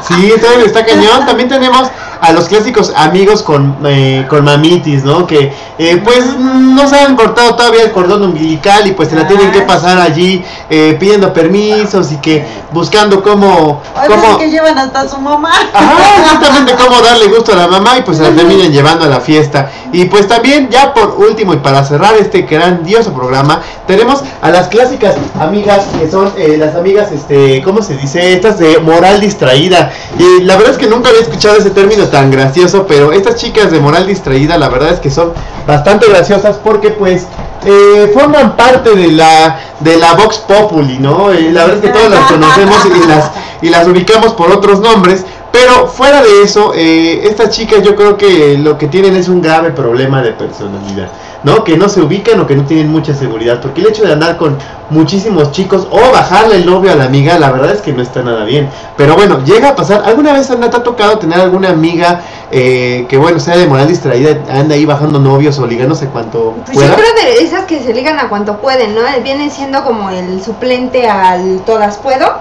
Sí, 0.06 0.34
está 0.66 0.86
cañón. 0.86 1.26
También 1.26 1.48
tenemos 1.48 1.88
a 2.22 2.32
los 2.34 2.46
clásicos 2.46 2.94
amigos 2.96 3.44
con, 3.44 3.78
eh, 3.86 4.26
con 4.30 4.44
mamitis, 4.44 5.04
¿no? 5.04 5.26
Que 5.26 5.54
eh, 5.78 6.02
pues 6.04 6.38
no 6.38 6.88
se 6.88 7.00
han 7.00 7.16
cortado 7.16 7.56
todavía 7.56 7.84
el 7.84 7.92
cordón 7.92 8.24
umbilical 8.24 8.88
y 8.88 8.92
pues 8.92 9.10
se 9.10 9.16
la 9.16 9.28
tienen 9.28 9.52
que 9.52 9.62
pasar 9.62 10.00
allí 10.00 10.44
eh, 10.70 10.98
pidiendo 11.00 11.32
permisos 11.32 12.12
y 12.12 12.18
que 12.18 12.46
buscando 12.72 13.24
cómo... 13.24 13.82
Cómo 14.08 14.38
que 14.38 14.50
llevan 14.50 14.78
hasta 14.78 15.08
su 15.08 15.18
mamá. 15.18 15.54
Ajá, 15.74 16.20
exactamente 16.20 16.76
cómo 16.76 17.02
darle 17.02 17.28
gusto 17.28 17.54
a 17.54 17.56
la 17.56 17.68
mamá 17.68 17.98
y 17.98 18.02
pues 18.02 18.18
se 18.18 18.24
la 18.24 18.36
terminan 18.36 18.72
llevando 18.72 19.06
a 19.06 19.08
la 19.08 19.22
fiesta. 19.22 19.72
Y 19.92 20.06
pues 20.06 20.28
también, 20.28 20.70
ya 20.70 20.94
por 20.94 21.16
último 21.18 21.54
y 21.54 21.58
para 21.58 21.84
cerrar 21.84 22.16
este 22.16 22.42
grandioso 22.42 23.14
programa, 23.14 23.62
tenemos 23.88 24.24
a 24.42 24.50
las 24.50 24.68
clásicas 24.68 25.16
amigas 25.40 25.86
que 26.00 26.10
son 26.12 26.32
eh, 26.38 26.58
las 26.58 26.76
amigas, 26.76 27.12
este, 27.12 27.62
¿cómo 27.64 27.82
se 27.82 27.96
dice? 27.96 28.34
Estas 28.34 28.60
de 28.60 28.80
moral 28.80 29.22
distraída. 29.22 29.92
Y 30.18 30.44
la 30.44 30.58
verdad 30.58 30.74
es 30.74 30.78
que 30.78 30.88
nunca 30.88 31.10
había 31.10 31.22
escuchado 31.22 31.58
ese 31.58 31.70
término 31.72 32.09
tan 32.10 32.32
gracioso, 32.32 32.86
pero 32.88 33.12
estas 33.12 33.36
chicas 33.36 33.72
de 33.72 33.80
moral 33.80 34.08
distraída 34.08 34.58
la 34.58 34.70
verdad 34.70 34.92
es 34.92 35.00
que 35.00 35.10
son 35.10 35.34
bastante 35.68 36.08
graciosas 36.08 36.58
porque 36.58 36.90
pues 36.90 37.26
eh, 37.66 38.12
forman 38.14 38.56
parte 38.56 38.96
de 38.96 39.10
la 39.10 39.60
de 39.80 39.98
la 39.98 40.14
Vox 40.14 40.38
Populi, 40.40 40.98
¿no? 41.00 41.32
Eh, 41.32 41.52
la 41.52 41.66
verdad 41.66 41.84
es 41.84 41.92
que 41.92 41.98
todos 41.98 42.10
las 42.10 42.26
conocemos 42.32 42.78
y 42.86 43.08
las 43.08 43.32
y 43.62 43.70
las 43.70 43.88
ubicamos 43.88 44.34
por 44.34 44.52
otros 44.52 44.80
nombres, 44.80 45.26
pero 45.52 45.88
fuera 45.88 46.22
de 46.22 46.44
eso, 46.44 46.74
eh, 46.76 47.28
estas 47.28 47.50
chicas 47.50 47.84
yo 47.84 47.96
creo 47.96 48.18
que 48.18 48.58
lo 48.58 48.78
que 48.78 48.88
tienen 48.88 49.16
es 49.16 49.28
un 49.28 49.42
grave 49.42 49.72
problema 49.72 50.22
de 50.22 50.32
personalidad, 50.32 51.10
¿no? 51.44 51.64
Que 51.64 51.78
no 51.78 51.90
se 51.90 52.02
ubican 52.02 52.40
o 52.40 52.48
que 52.48 52.56
no 52.56 52.66
tienen 52.66 52.92
mucha 52.92 53.14
seguridad, 53.14 53.62
porque 53.62 53.82
el 53.82 53.88
hecho 53.88 54.04
de 54.04 54.14
andar 54.14 54.38
con 54.38 54.58
muchísimos 54.90 55.52
chicos 55.52 55.88
o 55.92 56.12
bajarle 56.12 56.58
el 56.58 56.66
novio 56.66 56.92
a 56.92 56.96
la 56.96 57.06
amiga, 57.06 57.38
la 57.40 57.52
verdad 57.52 57.72
es 57.72 57.82
que 57.82 57.94
no 57.94 58.02
está 58.02 58.22
nada 58.22 58.44
bien. 58.44 58.70
Pero 58.98 59.16
bueno, 59.16 59.44
llega 59.44 59.70
a 59.70 59.76
pasar, 59.76 60.04
¿alguna 60.06 60.34
vez 60.34 60.48
te 60.48 60.54
ha 60.54 60.84
tocado 60.84 61.20
tener 61.20 61.40
alguna 61.40 61.70
amiga 61.70 62.22
eh, 62.52 63.06
que 63.08 63.18
bueno, 63.18 63.40
sea 63.40 63.56
de 63.58 63.68
moral 63.68 63.88
distraída, 63.88 64.38
anda 64.52 64.76
ahí 64.76 64.86
bajando 64.86 65.20
novios 65.20 65.60
o 65.60 65.68
ligándose 65.68 66.08
cuanto 66.08 66.56
Pues 66.66 66.78
pueda? 66.78 66.90
yo 66.90 66.96
creo 66.96 67.14
de 67.14 67.44
esas 67.44 67.66
que 67.66 67.80
se 67.80 67.94
ligan 67.94 68.20
a 68.20 68.28
cuanto 68.28 68.58
pueden, 68.58 68.96
¿no? 68.96 69.02
Vienen 69.24 69.52
siendo 69.52 69.84
como 69.84 70.10
el 70.10 70.44
suplente 70.44 71.08
al 71.08 71.62
todas 71.66 71.98
puedo. 71.98 72.40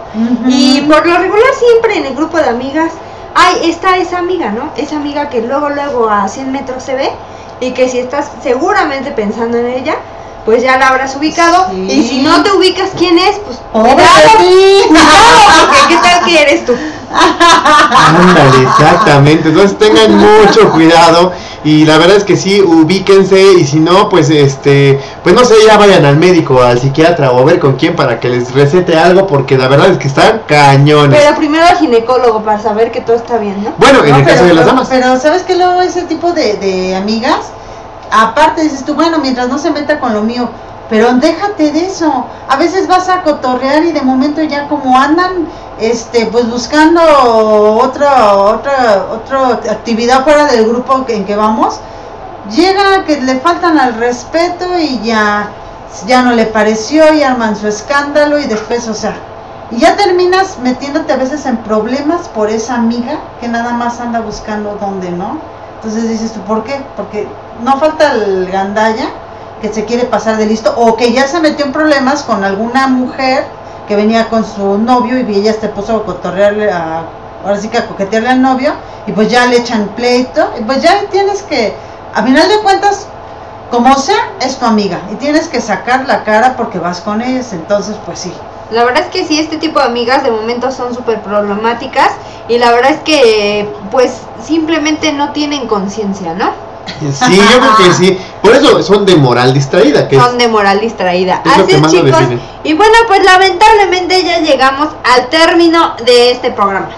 Y 0.49 0.81
por 0.83 1.07
lo 1.07 1.19
regular 1.19 1.53
siempre 1.59 1.99
en 1.99 2.07
el 2.07 2.15
grupo 2.15 2.39
de 2.39 2.49
amigas, 2.49 2.93
ay, 3.35 3.70
está 3.70 3.99
esa 3.99 4.19
amiga, 4.19 4.51
¿no? 4.51 4.70
Esa 4.77 4.97
amiga 4.97 5.29
que 5.29 5.43
luego, 5.43 5.69
luego 5.69 6.09
a 6.09 6.27
100 6.27 6.51
metros 6.51 6.83
se 6.83 6.95
ve 6.95 7.11
y 7.60 7.72
que 7.72 7.89
si 7.89 7.98
estás 7.98 8.30
seguramente 8.43 9.10
pensando 9.10 9.59
en 9.59 9.66
ella, 9.66 9.97
pues 10.44 10.62
ya 10.62 10.78
la 10.78 10.89
habrás 10.89 11.14
ubicado. 11.16 11.70
Y 11.74 12.02
si 12.09 12.22
no 12.22 12.43
te 12.43 12.51
ubicas 12.52 12.90
quién 12.97 13.18
es, 13.18 13.36
pues 13.40 13.59
cuidado, 13.72 13.97
cuidado, 14.39 15.68
porque 15.68 15.94
qué 15.94 16.01
tal 16.02 16.24
que 16.24 16.43
eres 16.43 16.64
tú. 16.64 16.74
Ándale, 17.10 18.62
exactamente. 18.68 19.48
Entonces 19.48 19.78
tengan 19.78 20.16
mucho 20.16 20.70
cuidado 20.72 21.32
y 21.64 21.85
la 21.85 21.98
verdad 21.98 22.16
es 22.16 22.24
que 22.24 22.36
sí, 22.36 22.60
ubíquense 22.62 23.40
y 23.55 23.64
si 23.64 23.80
no, 23.80 24.09
pues 24.09 24.30
este, 24.30 25.01
pues 25.22 25.35
no 25.35 25.44
sé, 25.44 25.55
ya 25.66 25.76
vayan 25.76 26.05
al 26.05 26.16
médico, 26.16 26.62
al 26.62 26.78
psiquiatra 26.80 27.32
o 27.32 27.40
a 27.40 27.44
ver 27.44 27.59
con 27.59 27.74
quién 27.76 27.97
para 27.97 28.20
que 28.20 28.28
les 28.28 28.52
recete 28.55 28.97
algo 28.97 29.26
porque 29.26 29.59
la 29.59 29.68
verdad 29.68 29.89
es 29.90 29.98
que 29.98 30.09
están 30.09 30.43
cañones. 30.47 31.18
Pero 31.20 31.36
primero 31.36 31.64
al 31.66 31.76
ginecólogo 31.76 32.43
para 32.43 32.60
saber 32.60 32.90
que 32.93 33.01
todo 33.01 33.16
está 33.16 33.39
bien, 33.39 33.62
¿no? 33.64 33.72
Bueno, 33.78 34.05
en 34.05 34.10
No, 34.10 34.16
el 34.18 34.24
caso 34.24 34.36
pero- 34.36 34.47
de 34.48 34.55
las 34.55 34.64
pero- 34.64 34.76
damas. 34.76 34.89
Pero 34.89 35.20
¿sabes 35.20 35.43
qué 35.43 35.56
luego 35.56 35.82
ese 35.82 36.02
tipo 36.02 36.32
de, 36.32 36.55
de 36.56 36.94
amigas? 36.97 37.47
Aparte 38.10 38.62
dices 38.62 38.85
tú, 38.85 38.94
bueno, 38.94 39.18
mientras 39.18 39.48
no 39.48 39.59
se 39.59 39.70
meta 39.70 39.98
con 40.01 40.14
lo 40.14 40.22
mío, 40.22 40.48
pero 40.89 41.15
déjate 41.15 41.73
de 41.73 41.86
eso. 41.86 42.27
A 42.48 42.56
veces 42.56 42.86
vas 42.89 43.09
a 43.09 43.23
cotorrear 43.23 43.85
y 43.85 43.93
de 43.93 44.02
momento 44.02 44.43
ya 44.43 44.69
como 44.69 44.97
andan 44.98 45.48
este 45.81 46.27
pues 46.27 46.51
buscando 46.51 47.01
otra 47.01 48.35
otra 48.35 49.06
otra 49.12 49.48
actividad 49.70 50.24
fuera 50.24 50.47
del 50.47 50.69
grupo 50.69 51.05
en 51.09 51.24
que 51.24 51.36
vamos, 51.36 51.81
llega 52.51 53.05
que 53.05 53.20
le 53.20 53.39
faltan 53.40 53.78
al 53.78 53.94
respeto 53.94 54.78
y 54.78 55.01
ya 55.02 55.51
ya 56.06 56.23
no 56.23 56.32
le 56.32 56.47
pareció 56.47 57.12
y 57.15 57.23
arman 57.23 57.56
su 57.56 57.66
escándalo 57.66 58.39
y 58.39 58.47
después, 58.47 58.89
o 58.89 58.94
sea, 58.94 59.16
y 59.70 59.78
ya 59.78 59.97
terminas 59.97 60.59
metiéndote 60.62 61.12
a 61.12 61.16
veces 61.16 61.44
en 61.47 61.59
problemas 61.59 62.28
por 62.28 62.51
esa 62.51 62.77
amiga 62.77 63.19
que 63.40 63.48
nada 63.48 63.73
más 63.73 64.01
anda 64.01 64.20
buscando 64.20 64.77
dónde, 64.81 65.10
¿no? 65.10 65.39
Entonces 65.77 66.09
dices 66.09 66.32
tú, 66.32 66.40
¿por 66.40 66.65
qué? 66.65 66.82
Porque 66.97 67.28
no 67.62 67.78
falta 67.78 68.12
el 68.12 68.51
gandalla 68.51 69.09
que 69.60 69.72
se 69.72 69.85
quiere 69.85 70.05
pasar 70.05 70.36
de 70.36 70.47
listo 70.47 70.72
o 70.76 70.97
que 70.97 71.12
ya 71.12 71.26
se 71.26 71.40
metió 71.40 71.66
en 71.66 71.72
problemas 71.72 72.22
con 72.22 72.44
alguna 72.44 72.86
mujer 72.89 73.44
que 73.86 73.97
venía 73.97 74.28
con 74.28 74.44
su 74.44 74.78
novio 74.78 75.18
y 75.18 75.35
ella 75.35 75.52
se 75.52 75.68
puso 75.68 75.97
a 75.97 76.05
cotorrearle 76.05 76.70
a 76.70 77.05
ahora 77.44 77.59
sí 77.59 77.68
que 77.68 77.78
a 77.78 77.86
coquetearle 77.86 78.28
al 78.28 78.43
novio 78.43 78.72
y 79.06 79.12
pues 79.12 79.30
ya 79.30 79.47
le 79.47 79.59
echan 79.59 79.89
pleito 79.97 80.51
y 80.59 80.64
pues 80.64 80.82
ya 80.82 81.05
tienes 81.10 81.43
que 81.43 81.74
a 82.14 82.22
final 82.22 82.48
de 82.48 82.59
cuentas 82.60 83.06
como 83.70 83.94
sea 83.97 84.32
es 84.40 84.56
tu 84.56 84.66
amiga 84.66 85.01
y 85.12 85.14
tienes 85.16 85.48
que 85.48 85.60
sacar 85.60 86.06
la 86.06 86.24
cara 86.24 86.56
porque 86.56 86.78
vas 86.78 87.01
con 87.01 87.22
ellas 87.22 87.52
entonces 87.52 87.97
pues 88.05 88.18
sí 88.18 88.32
La 88.70 88.85
verdad 88.85 89.05
es 89.05 89.09
que 89.09 89.24
sí, 89.26 89.39
este 89.39 89.56
tipo 89.56 89.78
de 89.78 89.86
amigas 89.86 90.24
de 90.24 90.30
momento 90.30 90.70
son 90.70 90.94
súper 90.94 91.22
problemáticas 91.22 92.10
y 92.48 92.59
la 92.59 92.70
verdad 92.70 92.93
es 92.93 93.01
que 93.01 93.68
pues 93.90 94.12
simplemente 94.43 95.12
no 95.12 95.32
tienen 95.32 95.66
conciencia, 95.66 96.35
¿no? 96.35 96.68
Sí, 97.12 97.36
yo 97.36 97.59
creo 97.60 97.77
que 97.77 97.93
sí. 97.94 98.19
Por 98.43 98.55
eso 98.55 98.82
son 98.82 99.05
de 99.06 99.16
moral 99.16 99.52
distraída, 99.52 100.09
que 100.09 100.16
es- 100.16 100.23
Son 100.23 100.39
de 100.39 100.48
moral 100.48 100.81
distraída. 100.81 101.43
es 101.44 101.56
lo 101.59 101.65
Así 101.65 101.73
que 101.73 101.77
es 101.86 101.93
chicos. 101.93 102.20
Y 102.65 102.74
bueno, 102.74 102.94
pues 103.06 103.24
lamentablemente 103.24 104.23
ya 104.24 104.39
llegamos 104.40 104.89
al 105.05 105.28
término 105.28 105.94
de 106.05 106.31
este 106.32 106.51
programa. 106.51 106.89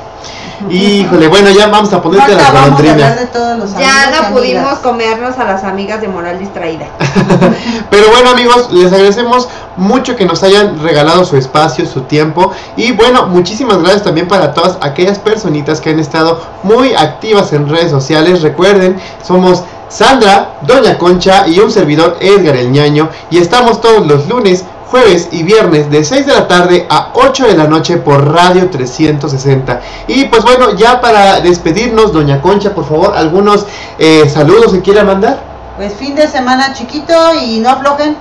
Híjole, 0.68 1.28
bueno, 1.28 1.48
ya 1.48 1.68
vamos 1.68 1.90
a 1.94 2.02
ponerte 2.02 2.32
de 2.34 3.26
todos 3.32 3.58
los 3.58 3.72
Ya 3.78 4.10
no 4.10 4.34
pudimos 4.34 4.62
amigas. 4.64 4.78
comernos 4.80 5.38
a 5.38 5.44
las 5.44 5.64
amigas 5.64 6.02
de 6.02 6.08
moral 6.08 6.38
distraída. 6.38 6.84
Pero 7.90 8.10
bueno 8.10 8.30
amigos, 8.30 8.70
les 8.70 8.92
agradecemos 8.92 9.48
mucho 9.76 10.16
que 10.16 10.26
nos 10.26 10.42
hayan 10.42 10.82
regalado 10.82 11.24
su 11.24 11.38
espacio, 11.38 11.86
su 11.86 12.02
tiempo 12.02 12.52
y 12.76 12.92
bueno, 12.92 13.26
muchísimas 13.28 13.78
gracias 13.78 14.02
también 14.02 14.28
para 14.28 14.52
todas 14.52 14.76
aquellas 14.82 15.18
personitas 15.18 15.80
que 15.80 15.90
han 15.90 15.98
estado 15.98 16.42
muy 16.62 16.92
activas 16.92 17.54
en 17.54 17.66
redes 17.66 17.90
sociales. 17.90 18.42
Recuerden, 18.42 19.00
somos 19.26 19.64
Sandra, 19.90 20.54
Doña 20.62 20.96
Concha 20.96 21.48
y 21.48 21.58
un 21.58 21.70
servidor 21.70 22.16
Edgar 22.20 22.56
el 22.56 22.70
Ñaño 22.70 23.10
y 23.28 23.38
estamos 23.38 23.80
todos 23.80 24.06
los 24.06 24.28
lunes, 24.28 24.64
jueves 24.88 25.28
y 25.32 25.42
viernes 25.42 25.90
de 25.90 26.04
6 26.04 26.26
de 26.26 26.32
la 26.32 26.46
tarde 26.46 26.86
a 26.88 27.10
8 27.12 27.48
de 27.48 27.56
la 27.56 27.66
noche 27.66 27.96
por 27.96 28.32
Radio 28.32 28.70
360. 28.70 29.80
Y 30.06 30.26
pues 30.26 30.44
bueno, 30.44 30.76
ya 30.76 31.00
para 31.00 31.40
despedirnos, 31.40 32.12
Doña 32.12 32.40
Concha, 32.40 32.72
por 32.72 32.88
favor, 32.88 33.14
algunos 33.16 33.66
eh, 33.98 34.28
saludos 34.28 34.72
que 34.72 34.80
quiera 34.80 35.02
mandar. 35.02 35.49
Pues 35.81 35.94
fin 35.94 36.15
de 36.15 36.28
semana 36.28 36.74
chiquito 36.74 37.15
y 37.43 37.59
no 37.61 37.70
aflojen. 37.70 38.15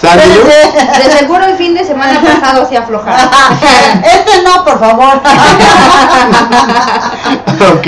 De 0.00 1.10
seguro 1.10 1.44
el 1.46 1.56
fin 1.56 1.74
de 1.74 1.84
semana 1.84 2.20
pasado 2.40 2.64
se 2.68 2.76
aflojaron. 2.76 3.28
este 4.04 4.42
no, 4.44 4.64
por 4.64 4.78
favor. 4.78 5.20
ok, 7.72 7.86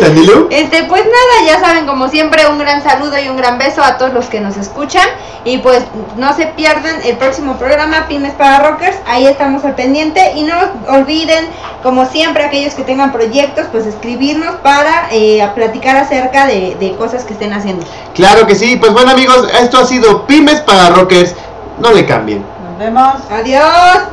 Sanilu. 0.00 0.46
Este, 0.52 0.84
pues 0.84 1.02
nada, 1.02 1.44
ya 1.44 1.58
saben, 1.58 1.86
como 1.86 2.06
siempre, 2.08 2.46
un 2.46 2.60
gran 2.60 2.84
saludo 2.84 3.18
y 3.18 3.28
un 3.28 3.36
gran 3.36 3.58
beso 3.58 3.82
a 3.82 3.98
todos 3.98 4.12
los 4.12 4.26
que 4.26 4.40
nos 4.40 4.56
escuchan. 4.56 5.08
Y 5.44 5.58
pues 5.58 5.82
no 6.16 6.34
se 6.34 6.46
pierdan 6.46 7.00
el 7.04 7.16
próximo 7.16 7.56
programa, 7.56 8.06
Pymes 8.06 8.34
para 8.34 8.60
Rockers. 8.70 8.98
Ahí 9.08 9.26
estamos 9.26 9.64
al 9.64 9.74
pendiente. 9.74 10.34
Y 10.36 10.42
no 10.42 10.54
olviden, 10.88 11.48
como 11.82 12.06
siempre, 12.06 12.44
aquellos 12.44 12.74
que 12.74 12.84
tengan 12.84 13.10
proyectos, 13.12 13.66
pues 13.72 13.86
escribirnos 13.86 14.56
para 14.56 15.08
eh, 15.10 15.48
platicar 15.54 15.96
acerca 15.96 16.46
de, 16.46 16.76
de 16.78 16.94
cosas 16.96 17.07
que 17.10 17.32
estén 17.32 17.52
haciendo. 17.52 17.84
Claro 18.14 18.46
que 18.46 18.54
sí, 18.54 18.76
pues 18.76 18.92
bueno 18.92 19.10
amigos, 19.10 19.48
esto 19.60 19.78
ha 19.78 19.84
sido 19.84 20.26
Pymes 20.26 20.60
para 20.60 20.90
Rockers. 20.90 21.34
No 21.78 21.92
le 21.92 22.06
cambien. 22.06 22.44
Nos 22.64 22.78
vemos. 22.78 23.14
Adiós. 23.30 24.08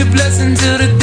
your 0.00 0.10
blessing 0.12 0.54
to 0.54 0.78
the 0.78 0.99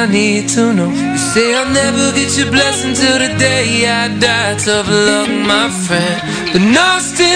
I 0.00 0.06
need 0.06 0.48
to 0.56 0.72
know. 0.72 0.88
You 0.88 1.18
say 1.18 1.52
I'll 1.54 1.70
never 1.74 2.10
get 2.16 2.32
your 2.38 2.50
blessing 2.50 2.94
till 2.94 3.18
the 3.18 3.36
day 3.38 3.86
I 3.86 4.08
die. 4.18 4.56
Tough 4.56 4.88
luck, 4.88 5.28
my 5.28 5.68
friend. 5.68 6.16
But 6.52 6.62
no, 6.62 6.98
still. 7.00 7.29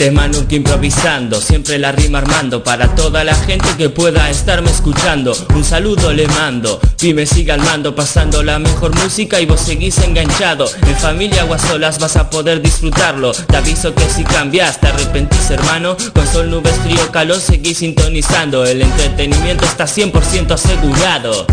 Es 0.00 0.14
Manuki 0.14 0.56
improvisando, 0.56 1.38
siempre 1.42 1.78
la 1.78 1.92
rima 1.92 2.20
armando 2.20 2.64
Para 2.64 2.94
toda 2.94 3.22
la 3.22 3.34
gente 3.34 3.68
que 3.76 3.90
pueda 3.90 4.30
estarme 4.30 4.70
escuchando 4.70 5.36
Un 5.54 5.62
saludo 5.62 6.14
le 6.14 6.26
mando, 6.26 6.80
Pime 6.98 7.26
siga 7.26 7.52
al 7.52 7.60
mando 7.60 7.94
Pasando 7.94 8.42
la 8.42 8.58
mejor 8.58 8.94
música 8.94 9.42
y 9.42 9.44
vos 9.44 9.60
seguís 9.60 9.98
enganchado. 9.98 10.64
En 10.86 10.96
familia 10.96 11.44
o 11.44 11.52
a 11.52 11.58
solas 11.58 11.98
vas 11.98 12.16
a 12.16 12.30
poder 12.30 12.62
disfrutarlo 12.62 13.32
Te 13.32 13.58
aviso 13.58 13.94
que 13.94 14.08
si 14.08 14.24
cambias 14.24 14.80
te 14.80 14.86
arrepentís 14.86 15.50
hermano. 15.50 15.98
Con 16.14 16.26
sol, 16.26 16.50
nubes, 16.50 16.76
frío, 16.82 17.12
calor 17.12 17.38
seguís 17.38 17.76
sintonizando 17.76 18.64
El 18.64 18.80
entretenimiento 18.80 19.66
está 19.66 19.84
100% 19.84 20.52
asegurado. 20.52 21.46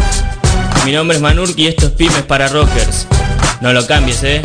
Mi 0.85 0.93
nombre 0.93 1.17
es 1.17 1.21
Manurki 1.21 1.63
y 1.63 1.67
esto 1.67 1.87
es 1.87 1.91
Pymes 1.91 2.23
para 2.23 2.47
Rockers. 2.47 3.07
No 3.59 3.73
lo 3.73 3.85
cambies 3.85 4.23
eh 4.23 4.41